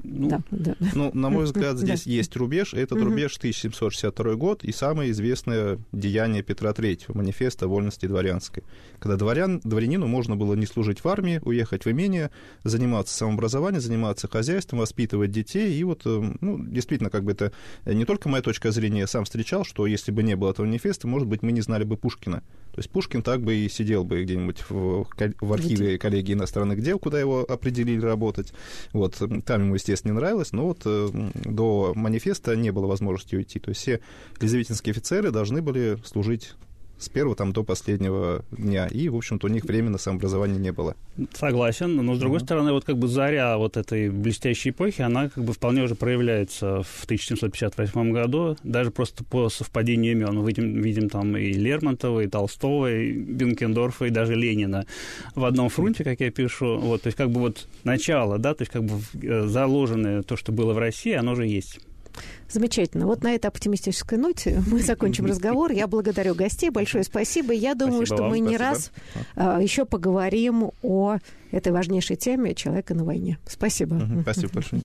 Ну, 0.04 0.30
да, 0.30 0.42
да. 0.52 0.76
ну, 0.94 1.12
на 1.14 1.30
мой 1.30 1.46
взгляд, 1.46 1.78
здесь 1.78 2.06
да. 2.06 2.12
есть 2.12 2.36
рубеж. 2.36 2.74
Этот 2.74 3.00
угу. 3.00 3.06
рубеж 3.06 3.38
1762 3.38 4.36
год 4.36 4.64
и 4.64 4.72
самое 4.72 5.12
известное 5.12 5.80
деяние 5.92 6.44
Петра 6.44 6.72
III, 6.72 7.16
манифеста 7.16 7.68
вольности 7.68 8.06
дворянской. 8.06 8.64
Когда 9.00 9.18
дворян, 9.18 9.60
дворянину 9.64 10.08
можно 10.08 10.36
было 10.36 10.54
не 10.54 10.66
служить 10.66 11.04
в 11.04 11.08
армии, 11.08 11.42
уехать 11.44 11.86
в 11.86 11.92
имение, 11.92 12.32
заниматься 12.64 13.16
самообразованием, 13.16 13.82
заниматься 13.82 14.28
хозяйством, 14.28 14.80
воспитывать 14.80 15.32
детей. 15.32 15.78
И 15.78 15.84
вот, 15.84 16.02
э, 16.06 16.34
ну, 16.42 16.64
действительно, 16.64 17.10
как 17.10 17.24
бы 17.24 17.32
это 17.32 17.52
не 17.86 18.06
только 18.06 18.30
моя 18.30 18.44
точка 18.44 18.72
зрения, 18.72 19.02
я 19.02 19.08
сам 19.08 19.26
встречал, 19.26 19.64
что 19.66 19.88
если 19.88 20.12
бы 20.12 20.24
не 20.24 20.36
было 20.36 20.52
этого 20.52 20.66
манифеста, 20.66 21.08
может 21.08 21.28
быть, 21.28 21.42
мы 21.42 21.52
не 21.52 21.62
знали 21.62 21.84
бы 21.84 21.98
Пушкина. 21.98 22.44
То 22.78 22.80
есть 22.80 22.92
Пушкин 22.92 23.24
так 23.24 23.42
бы 23.42 23.56
и 23.56 23.70
сидел 23.70 24.04
бы 24.04 24.24
где-нибудь 24.24 24.64
в, 24.70 25.08
в 25.42 25.54
архиве 25.54 25.98
коллегии 25.98 26.34
иностранных 26.34 26.80
дел, 26.84 27.00
куда 27.00 27.20
его 27.20 27.42
определили 27.42 28.02
работать. 28.02 28.54
Вот, 28.94 29.16
там 29.46 29.64
ему, 29.64 29.78
естественно, 29.88 30.14
не 30.14 30.20
нравилось, 30.20 30.52
но 30.52 30.68
вот 30.68 30.82
э, 30.86 31.10
до 31.46 31.94
манифеста 31.96 32.56
не 32.56 32.72
было 32.72 32.88
возможности 32.88 33.36
уйти. 33.36 33.60
То 33.60 33.70
есть 33.70 33.82
все 33.82 34.02
лизаветинские 34.42 34.92
офицеры 34.92 35.32
должны 35.32 35.62
были 35.62 35.98
служить 36.04 36.54
с 37.00 37.10
первого 37.10 37.36
там 37.36 37.54
до 37.54 37.64
последнего 37.64 38.44
дня. 38.52 38.88
И, 38.88 39.10
в 39.10 39.16
общем-то, 39.16 39.48
у 39.48 39.50
них 39.50 39.66
времени 39.66 39.92
на 39.92 39.98
самообразование 39.98 40.60
не 40.60 40.72
было. 40.72 40.96
Согласен, 41.34 41.96
но, 41.96 42.16
с 42.16 42.20
другой 42.20 42.40
uh-huh. 42.40 42.44
стороны, 42.44 42.72
вот 42.72 42.86
как 42.86 42.98
бы 42.98 43.08
заря 43.08 43.58
вот 43.58 43.78
этой 43.78 44.10
блестящей 44.10 44.70
эпохи, 44.70 45.02
она 45.02 45.30
как 45.30 45.44
бы 45.44 45.54
вполне 45.54 45.84
уже 45.84 45.96
проявляется 45.96 46.84
в 46.84 47.04
1758 47.06 48.12
году, 48.12 48.58
даже 48.64 48.92
просто 48.92 49.24
по 49.24 49.50
совпадению 49.50 50.14
имен. 50.14 50.36
Мы 50.36 50.48
видим, 50.48 50.82
видим 50.82 51.10
там 51.10 51.36
и 51.38 51.52
Лермонтова, 51.54 52.22
и 52.22 52.28
Толстого, 52.28 52.92
и 52.92 53.12
Бенкендорфа, 53.12 54.06
и 54.06 54.10
даже 54.10 54.36
Ленина 54.36 54.86
в 55.36 55.46
одном 55.46 55.70
фронте, 55.70 56.04
как 56.04 56.20
я 56.20 56.32
пишу. 56.32 56.78
Вот, 56.78 57.04
то 57.04 57.08
есть 57.08 57.18
как 57.18 57.30
бы 57.30 57.40
вот 57.42 57.68
начало, 57.84 58.38
да, 58.38 58.54
то 58.54 58.64
есть 58.64 58.72
как 58.72 58.84
бы 58.84 59.00
э, 59.22 59.48
заложенное 59.48 60.24
то, 60.24 60.36
что 60.36 60.52
было 60.52 60.74
в 60.74 60.78
России, 60.78 61.14
оно 61.14 61.36
же 61.36 61.46
есть. 61.46 61.80
Замечательно. 62.50 63.06
Вот 63.06 63.24
на 63.24 63.34
этой 63.34 63.48
оптимистической 63.48 64.18
ноте 64.18 64.62
мы 64.72 64.82
закончим 64.82 65.26
разговор. 65.26 65.72
Я 65.72 65.88
благодарю 65.88 66.36
гостей. 66.36 66.70
Большое 66.70 67.04
спасибо. 67.04 67.54
Я 67.54 67.76
думаю, 67.76 68.06
Спасибо 68.06 68.16
что 68.16 68.24
вам. 68.24 68.32
мы 68.32 68.40
не 68.40 68.56
Спасибо. 68.56 68.64
раз 68.64 68.92
а, 69.36 69.62
еще 69.62 69.86
поговорим 69.86 70.72
о 70.82 71.18
этой 71.52 71.72
важнейшей 71.72 72.16
теме 72.16 72.56
человека 72.56 72.94
на 72.94 73.04
войне. 73.04 73.38
Спасибо. 73.46 74.02
Спасибо 74.24 74.54
большое. 74.54 74.82